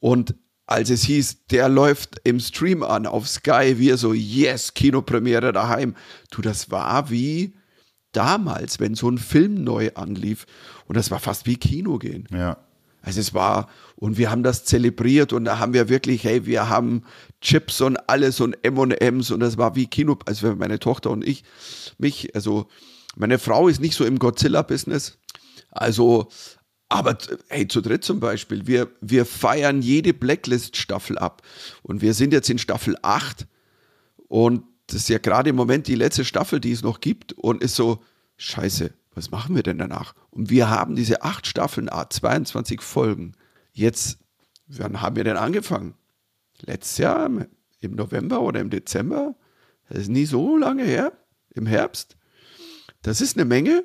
Und 0.00 0.34
als 0.66 0.90
es 0.90 1.04
hieß, 1.04 1.46
der 1.46 1.68
läuft 1.68 2.20
im 2.24 2.40
Stream 2.40 2.82
an 2.82 3.06
auf 3.06 3.28
Sky, 3.28 3.74
wir 3.78 3.96
so, 3.96 4.12
yes, 4.12 4.74
Kinopremiere 4.74 5.52
daheim. 5.52 5.94
Du, 6.30 6.42
das 6.42 6.70
war 6.70 7.10
wie, 7.10 7.54
damals, 8.16 8.80
wenn 8.80 8.94
so 8.94 9.08
ein 9.08 9.18
Film 9.18 9.62
neu 9.62 9.90
anlief. 9.94 10.46
Und 10.86 10.96
das 10.96 11.10
war 11.10 11.20
fast 11.20 11.46
wie 11.46 11.56
Kino 11.56 11.98
gehen. 11.98 12.26
Ja. 12.32 12.58
Also 13.02 13.20
es 13.20 13.34
war, 13.34 13.68
und 13.94 14.18
wir 14.18 14.30
haben 14.30 14.42
das 14.42 14.64
zelebriert 14.64 15.32
und 15.32 15.44
da 15.44 15.60
haben 15.60 15.74
wir 15.74 15.88
wirklich, 15.88 16.24
hey, 16.24 16.44
wir 16.44 16.68
haben 16.68 17.04
Chips 17.40 17.80
und 17.80 17.96
alles 18.08 18.40
und 18.40 18.56
M&M's 18.64 19.30
und 19.30 19.38
das 19.38 19.58
war 19.58 19.76
wie 19.76 19.86
Kino, 19.86 20.18
also 20.26 20.56
meine 20.56 20.80
Tochter 20.80 21.10
und 21.10 21.24
ich, 21.24 21.44
mich, 21.98 22.34
also 22.34 22.66
meine 23.16 23.38
Frau 23.38 23.68
ist 23.68 23.80
nicht 23.80 23.96
so 23.96 24.04
im 24.04 24.18
Godzilla-Business, 24.18 25.18
also, 25.70 26.28
aber 26.88 27.18
hey, 27.48 27.66
zu 27.66 27.80
dritt 27.80 28.04
zum 28.04 28.20
Beispiel, 28.20 28.66
wir, 28.66 28.88
wir 29.00 29.26
feiern 29.26 29.82
jede 29.82 30.14
Blacklist-Staffel 30.14 31.18
ab 31.18 31.42
und 31.82 32.02
wir 32.02 32.14
sind 32.14 32.32
jetzt 32.32 32.48
in 32.48 32.58
Staffel 32.58 32.96
8 33.02 33.46
und 34.28 34.62
das 34.86 34.96
ist 35.02 35.08
ja 35.08 35.18
gerade 35.18 35.50
im 35.50 35.56
Moment 35.56 35.88
die 35.88 35.96
letzte 35.96 36.24
Staffel, 36.24 36.60
die 36.60 36.72
es 36.72 36.82
noch 36.82 37.00
gibt 37.00 37.32
und 37.32 37.62
ist 37.62 37.74
so, 37.74 38.02
scheiße, 38.36 38.92
was 39.14 39.30
machen 39.30 39.56
wir 39.56 39.62
denn 39.62 39.78
danach? 39.78 40.14
Und 40.30 40.50
wir 40.50 40.68
haben 40.68 40.94
diese 40.94 41.22
acht 41.22 41.46
Staffeln, 41.46 41.88
22 41.88 42.82
Folgen. 42.82 43.32
Jetzt, 43.72 44.18
wann 44.66 45.00
haben 45.00 45.16
wir 45.16 45.24
denn 45.24 45.38
angefangen? 45.38 45.94
Letztes 46.60 46.98
Jahr 46.98 47.28
im 47.80 47.94
November 47.94 48.42
oder 48.42 48.60
im 48.60 48.70
Dezember? 48.70 49.34
Das 49.88 49.98
ist 49.98 50.08
nie 50.08 50.26
so 50.26 50.56
lange 50.56 50.84
her, 50.84 51.12
im 51.54 51.66
Herbst. 51.66 52.15
Das 53.02 53.20
ist 53.20 53.36
eine 53.36 53.44
Menge. 53.44 53.84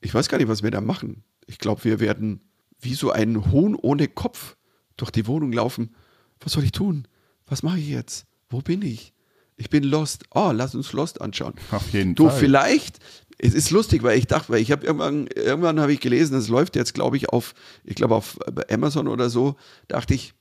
Ich 0.00 0.14
weiß 0.14 0.28
gar 0.28 0.38
nicht, 0.38 0.48
was 0.48 0.62
wir 0.62 0.70
da 0.70 0.80
machen. 0.80 1.24
Ich 1.46 1.58
glaube, 1.58 1.84
wir 1.84 2.00
werden 2.00 2.40
wie 2.80 2.94
so 2.94 3.10
ein 3.10 3.50
Huhn 3.50 3.74
ohne 3.74 4.08
Kopf 4.08 4.56
durch 4.96 5.10
die 5.10 5.26
Wohnung 5.26 5.52
laufen. 5.52 5.94
Was 6.40 6.52
soll 6.52 6.64
ich 6.64 6.72
tun? 6.72 7.08
Was 7.46 7.62
mache 7.62 7.78
ich 7.78 7.88
jetzt? 7.88 8.26
Wo 8.48 8.60
bin 8.60 8.82
ich? 8.82 9.12
Ich 9.56 9.70
bin 9.70 9.82
Lost. 9.82 10.24
Oh, 10.32 10.52
lass 10.54 10.74
uns 10.74 10.92
Lost 10.92 11.20
anschauen. 11.20 11.54
Auf 11.72 11.92
jeden 11.92 12.14
du, 12.14 12.26
Fall. 12.26 12.34
Du, 12.34 12.38
vielleicht, 12.38 12.98
es 13.38 13.54
ist 13.54 13.70
lustig, 13.70 14.02
weil 14.02 14.18
ich 14.18 14.26
dachte, 14.26 14.50
weil 14.50 14.60
ich 14.60 14.70
habe 14.70 14.86
irgendwann, 14.86 15.26
irgendwann 15.34 15.80
habe 15.80 15.92
ich 15.92 16.00
gelesen, 16.00 16.36
es 16.36 16.48
läuft 16.48 16.76
jetzt, 16.76 16.94
glaube 16.94 17.16
ich, 17.16 17.30
auf, 17.30 17.54
ich 17.84 17.96
glaube 17.96 18.14
auf 18.14 18.38
Amazon 18.70 19.08
oder 19.08 19.30
so, 19.30 19.56
dachte 19.88 20.14
ich, 20.14 20.34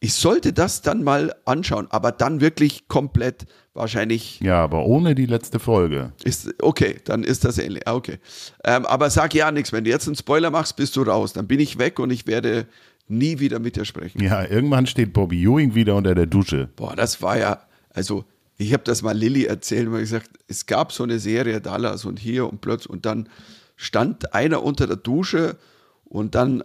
ich 0.00 0.14
sollte 0.14 0.52
das 0.52 0.82
dann 0.82 1.02
mal 1.02 1.34
anschauen, 1.44 1.86
aber 1.90 2.12
dann 2.12 2.40
wirklich 2.40 2.88
komplett 2.88 3.46
wahrscheinlich. 3.72 4.40
Ja, 4.40 4.62
aber 4.62 4.84
ohne 4.84 5.14
die 5.14 5.26
letzte 5.26 5.58
Folge. 5.58 6.12
Ist, 6.22 6.54
okay, 6.62 6.96
dann 7.04 7.24
ist 7.24 7.44
das 7.44 7.58
ähnlich. 7.58 7.86
Ah, 7.86 7.94
okay. 7.94 8.18
Ähm, 8.64 8.86
aber 8.86 9.10
sag 9.10 9.34
ja 9.34 9.50
nichts. 9.50 9.72
Wenn 9.72 9.84
du 9.84 9.90
jetzt 9.90 10.06
einen 10.06 10.16
Spoiler 10.16 10.50
machst, 10.50 10.76
bist 10.76 10.96
du 10.96 11.02
raus. 11.02 11.32
Dann 11.32 11.46
bin 11.46 11.60
ich 11.60 11.78
weg 11.78 11.98
und 11.98 12.10
ich 12.10 12.26
werde 12.26 12.66
nie 13.08 13.38
wieder 13.38 13.58
mit 13.58 13.76
dir 13.76 13.84
sprechen. 13.84 14.22
Ja, 14.22 14.44
irgendwann 14.44 14.86
steht 14.86 15.12
Bobby 15.12 15.42
Ewing 15.42 15.74
wieder 15.74 15.96
unter 15.96 16.14
der 16.14 16.26
Dusche. 16.26 16.68
Boah, 16.76 16.94
das 16.96 17.20
war 17.22 17.38
ja, 17.38 17.60
also 17.90 18.24
ich 18.56 18.72
habe 18.72 18.84
das 18.84 19.02
mal 19.02 19.16
Lilly 19.16 19.44
erzählt, 19.44 19.90
weil 19.90 20.02
ich 20.02 20.10
gesagt, 20.10 20.30
es 20.48 20.66
gab 20.66 20.92
so 20.92 21.02
eine 21.02 21.18
Serie 21.18 21.60
Dallas 21.60 22.04
und 22.04 22.18
hier 22.18 22.48
und 22.48 22.60
plötzlich 22.60 22.90
und 22.90 23.04
dann 23.04 23.28
stand 23.76 24.34
einer 24.34 24.62
unter 24.62 24.86
der 24.86 24.96
Dusche 24.96 25.56
und 26.04 26.34
dann 26.34 26.62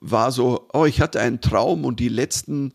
war 0.00 0.32
so, 0.32 0.68
oh, 0.72 0.84
ich 0.84 1.00
hatte 1.00 1.20
einen 1.20 1.40
Traum 1.40 1.84
und 1.84 2.00
die 2.00 2.08
letzten 2.08 2.72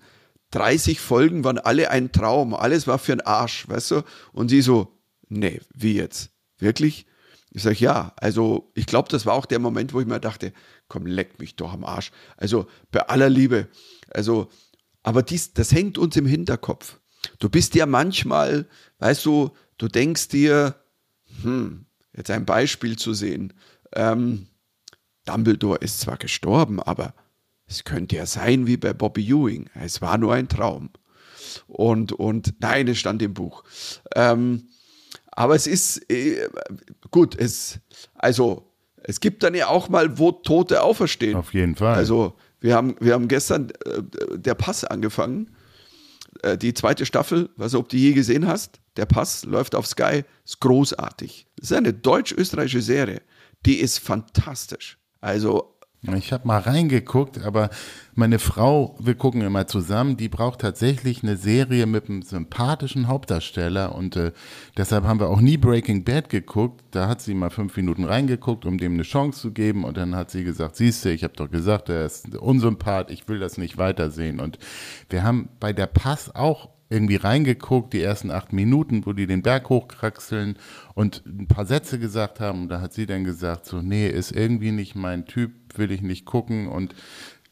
30 0.51 0.99
Folgen 0.99 1.43
waren 1.43 1.57
alle 1.57 1.91
ein 1.91 2.11
Traum, 2.11 2.53
alles 2.53 2.87
war 2.87 2.99
für 2.99 3.11
einen 3.11 3.21
Arsch, 3.21 3.67
weißt 3.67 3.91
du? 3.91 4.01
Und 4.31 4.49
sie 4.49 4.61
so, 4.61 4.97
nee, 5.27 5.59
wie 5.73 5.95
jetzt? 5.95 6.29
Wirklich? 6.59 7.05
Ich 7.51 7.63
sage, 7.63 7.77
ja, 7.79 8.13
also 8.17 8.71
ich 8.75 8.85
glaube, 8.85 9.09
das 9.09 9.25
war 9.25 9.33
auch 9.33 9.45
der 9.45 9.59
Moment, 9.59 9.93
wo 9.93 10.01
ich 10.01 10.07
mir 10.07 10.19
dachte, 10.19 10.53
komm, 10.87 11.05
leck 11.05 11.39
mich 11.39 11.55
doch 11.55 11.73
am 11.73 11.83
Arsch. 11.83 12.11
Also 12.37 12.67
bei 12.91 13.01
aller 13.07 13.29
Liebe. 13.29 13.67
Also, 14.11 14.49
aber 15.03 15.23
dies, 15.23 15.53
das 15.53 15.71
hängt 15.71 15.97
uns 15.97 16.15
im 16.15 16.25
Hinterkopf. 16.25 16.99
Du 17.39 17.49
bist 17.49 17.75
ja 17.75 17.85
manchmal, 17.85 18.67
weißt 18.99 19.25
du, 19.25 19.51
du 19.77 19.87
denkst 19.87 20.29
dir, 20.29 20.75
hm, 21.41 21.85
jetzt 22.15 22.29
ein 22.29 22.45
Beispiel 22.45 22.97
zu 22.97 23.13
sehen. 23.13 23.53
Ähm, 23.93 24.47
Dumbledore 25.25 25.79
ist 25.79 25.99
zwar 25.99 26.17
gestorben, 26.17 26.79
aber 26.81 27.13
es 27.67 27.83
könnte 27.83 28.15
ja 28.15 28.25
sein 28.25 28.67
wie 28.67 28.77
bei 28.77 28.93
Bobby 28.93 29.27
Ewing. 29.27 29.69
Es 29.73 30.01
war 30.01 30.17
nur 30.17 30.33
ein 30.33 30.47
Traum. 30.47 30.89
Und, 31.67 32.11
und 32.11 32.55
nein, 32.59 32.87
es 32.87 32.99
stand 32.99 33.21
im 33.21 33.33
Buch. 33.33 33.63
Ähm, 34.15 34.67
aber 35.31 35.55
es 35.55 35.67
ist 35.67 36.09
äh, 36.09 36.47
gut, 37.11 37.35
es, 37.35 37.79
also 38.15 38.71
es 39.03 39.19
gibt 39.19 39.43
dann 39.43 39.53
ja 39.53 39.67
auch 39.67 39.89
mal, 39.89 40.17
wo 40.17 40.31
Tote 40.31 40.81
auferstehen. 40.81 41.35
Auf 41.35 41.53
jeden 41.53 41.75
Fall. 41.75 41.95
Also 41.95 42.35
wir 42.59 42.75
haben, 42.75 42.95
wir 42.99 43.13
haben 43.13 43.27
gestern 43.27 43.69
äh, 43.85 44.01
der 44.37 44.55
Pass 44.55 44.83
angefangen 44.83 45.55
äh, 46.41 46.57
die 46.57 46.73
zweite 46.73 47.05
Staffel, 47.05 47.49
weiß 47.57 47.73
nicht, 47.73 47.79
ob 47.79 47.89
du 47.89 47.97
je 47.97 48.13
gesehen 48.13 48.47
hast. 48.47 48.79
Der 48.97 49.05
Pass 49.05 49.43
läuft 49.45 49.75
auf 49.75 49.87
Sky, 49.87 50.23
ist 50.45 50.59
großartig. 50.61 51.47
Das 51.57 51.71
ist 51.71 51.77
eine 51.77 51.93
deutsch-österreichische 51.93 52.81
Serie. 52.81 53.21
Die 53.65 53.77
ist 53.77 53.97
fantastisch. 53.99 54.97
Also 55.25 55.75
ich 56.15 56.31
habe 56.31 56.47
mal 56.47 56.59
reingeguckt, 56.59 57.43
aber 57.43 57.71
meine 58.13 58.37
Frau, 58.37 58.95
wir 58.99 59.15
gucken 59.15 59.41
immer 59.41 59.65
zusammen, 59.65 60.17
die 60.17 60.29
braucht 60.29 60.61
tatsächlich 60.61 61.23
eine 61.23 61.35
Serie 61.35 61.87
mit 61.87 62.07
einem 62.07 62.21
sympathischen 62.21 63.07
Hauptdarsteller 63.07 63.95
und 63.95 64.15
äh, 64.17 64.33
deshalb 64.77 65.05
haben 65.05 65.19
wir 65.19 65.29
auch 65.29 65.41
nie 65.41 65.57
Breaking 65.57 66.03
Bad 66.03 66.29
geguckt. 66.29 66.83
Da 66.91 67.07
hat 67.07 67.21
sie 67.21 67.33
mal 67.33 67.49
fünf 67.49 67.75
Minuten 67.75 68.03
reingeguckt, 68.03 68.67
um 68.67 68.77
dem 68.77 68.93
eine 68.93 69.01
Chance 69.01 69.41
zu 69.41 69.51
geben 69.51 69.83
und 69.83 69.97
dann 69.97 70.15
hat 70.15 70.29
sie 70.29 70.43
gesagt, 70.43 70.75
siehst 70.75 71.03
du, 71.03 71.09
ich 71.09 71.23
habe 71.23 71.33
doch 71.33 71.49
gesagt, 71.49 71.89
er 71.89 72.05
ist 72.05 72.37
unsympath, 72.37 73.09
ich 73.09 73.27
will 73.27 73.39
das 73.39 73.57
nicht 73.57 73.79
weitersehen. 73.79 74.39
Und 74.39 74.59
wir 75.09 75.23
haben 75.23 75.49
bei 75.59 75.73
der 75.73 75.87
Pass 75.87 76.35
auch 76.35 76.69
irgendwie 76.89 77.15
reingeguckt, 77.15 77.93
die 77.93 78.01
ersten 78.01 78.31
acht 78.31 78.53
Minuten, 78.53 79.05
wo 79.05 79.13
die 79.13 79.27
den 79.27 79.41
Berg 79.41 79.69
hochkraxeln 79.69 80.57
und 80.93 81.23
ein 81.25 81.47
paar 81.47 81.65
Sätze 81.65 81.99
gesagt 81.99 82.39
haben. 82.39 82.63
Und 82.63 82.69
da 82.69 82.81
hat 82.81 82.93
sie 82.93 83.05
dann 83.05 83.23
gesagt, 83.23 83.65
so, 83.65 83.81
nee, 83.81 84.07
ist 84.07 84.31
irgendwie 84.31 84.71
nicht 84.71 84.95
mein 84.95 85.25
Typ, 85.25 85.51
will 85.75 85.91
ich 85.91 86.01
nicht 86.01 86.25
gucken. 86.25 86.67
Und 86.67 86.93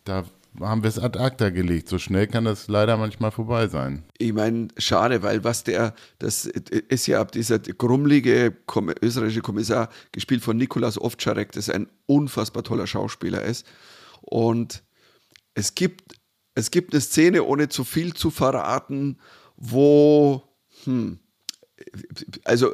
da 0.03 0.23
haben 0.59 0.83
wir 0.83 0.89
es 0.89 0.99
ad 0.99 1.17
acta 1.17 1.49
gelegt. 1.49 1.89
So 1.89 1.97
schnell 1.97 2.27
kann 2.27 2.45
das 2.45 2.67
leider 2.67 2.97
manchmal 2.97 3.31
vorbei 3.31 3.67
sein. 3.67 4.03
Ich 4.17 4.33
meine, 4.33 4.67
schade, 4.77 5.23
weil 5.23 5.43
was 5.43 5.63
der, 5.63 5.95
das 6.19 6.45
ist 6.45 7.07
ja 7.07 7.23
dieser 7.25 7.59
grummelige 7.59 8.55
österreichische 9.01 9.41
Kommissar, 9.41 9.89
gespielt 10.11 10.43
von 10.43 10.57
Nikolaus 10.57 10.99
Ovtcharek, 10.99 11.51
das 11.53 11.69
ein 11.69 11.87
unfassbar 12.05 12.63
toller 12.63 12.87
Schauspieler 12.87 13.41
ist. 13.41 13.65
Und 14.21 14.83
es 15.55 15.75
gibt 15.75 16.03
es 16.55 16.71
gibt 16.71 16.93
eine 16.93 17.01
Szene, 17.01 17.43
ohne 17.43 17.69
zu 17.69 17.83
viel 17.83 18.13
zu 18.13 18.29
verraten, 18.29 19.17
wo, 19.57 20.43
hm, 20.83 21.19
also, 22.43 22.71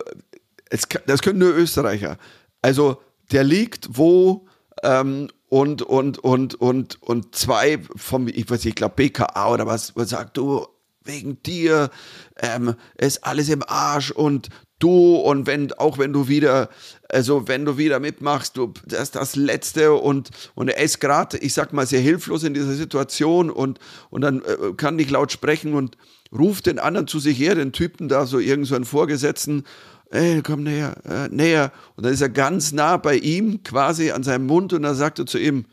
es, 0.70 0.88
das 1.06 1.22
können 1.22 1.40
nur 1.40 1.56
Österreicher. 1.56 2.18
Also, 2.62 3.02
der 3.32 3.44
liegt 3.44 3.98
wo 3.98 4.48
ähm, 4.84 5.30
und, 5.48 5.82
und, 5.82 6.20
und, 6.20 6.56
und, 6.56 7.02
und 7.02 7.36
zwei 7.36 7.80
vom, 7.96 8.28
ich 8.28 8.50
weiß 8.50 8.60
nicht, 8.60 8.66
ich 8.68 8.76
glaube 8.76 8.96
BKA 8.96 9.52
oder 9.52 9.66
was, 9.66 9.96
was 9.96 10.10
sagt, 10.10 10.38
du, 10.38 10.68
wegen 11.04 11.42
dir 11.44 11.90
ähm, 12.38 12.76
ist 12.98 13.24
alles 13.24 13.50
im 13.50 13.64
Arsch 13.68 14.12
und 14.12 14.50
du 14.80 15.16
und 15.16 15.46
wenn 15.46 15.72
auch 15.74 15.98
wenn 15.98 16.14
du 16.14 16.28
wieder 16.28 16.70
also 17.10 17.48
wenn 17.48 17.66
du 17.66 17.78
wieder 17.78 18.00
mitmachst 18.00 18.58
du 18.58 18.74
das 18.86 19.04
ist 19.04 19.16
das 19.16 19.36
letzte 19.36 19.94
und 19.94 20.30
und 20.56 20.70
er 20.70 20.82
ist 20.82 21.00
gerade 21.00 21.38
ich 21.38 21.54
sag 21.54 21.74
mal 21.74 21.86
sehr 21.86 22.02
hilflos 22.02 22.44
in 22.44 22.54
dieser 22.54 22.74
Situation 22.74 23.50
und 23.50 23.80
und 24.10 24.22
dann 24.22 24.42
äh, 24.42 24.74
kann 24.76 24.96
nicht 24.96 25.12
laut 25.12 25.32
sprechen 25.32 25.74
und 25.74 25.98
ruft 26.32 26.66
den 26.66 26.80
anderen 26.80 27.08
zu 27.08 27.20
sich 27.20 27.38
her 27.38 27.56
den 27.56 27.74
Typen 27.74 28.08
da 28.08 28.26
so 28.26 28.40
irgend 28.40 28.68
so 28.68 28.76
einen 28.76 28.86
Vorgesetzten 28.86 29.66
ey 30.12 30.42
komm 30.42 30.64
näher 30.64 30.96
äh, 31.06 31.28
näher. 31.30 31.72
Und 31.96 32.06
dann 32.06 32.14
ist 32.14 32.22
er 32.22 32.30
ganz 32.30 32.72
nah 32.72 32.98
bei 32.98 33.16
ihm 33.16 33.64
quasi 33.64 34.12
an 34.12 34.24
seinem 34.24 34.48
Mund 34.48 34.74
und 34.74 34.84
dann 34.84 34.96
sagt 34.96 35.20
er 35.20 35.26
zu 35.26 35.38
ihm 35.38 35.66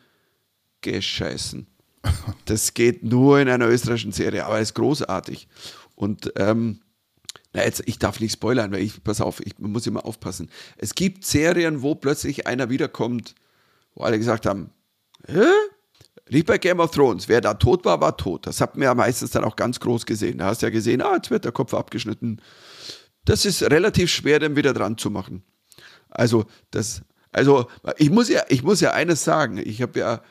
gescheißen 0.81 1.67
das 2.45 2.75
geht 2.75 3.03
nur 3.05 3.41
in 3.41 3.49
einer 3.49 3.69
österreichischen 3.69 4.13
Serie 4.13 4.45
aber 4.47 4.61
ist 4.61 4.75
großartig. 4.75 5.49
Und 5.95 6.33
ähm, 6.37 6.81
na 7.57 7.65
jetzt, 7.65 7.83
ich 7.87 7.99
darf 7.99 8.21
nicht 8.21 8.35
spoilern, 8.35 8.71
weil 8.71 8.83
ich, 8.83 9.03
pass 9.03 9.23
auf, 9.23 9.41
ich 9.41 9.59
muss 9.59 9.87
immer 9.87 10.05
aufpassen. 10.05 10.51
Es 10.77 10.95
gibt 10.95 11.25
Serien, 11.25 11.81
wo 11.81 11.95
plötzlich 11.95 12.47
einer 12.47 12.69
wiederkommt, 12.69 13.35
wo 13.95 14.05
alle 14.05 14.19
gesagt 14.19 14.45
haben, 14.45 14.73
hä? 15.27 15.41
Nicht 16.29 16.47
bei 16.47 16.59
Game 16.59 16.81
of 16.81 16.91
Thrones. 16.91 17.31
Wer 17.31 17.41
da 17.41 17.55
tot 17.55 17.87
war, 17.87 17.99
war 18.03 18.19
tot. 18.19 18.47
Das 18.47 18.61
hat 18.61 18.77
man 18.77 18.83
ja 18.83 18.95
meistens 18.95 19.31
dann 19.31 19.43
auch 19.45 19.57
ganz 19.57 19.81
groß 19.81 20.05
gesehen. 20.05 20.37
Da 20.37 20.49
hast 20.49 20.61
du 20.61 20.67
ja 20.67 20.71
gesehen, 20.71 21.01
ah, 21.01 21.15
jetzt 21.15 21.31
wird 21.31 21.47
der 21.47 21.53
Kopf 21.53 21.73
abgeschnitten. 21.73 22.43
Das 23.25 23.47
ist 23.47 23.63
relativ 23.63 24.11
schwer, 24.11 24.39
dann 24.39 24.55
wieder 24.55 24.75
dran 24.75 24.99
zu 24.99 25.09
machen. 25.09 25.43
Also, 26.11 26.45
das, 26.73 27.01
also, 27.33 27.71
ich 27.97 28.11
muss 28.11 28.29
ja, 28.29 28.43
ich 28.51 28.65
muss 28.65 28.83
ja 28.83 28.93
eines 28.93 29.25
sagen. 29.25 29.57
Ich 29.57 29.81
habe 29.81 29.99
ja, 29.99 30.23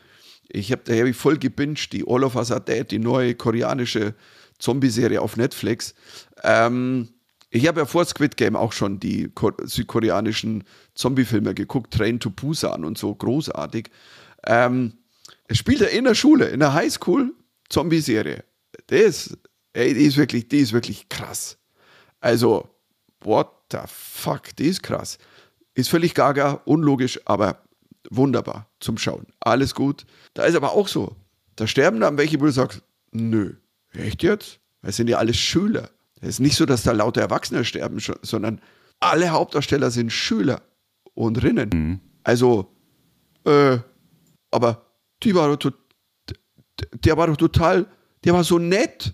ich 0.48 0.72
habe, 0.72 0.84
da 0.86 0.94
habe 0.94 1.10
ich 1.10 1.18
voll 1.18 1.40
gebinged, 1.40 1.92
die 1.92 2.04
All 2.08 2.24
of 2.24 2.36
Us 2.36 2.52
Are 2.52 2.62
Dead, 2.62 2.92
die 2.92 3.00
neue 3.00 3.34
koreanische 3.34 4.14
Zombie-Serie 4.60 5.22
auf 5.22 5.38
Netflix. 5.38 5.96
Ähm, 6.44 7.10
ich 7.56 7.68
habe 7.68 7.80
ja 7.80 7.86
vor 7.86 8.04
Squid 8.04 8.36
Game 8.36 8.58
auch 8.58 8.74
schon 8.74 9.00
die 9.00 9.32
südkoreanischen 9.64 10.66
Zombie-Filme 10.94 11.54
geguckt, 11.54 11.94
Train 11.94 12.20
to 12.20 12.30
Busan 12.30 12.84
und 12.84 12.98
so, 12.98 13.16
großartig. 13.16 13.90
Ähm, 14.46 14.98
es 15.48 15.60
spielt 15.60 15.80
ja 15.80 15.88
in 15.88 16.04
der 16.04 16.16
Schule, 16.16 16.48
in 16.48 16.60
der 16.60 16.74
Highschool, 16.74 17.34
Zombie-Serie. 17.70 18.44
Das, 18.88 19.38
ey, 19.72 19.94
die 19.94 20.04
ist 20.04 20.18
wirklich, 20.18 20.50
die 20.50 20.60
ist 20.60 20.74
wirklich 20.74 21.08
krass. 21.08 21.58
Also, 22.20 22.68
what 23.22 23.48
the 23.72 23.80
fuck, 23.88 24.54
die 24.58 24.68
ist 24.68 24.84
krass. 24.84 25.18
Ist 25.76 25.90
völlig 25.90 26.14
gaga, 26.14 26.62
unlogisch, 26.66 27.22
aber 27.24 27.64
wunderbar 28.10 28.70
zum 28.82 28.98
Schauen. 28.98 29.28
Alles 29.40 29.74
gut. 29.74 30.06
Da 30.34 30.44
ist 30.44 30.56
aber 30.56 30.74
auch 30.74 30.90
so. 30.90 31.16
Da 31.56 31.68
sterben 31.68 32.02
dann 32.02 32.18
welche, 32.18 32.38
wo 32.42 32.46
du 32.46 32.52
sagst, 32.52 32.82
nö, 33.12 33.54
echt 33.94 34.24
jetzt? 34.24 34.60
Das 34.82 34.98
sind 34.98 35.08
ja 35.08 35.20
alles 35.20 35.38
Schüler. 35.38 35.90
Es 36.22 36.30
ist 36.30 36.40
nicht 36.40 36.56
so, 36.56 36.66
dass 36.66 36.84
da 36.84 36.92
lauter 36.92 37.22
Erwachsene 37.22 37.66
sterben, 37.66 38.00
sondern 38.22 38.62
alle 39.00 39.30
Hauptdarsteller 39.30 39.92
sind 39.92 40.12
Schüler 40.12 40.62
und 41.14 41.42
Rinnen. 41.44 41.70
Mhm. 41.74 42.00
Also, 42.24 42.72
äh, 43.46 43.78
aber 44.52 44.86
die 45.24 45.36
war 45.36 45.56
doch, 45.56 45.72
der 47.04 47.18
war 47.18 47.28
doch 47.28 47.38
total, 47.38 47.88
der 48.24 48.34
war 48.34 48.44
so 48.44 48.60
nett. 48.60 49.14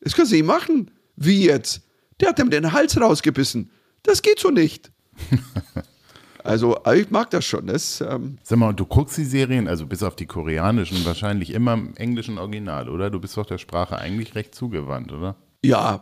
Das 0.00 0.14
kannst 0.14 0.32
du 0.32 0.36
nicht 0.36 0.46
machen. 0.46 0.90
Wie 1.16 1.44
jetzt? 1.44 1.82
Der 2.20 2.30
hat 2.30 2.38
ihm 2.38 2.50
den 2.50 2.72
Hals 2.72 3.00
rausgebissen. 3.00 3.70
Das 4.02 4.22
geht 4.22 4.38
so 4.38 4.50
nicht. 4.50 4.92
Also, 6.44 6.76
ich 6.92 7.10
mag 7.10 7.30
das 7.30 7.44
schon. 7.44 7.68
Das, 7.68 8.00
ähm 8.00 8.38
Sag 8.42 8.58
mal, 8.58 8.72
du 8.72 8.84
guckst 8.84 9.16
die 9.16 9.24
Serien, 9.24 9.68
also 9.68 9.86
bis 9.86 10.02
auf 10.02 10.16
die 10.16 10.26
koreanischen, 10.26 11.04
wahrscheinlich 11.04 11.50
immer 11.50 11.74
im 11.74 11.94
englischen 11.96 12.38
Original, 12.38 12.88
oder? 12.88 13.10
Du 13.10 13.20
bist 13.20 13.36
doch 13.36 13.46
der 13.46 13.58
Sprache 13.58 13.96
eigentlich 13.96 14.34
recht 14.34 14.54
zugewandt, 14.54 15.12
oder? 15.12 15.36
Ja, 15.64 16.00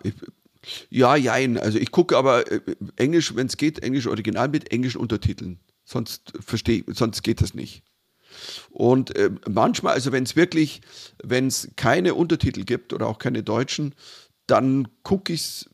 ja, 0.91 1.17
jein. 1.17 1.59
Also 1.59 1.79
ich 1.79 1.91
gucke 1.91 2.17
aber 2.17 2.51
äh, 2.51 2.61
Englisch, 2.97 3.35
wenn 3.35 3.47
es 3.47 3.57
geht, 3.57 3.81
Englisch 3.81 4.07
Original 4.07 4.49
mit 4.49 4.73
englischen 4.73 5.01
Untertiteln. 5.01 5.61
Sonst 5.85 6.33
verstehe, 6.41 6.85
sonst 6.89 7.23
geht 7.23 7.41
das 7.41 7.55
nicht. 7.55 7.83
Und 8.71 9.17
äh, 9.17 9.31
manchmal, 9.49 9.95
also 9.95 10.13
wenn 10.13 10.25
es 10.25 10.37
wirklich, 10.37 10.83
wenn 11.23 11.47
es 11.47 11.71
keine 11.77 12.15
Untertitel 12.15 12.65
gibt 12.65 12.93
oder 12.93 13.07
auch 13.07 13.19
keine 13.19 13.43
deutschen, 13.43 13.95
dann 14.47 14.89
gucke 15.03 15.33
ich 15.33 15.41
es, 15.41 15.71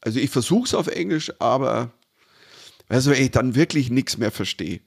also 0.00 0.18
ich 0.18 0.30
versuche 0.30 0.64
es 0.64 0.74
auf 0.74 0.88
Englisch, 0.88 1.32
aber 1.38 1.92
also 2.88 3.10
wenn 3.10 3.22
ich 3.22 3.30
dann 3.30 3.54
wirklich 3.54 3.90
nichts 3.90 4.18
mehr 4.18 4.30
verstehe. 4.30 4.80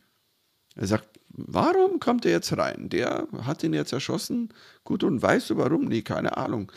Er 0.76 0.88
sagt, 0.88 1.20
warum 1.30 2.00
kommt 2.00 2.26
er 2.26 2.32
jetzt 2.32 2.56
rein? 2.58 2.89
Der 2.89 3.28
hat 3.43 3.64
ihn 3.64 3.74
jetzt 3.74 3.93
erschossen. 3.93 4.54
Gut, 4.84 5.04
und 5.04 5.22
weißt 5.22 5.50
du 5.50 5.58
warum? 5.58 5.86
Nee, 5.86 6.02
keine 6.02 6.36
Ahnung. 6.36 6.72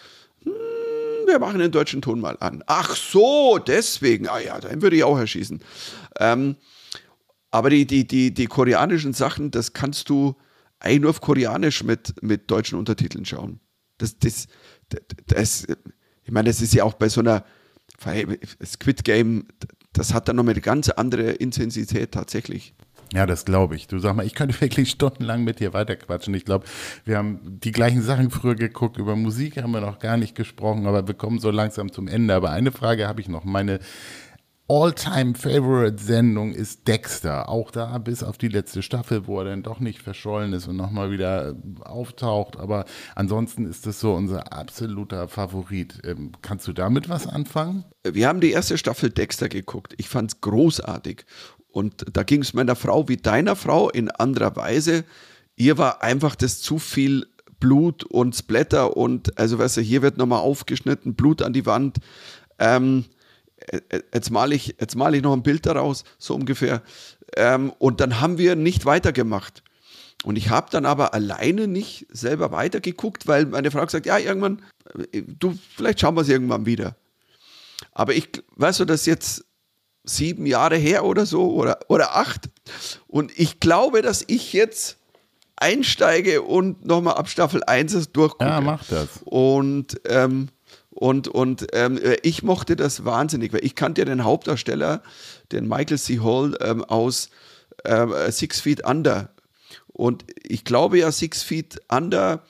Hm, 0.45 0.53
wir 1.29 1.39
machen 1.39 1.59
den 1.59 1.71
deutschen 1.71 2.03
Ton 2.03 2.21
mal 2.21 2.37
an. 2.41 2.63
Ach 2.67 2.97
so, 2.97 3.59
deswegen. 3.59 4.29
Ah 4.29 4.41
ja, 4.41 4.59
dann 4.61 4.83
würde 4.83 4.97
ich 4.97 5.05
auch 5.05 5.19
erschießen. 5.19 5.61
Ähm, 6.19 6.57
aber 7.51 7.71
die, 7.71 7.87
die, 7.87 8.07
die, 8.07 8.35
die 8.35 8.47
koreanischen 8.47 9.13
Sachen, 9.13 9.51
das 9.51 9.73
kannst 9.73 10.09
du 10.11 10.37
eigentlich 10.81 11.01
nur 11.01 11.11
auf 11.11 11.21
Koreanisch 11.21 11.83
mit, 11.83 12.23
mit 12.23 12.51
deutschen 12.51 12.79
Untertiteln 12.79 13.25
schauen. 13.25 13.61
Das, 13.99 14.19
das, 14.19 14.47
das, 15.27 15.67
ich 16.25 16.31
meine, 16.31 16.49
das 16.49 16.61
ist 16.61 16.75
ja 16.75 16.85
auch 16.85 16.95
bei 16.95 17.09
so 17.09 17.21
einer 17.21 17.45
Squid 18.65 19.05
Game, 19.05 19.49
das 19.93 20.15
hat 20.15 20.29
dann 20.29 20.37
noch 20.37 20.47
eine 20.47 20.61
ganz 20.61 20.89
andere 20.91 21.33
Intensität 21.33 22.13
tatsächlich. 22.13 22.75
Ja, 23.15 23.27
das 23.27 23.45
glaube 23.45 23.77
ich. 23.77 23.87
Du 23.87 23.99
sag 23.99 24.15
mal, 24.15 24.27
ich 24.27 24.35
könnte 24.35 24.61
wirklich 24.61 24.91
stundenlang 24.91 25.45
mit 25.45 25.61
dir 25.61 25.73
weiterquatschen. 25.73 26.35
Ich 26.35 26.45
glaube, 26.45 26.67
wir 27.05 27.17
haben 27.17 27.41
die 27.61 27.73
gleichen 27.73 28.03
Sachen 28.03 28.31
früher 28.31 28.55
geguckt. 28.55 28.99
Über 28.99 29.17
Musik 29.17 29.63
haben 29.63 29.73
wir 29.73 29.81
noch 29.81 29.99
gar 29.99 30.17
nicht 30.17 30.35
gesprochen, 30.35 30.87
aber 30.87 31.07
wir 31.07 31.15
kommen 31.15 31.39
so 31.39 31.51
langsam 31.51 31.93
zum 31.93 32.09
Ende. 32.09 32.35
Aber 32.35 32.51
eine 32.51 32.73
Frage 32.73 33.09
habe 33.09 33.21
ich 33.21 33.29
noch. 33.29 33.45
Meine 33.45 33.81
All-Time-Favorite-Sendung 34.71 36.53
ist 36.53 36.87
Dexter. 36.87 37.49
Auch 37.49 37.71
da 37.71 37.97
bis 37.97 38.23
auf 38.23 38.37
die 38.37 38.49
letzte 38.49 38.83
Staffel, 38.83 39.27
wo 39.27 39.39
er 39.39 39.47
dann 39.47 39.63
doch 39.63 39.81
nicht 39.81 40.03
verschollen 40.03 40.53
ist 40.53 40.69
und 40.69 40.77
nochmal 40.77 41.11
wieder 41.11 41.57
auftaucht. 41.81 42.59
Aber 42.59 42.85
ansonsten 43.15 43.65
ist 43.65 43.87
das 43.87 43.99
so 43.99 44.13
unser 44.13 44.53
absoluter 44.53 45.27
Favorit. 45.29 46.03
Ähm, 46.05 46.33
kannst 46.43 46.69
du 46.69 46.75
damit 46.75 47.09
was 47.09 47.27
anfangen? 47.27 47.87
Wir 48.05 48.29
haben 48.29 48.43
die 48.43 48.51
erste 48.51 48.77
Staffel 48.77 49.09
Dexter 49.09 49.49
geguckt. 49.49 49.95
Ich 49.97 50.11
fand 50.11 50.33
es 50.33 50.41
großartig. 50.43 51.25
Und 51.79 52.07
da 52.13 52.25
ging 52.25 52.43
es 52.43 52.55
meiner 52.55 52.75
Frau 52.75 53.09
wie 53.09 53.19
deiner 53.19 53.55
Frau 53.55 53.89
in 53.89 54.11
anderer 54.11 54.57
Weise. 54.57 55.05
Ihr 55.55 55.79
war 55.79 56.03
einfach 56.03 56.35
das 56.35 56.61
zu 56.61 56.81
viel 56.81 57.29
Blut 57.61 58.03
und 58.03 58.35
Splatter 58.35 58.97
und 58.97 59.39
also 59.39 59.61
weißt 59.61 59.77
du, 59.77 59.81
hier 59.81 60.03
wird 60.03 60.17
nochmal 60.17 60.41
aufgeschnitten, 60.41 61.15
Blut 61.15 61.41
an 61.41 61.53
die 61.53 61.67
Wand. 61.67 61.99
Ähm, 62.59 63.05
äh, 63.59 63.81
äh, 63.91 64.03
jetzt 64.13 64.33
male 64.33 64.57
ich, 64.57 64.75
mal 64.97 65.15
ich 65.15 65.23
noch 65.23 65.33
ein 65.33 65.45
Bild 65.45 65.67
daraus, 65.67 66.03
so 66.19 66.35
ungefähr. 66.35 66.83
Ähm, 67.37 67.73
und 67.79 68.01
dann 68.01 68.21
haben 68.21 68.39
wir 68.39 68.57
nicht 68.57 68.85
weitergemacht. 68.85 69.63
Und 70.25 70.35
ich 70.35 70.51
habe 70.51 70.67
dann 70.73 70.85
aber 70.85 71.15
alleine 71.15 71.69
nicht 71.69 72.09
selber 72.11 72.51
weitergeguckt, 72.51 73.29
weil 73.29 73.47
meine 73.47 73.71
Frau 73.71 73.85
gesagt, 73.85 74.07
ja, 74.07 74.19
irgendwann, 74.19 74.63
äh, 75.13 75.23
du, 75.23 75.57
vielleicht 75.77 76.01
schauen 76.01 76.17
wir 76.17 76.23
es 76.23 76.29
irgendwann 76.29 76.67
wieder. 76.67 76.97
Aber 77.93 78.15
ich, 78.15 78.29
weißt 78.57 78.81
du, 78.81 78.85
das 78.85 79.03
ist 79.03 79.07
jetzt 79.07 79.48
sieben 80.09 80.47
Jahre 80.47 80.77
her 80.77 81.05
oder 81.05 81.27
so 81.27 81.53
oder, 81.53 81.79
oder 81.89 82.17
acht. 82.17 82.49
Und 83.07 83.37
ich 83.39 83.61
glaube, 83.61 84.03
dass 84.03 84.25
ich 84.27 84.53
jetzt 84.53 84.97
einsteige 85.57 86.43
und 86.43 86.85
nochmal 86.85 87.15
ab 87.15 87.29
Staffel 87.29 87.63
1 87.65 88.13
durchgucke. 88.13 88.45
Ja, 88.45 88.61
mach 88.61 88.85
das. 88.87 89.09
Und, 89.25 90.01
ähm, 90.07 90.49
und, 90.91 91.29
und 91.29 91.67
ähm, 91.73 92.01
ich 92.23 92.43
mochte 92.43 92.77
das 92.77 93.05
wahnsinnig, 93.05 93.53
weil 93.53 93.65
ich 93.65 93.75
kannte 93.75 94.01
ja 94.01 94.05
den 94.05 94.25
Hauptdarsteller, 94.25 95.03
den 95.53 95.69
Michael 95.69 95.99
C. 95.99 96.21
Hall, 96.21 96.57
ähm, 96.61 96.85
aus 96.85 97.31
äh, 97.85 98.31
Six 98.31 98.61
Feet 98.61 98.85
Under. 98.85 99.31
Und 99.89 100.25
ich 100.43 100.65
glaube 100.65 100.99
ja, 100.99 101.13
Six 101.13 101.43
Feet 101.43 101.81
Under, 101.91 102.45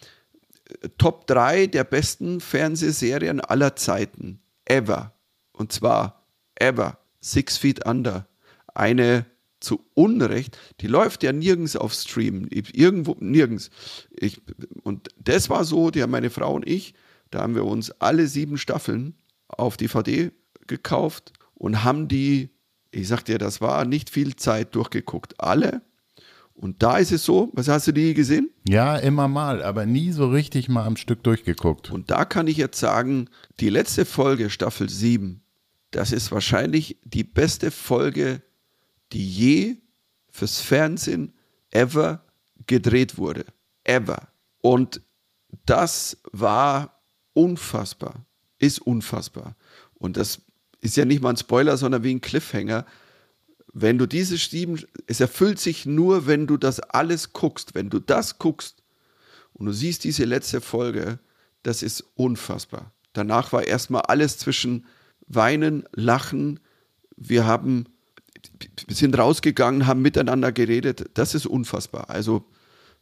äh, 0.82 0.88
Top 0.98 1.26
3 1.26 1.66
der 1.66 1.84
besten 1.84 2.40
Fernsehserien 2.40 3.40
aller 3.40 3.76
Zeiten. 3.76 4.40
Ever. 4.64 5.12
Und 5.52 5.72
zwar 5.72 6.26
ever. 6.56 6.97
Six 7.20 7.56
Feet 7.56 7.86
Under. 7.86 8.28
Eine 8.74 9.26
zu 9.60 9.84
Unrecht, 9.94 10.56
die 10.80 10.86
läuft 10.86 11.22
ja 11.22 11.32
nirgends 11.32 11.76
auf 11.76 11.92
Stream, 11.92 12.46
irgendwo, 12.50 13.16
nirgends. 13.18 13.70
Ich, 14.10 14.40
und 14.82 15.08
das 15.18 15.50
war 15.50 15.64
so, 15.64 15.90
die 15.90 16.02
haben 16.02 16.12
meine 16.12 16.30
Frau 16.30 16.54
und 16.54 16.66
ich, 16.66 16.94
da 17.30 17.40
haben 17.42 17.54
wir 17.54 17.64
uns 17.64 17.90
alle 18.00 18.26
sieben 18.26 18.58
Staffeln 18.58 19.14
auf 19.48 19.76
DVD 19.76 20.30
gekauft 20.66 21.32
und 21.54 21.84
haben 21.84 22.08
die, 22.08 22.50
ich 22.90 23.08
sag 23.08 23.24
dir, 23.24 23.38
das 23.38 23.60
war 23.60 23.84
nicht 23.84 24.10
viel 24.10 24.36
Zeit 24.36 24.74
durchgeguckt, 24.74 25.40
alle. 25.40 25.82
Und 26.54 26.82
da 26.82 26.98
ist 26.98 27.12
es 27.12 27.24
so, 27.24 27.50
was 27.52 27.68
hast 27.68 27.86
du 27.86 27.92
die 27.92 28.14
gesehen? 28.14 28.50
Ja, 28.68 28.96
immer 28.96 29.28
mal, 29.28 29.62
aber 29.62 29.86
nie 29.86 30.10
so 30.10 30.28
richtig 30.28 30.68
mal 30.68 30.86
am 30.86 30.96
Stück 30.96 31.22
durchgeguckt. 31.22 31.90
Und 31.90 32.10
da 32.10 32.24
kann 32.24 32.48
ich 32.48 32.56
jetzt 32.56 32.80
sagen, 32.80 33.28
die 33.60 33.68
letzte 33.68 34.04
Folge, 34.04 34.50
Staffel 34.50 34.88
7, 34.88 35.40
das 35.90 36.12
ist 36.12 36.30
wahrscheinlich 36.30 36.98
die 37.04 37.24
beste 37.24 37.70
Folge, 37.70 38.42
die 39.12 39.28
je 39.28 39.76
fürs 40.30 40.60
Fernsehen 40.60 41.32
ever 41.70 42.24
gedreht 42.66 43.18
wurde. 43.18 43.46
Ever. 43.84 44.28
Und 44.60 45.00
das 45.64 46.18
war 46.32 47.00
unfassbar. 47.32 48.26
Ist 48.58 48.80
unfassbar. 48.80 49.56
Und 49.94 50.16
das 50.16 50.42
ist 50.80 50.96
ja 50.96 51.04
nicht 51.04 51.22
mal 51.22 51.30
ein 51.30 51.36
Spoiler, 51.36 51.76
sondern 51.76 52.04
wie 52.04 52.14
ein 52.14 52.20
Cliffhanger. 52.20 52.84
Wenn 53.72 53.98
du 53.98 54.06
diese 54.06 54.36
sieben, 54.36 54.82
es 55.06 55.20
erfüllt 55.20 55.58
sich 55.58 55.86
nur, 55.86 56.26
wenn 56.26 56.46
du 56.46 56.56
das 56.56 56.80
alles 56.80 57.32
guckst. 57.32 57.74
Wenn 57.74 57.90
du 57.90 57.98
das 57.98 58.38
guckst 58.38 58.82
und 59.54 59.66
du 59.66 59.72
siehst 59.72 60.04
diese 60.04 60.24
letzte 60.24 60.60
Folge, 60.60 61.18
das 61.62 61.82
ist 61.82 62.04
unfassbar. 62.14 62.92
Danach 63.12 63.52
war 63.52 63.64
erstmal 63.64 64.02
alles 64.02 64.38
zwischen 64.38 64.86
Weinen, 65.28 65.84
Lachen. 65.94 66.60
Wir 67.16 67.46
haben, 67.46 67.86
sind 68.88 69.16
rausgegangen, 69.18 69.86
haben 69.86 70.02
miteinander 70.02 70.52
geredet. 70.52 71.10
Das 71.14 71.34
ist 71.34 71.46
unfassbar. 71.46 72.10
Also, 72.10 72.44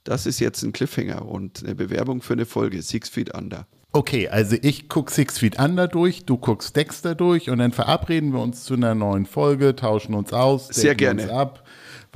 das 0.04 0.26
ist 0.26 0.40
jetzt 0.40 0.62
ein 0.62 0.72
Cliffhanger 0.72 1.26
und 1.26 1.64
eine 1.64 1.74
Bewerbung 1.74 2.22
für 2.22 2.34
eine 2.34 2.46
Folge, 2.46 2.80
Six 2.82 3.08
Feet 3.08 3.34
Under. 3.34 3.66
Okay, 3.92 4.28
also 4.28 4.56
ich 4.60 4.88
gucke 4.88 5.10
Six 5.10 5.38
Feet 5.38 5.58
Under 5.58 5.88
durch, 5.88 6.26
du 6.26 6.36
guckst 6.36 6.76
Dexter 6.76 7.14
durch 7.14 7.48
und 7.48 7.58
dann 7.58 7.72
verabreden 7.72 8.32
wir 8.32 8.40
uns 8.40 8.62
zu 8.64 8.74
einer 8.74 8.94
neuen 8.94 9.24
Folge, 9.24 9.74
tauschen 9.74 10.14
uns 10.14 10.32
aus, 10.32 10.68
Sehr 10.68 10.94
gerne. 10.94 11.22
uns 11.22 11.30
ab 11.32 11.64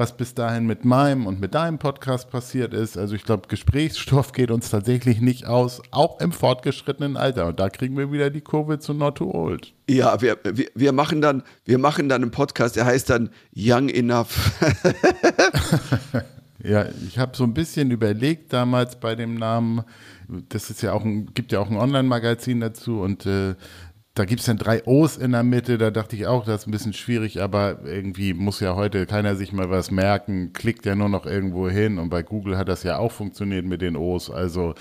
was 0.01 0.17
bis 0.17 0.33
dahin 0.33 0.67
mit 0.67 0.87
meinem 0.87 1.27
und 1.27 1.41
mit 1.41 1.55
deinem 1.55 1.79
Podcast 1.79 2.31
passiert 2.31 2.73
ist. 2.73 2.97
Also 2.97 3.15
ich 3.15 3.23
glaube, 3.23 3.49
Gesprächsstoff 3.49 4.33
geht 4.33 4.51
uns 4.51 4.71
tatsächlich 4.71 5.21
nicht 5.21 5.47
aus, 5.47 5.83
auch 5.91 6.21
im 6.21 6.33
fortgeschrittenen 6.33 7.19
Alter. 7.19 7.49
Und 7.49 7.61
da 7.61 7.69
kriegen 7.69 7.99
wir 7.99 8.11
wieder 8.11 8.31
die 8.31 8.41
Kurve 8.41 8.79
zu 8.79 8.95
Not 8.95 9.19
Too 9.19 9.31
Old. 9.31 9.75
Ja, 9.91 10.23
wir, 10.23 10.39
wir, 10.43 10.69
wir, 10.75 10.93
machen, 10.93 11.21
dann, 11.21 11.43
wir 11.67 11.77
machen 11.77 12.09
dann 12.09 12.23
einen 12.23 12.31
Podcast, 12.31 12.77
der 12.77 12.87
heißt 12.87 13.11
dann 13.11 13.29
Young 13.55 13.91
Enough. 13.91 14.59
ja, 16.65 16.87
ich 17.07 17.19
habe 17.19 17.37
so 17.37 17.45
ein 17.45 17.53
bisschen 17.53 17.91
überlegt 17.91 18.55
damals 18.55 18.99
bei 18.99 19.15
dem 19.15 19.35
Namen, 19.35 19.83
das 20.49 20.71
ist 20.71 20.81
ja 20.81 20.95
auch 20.95 21.05
ein, 21.05 21.27
gibt 21.35 21.53
ja 21.53 21.61
auch 21.61 21.69
ein 21.69 21.77
Online-Magazin 21.77 22.61
dazu 22.61 23.03
und 23.03 23.27
äh, 23.27 23.55
da 24.21 24.27
gibt 24.27 24.41
es 24.41 24.47
dann 24.47 24.59
drei 24.59 24.87
O's 24.87 25.17
in 25.17 25.33
der 25.33 25.43
Mitte, 25.43 25.79
da 25.79 25.91
dachte 25.91 26.15
ich 26.15 26.27
auch, 26.27 26.45
das 26.45 26.61
ist 26.61 26.67
ein 26.69 26.73
bisschen 26.73 26.93
schwierig, 26.93 27.41
aber 27.41 27.79
irgendwie 27.87 28.35
muss 28.35 28.61
ja 28.61 28.77
heute 28.77 29.07
keiner 29.07 29.35
sich 29.35 29.55
mal 29.55 29.71
was 29.71 29.91
merken, 29.91 30.53
klickt 30.53 30.85
ja 30.85 30.95
nur 30.95 31.09
noch 31.09 31.25
irgendwo 31.25 31.71
hin 31.71 31.99
und 31.99 32.11
bei 32.11 32.23
Google 32.23 32.59
hat 32.59 32.69
das 32.69 32.83
ja 32.83 32.99
auch 32.99 33.13
funktioniert 33.13 33.65
mit 33.65 33.81
den 33.81 33.97
O's. 33.97 34.31
Also 34.31 34.75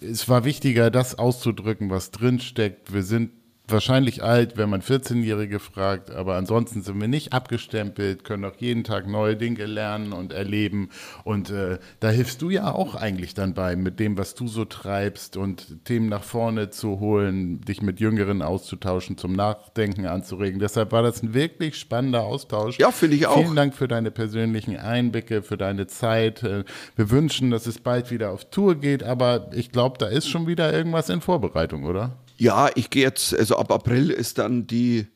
es 0.00 0.30
war 0.30 0.46
wichtiger, 0.46 0.90
das 0.90 1.18
auszudrücken, 1.18 1.90
was 1.90 2.10
drinsteckt. 2.10 2.94
Wir 2.94 3.02
sind 3.02 3.32
wahrscheinlich 3.72 4.22
alt, 4.22 4.56
wenn 4.56 4.70
man 4.70 4.82
14-Jährige 4.82 5.58
fragt, 5.58 6.10
aber 6.10 6.36
ansonsten 6.36 6.82
sind 6.82 7.00
wir 7.00 7.08
nicht 7.08 7.32
abgestempelt, 7.32 8.24
können 8.24 8.44
auch 8.44 8.56
jeden 8.58 8.84
Tag 8.84 9.06
neue 9.06 9.36
Dinge 9.36 9.66
lernen 9.66 10.12
und 10.12 10.32
erleben. 10.32 10.90
Und 11.24 11.50
äh, 11.50 11.78
da 12.00 12.10
hilfst 12.10 12.42
du 12.42 12.50
ja 12.50 12.72
auch 12.72 12.94
eigentlich 12.94 13.34
dann 13.34 13.54
bei, 13.54 13.76
mit 13.76 14.00
dem, 14.00 14.18
was 14.18 14.34
du 14.34 14.48
so 14.48 14.64
treibst 14.64 15.36
und 15.36 15.84
Themen 15.84 16.08
nach 16.08 16.22
vorne 16.22 16.70
zu 16.70 17.00
holen, 17.00 17.60
dich 17.60 17.82
mit 17.82 18.00
Jüngeren 18.00 18.42
auszutauschen, 18.42 19.18
zum 19.18 19.32
Nachdenken 19.32 20.06
anzuregen. 20.06 20.60
Deshalb 20.60 20.92
war 20.92 21.02
das 21.02 21.22
ein 21.22 21.34
wirklich 21.34 21.76
spannender 21.76 22.22
Austausch. 22.22 22.78
Ja, 22.78 22.90
finde 22.90 23.16
ich 23.16 23.26
auch. 23.26 23.38
Vielen 23.38 23.56
Dank 23.56 23.74
für 23.74 23.88
deine 23.88 24.10
persönlichen 24.10 24.76
Einblicke, 24.76 25.42
für 25.42 25.56
deine 25.56 25.86
Zeit. 25.86 26.42
Äh, 26.42 26.64
wir 26.96 27.10
wünschen, 27.10 27.50
dass 27.50 27.66
es 27.66 27.78
bald 27.78 28.10
wieder 28.10 28.30
auf 28.30 28.50
Tour 28.50 28.74
geht, 28.74 29.02
aber 29.02 29.50
ich 29.54 29.70
glaube, 29.72 29.98
da 29.98 30.06
ist 30.06 30.28
schon 30.28 30.46
wieder 30.46 30.72
irgendwas 30.72 31.08
in 31.08 31.20
Vorbereitung, 31.20 31.84
oder? 31.84 32.16
Ja, 32.40 32.70
ich 32.74 32.88
gehe 32.88 33.02
jetzt, 33.02 33.34
also 33.34 33.58
ab 33.58 33.70
April 33.70 34.08
ist 34.08 34.38
dann 34.38 34.66
die, 34.66 35.06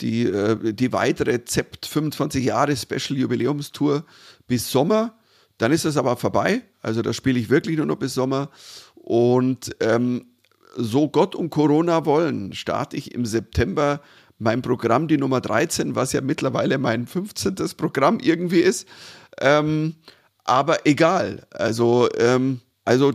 die, 0.00 0.22
äh, 0.22 0.72
die 0.72 0.92
weitere 0.92 1.44
ZEPT 1.44 1.84
25 1.84 2.44
Jahre 2.44 2.76
Special 2.76 3.18
Jubiläumstour 3.18 4.04
bis 4.46 4.70
Sommer. 4.70 5.18
Dann 5.58 5.72
ist 5.72 5.84
das 5.84 5.96
aber 5.96 6.16
vorbei. 6.16 6.62
Also 6.80 7.02
da 7.02 7.12
spiele 7.12 7.40
ich 7.40 7.50
wirklich 7.50 7.76
nur 7.76 7.86
noch 7.86 7.96
bis 7.96 8.14
Sommer. 8.14 8.50
Und 8.94 9.74
ähm, 9.80 10.26
so 10.76 11.08
Gott 11.08 11.34
und 11.34 11.50
Corona 11.50 12.06
wollen, 12.06 12.52
starte 12.52 12.96
ich 12.96 13.12
im 13.12 13.26
September 13.26 14.00
mein 14.38 14.62
Programm, 14.62 15.08
die 15.08 15.18
Nummer 15.18 15.40
13, 15.40 15.96
was 15.96 16.12
ja 16.12 16.20
mittlerweile 16.20 16.78
mein 16.78 17.08
15. 17.08 17.56
Programm 17.76 18.20
irgendwie 18.20 18.60
ist. 18.60 18.86
Ähm, 19.40 19.96
aber 20.44 20.86
egal. 20.86 21.48
Also, 21.50 22.08
ähm, 22.16 22.60
also 22.84 23.12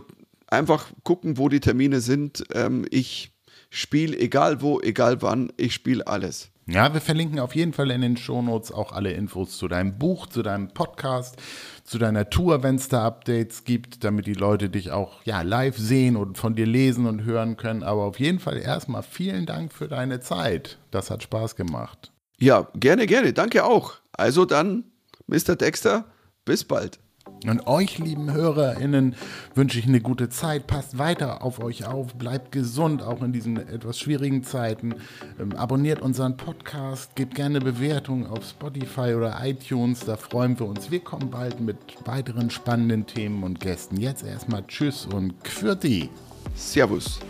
einfach 0.50 0.92
gucken, 1.04 1.38
wo 1.38 1.48
die 1.48 1.60
Termine 1.60 2.00
sind. 2.00 2.44
Ähm, 2.52 2.84
ich 2.90 3.32
spiele 3.70 4.18
egal 4.18 4.60
wo, 4.60 4.80
egal 4.80 5.22
wann, 5.22 5.52
ich 5.56 5.74
spiele 5.74 6.06
alles. 6.06 6.50
Ja, 6.66 6.94
wir 6.94 7.00
verlinken 7.00 7.40
auf 7.40 7.56
jeden 7.56 7.72
Fall 7.72 7.90
in 7.90 8.00
den 8.00 8.16
Shownotes 8.16 8.70
auch 8.70 8.92
alle 8.92 9.12
Infos 9.12 9.58
zu 9.58 9.66
deinem 9.66 9.98
Buch, 9.98 10.28
zu 10.28 10.42
deinem 10.42 10.68
Podcast, 10.68 11.36
zu 11.82 11.98
deiner 11.98 12.30
Tour, 12.30 12.62
wenn 12.62 12.76
es 12.76 12.88
da 12.88 13.04
Updates 13.04 13.64
gibt, 13.64 14.04
damit 14.04 14.28
die 14.28 14.34
Leute 14.34 14.68
dich 14.68 14.92
auch 14.92 15.24
ja, 15.24 15.42
live 15.42 15.76
sehen 15.76 16.16
und 16.16 16.38
von 16.38 16.54
dir 16.54 16.66
lesen 16.66 17.06
und 17.06 17.24
hören 17.24 17.56
können. 17.56 17.82
Aber 17.82 18.04
auf 18.04 18.20
jeden 18.20 18.38
Fall 18.38 18.58
erstmal 18.58 19.02
vielen 19.02 19.46
Dank 19.46 19.72
für 19.72 19.88
deine 19.88 20.20
Zeit. 20.20 20.78
Das 20.92 21.10
hat 21.10 21.24
Spaß 21.24 21.56
gemacht. 21.56 22.12
Ja, 22.38 22.68
gerne, 22.74 23.06
gerne. 23.06 23.32
Danke 23.32 23.64
auch. 23.64 23.94
Also 24.12 24.44
dann, 24.44 24.84
Mr. 25.26 25.56
Dexter, 25.56 26.04
bis 26.44 26.62
bald. 26.64 27.00
Und 27.46 27.66
euch, 27.66 27.98
lieben 27.98 28.32
HörerInnen, 28.32 29.14
wünsche 29.54 29.78
ich 29.78 29.86
eine 29.86 30.00
gute 30.00 30.28
Zeit. 30.28 30.66
Passt 30.66 30.98
weiter 30.98 31.42
auf 31.42 31.62
euch 31.62 31.86
auf, 31.86 32.14
bleibt 32.14 32.52
gesund, 32.52 33.02
auch 33.02 33.22
in 33.22 33.32
diesen 33.32 33.56
etwas 33.56 33.98
schwierigen 33.98 34.44
Zeiten. 34.44 34.96
Ähm, 35.38 35.52
abonniert 35.56 36.02
unseren 36.02 36.36
Podcast, 36.36 37.16
gebt 37.16 37.34
gerne 37.34 37.60
Bewertungen 37.60 38.26
auf 38.26 38.44
Spotify 38.44 39.14
oder 39.14 39.38
iTunes, 39.42 40.00
da 40.00 40.16
freuen 40.16 40.58
wir 40.58 40.66
uns. 40.66 40.90
Wir 40.90 41.00
kommen 41.00 41.30
bald 41.30 41.60
mit 41.60 41.78
weiteren 42.04 42.50
spannenden 42.50 43.06
Themen 43.06 43.42
und 43.42 43.60
Gästen. 43.60 43.96
Jetzt 43.96 44.24
erstmal 44.24 44.66
Tschüss 44.66 45.06
und 45.06 45.42
Quirti. 45.42 46.10
Servus. 46.54 47.20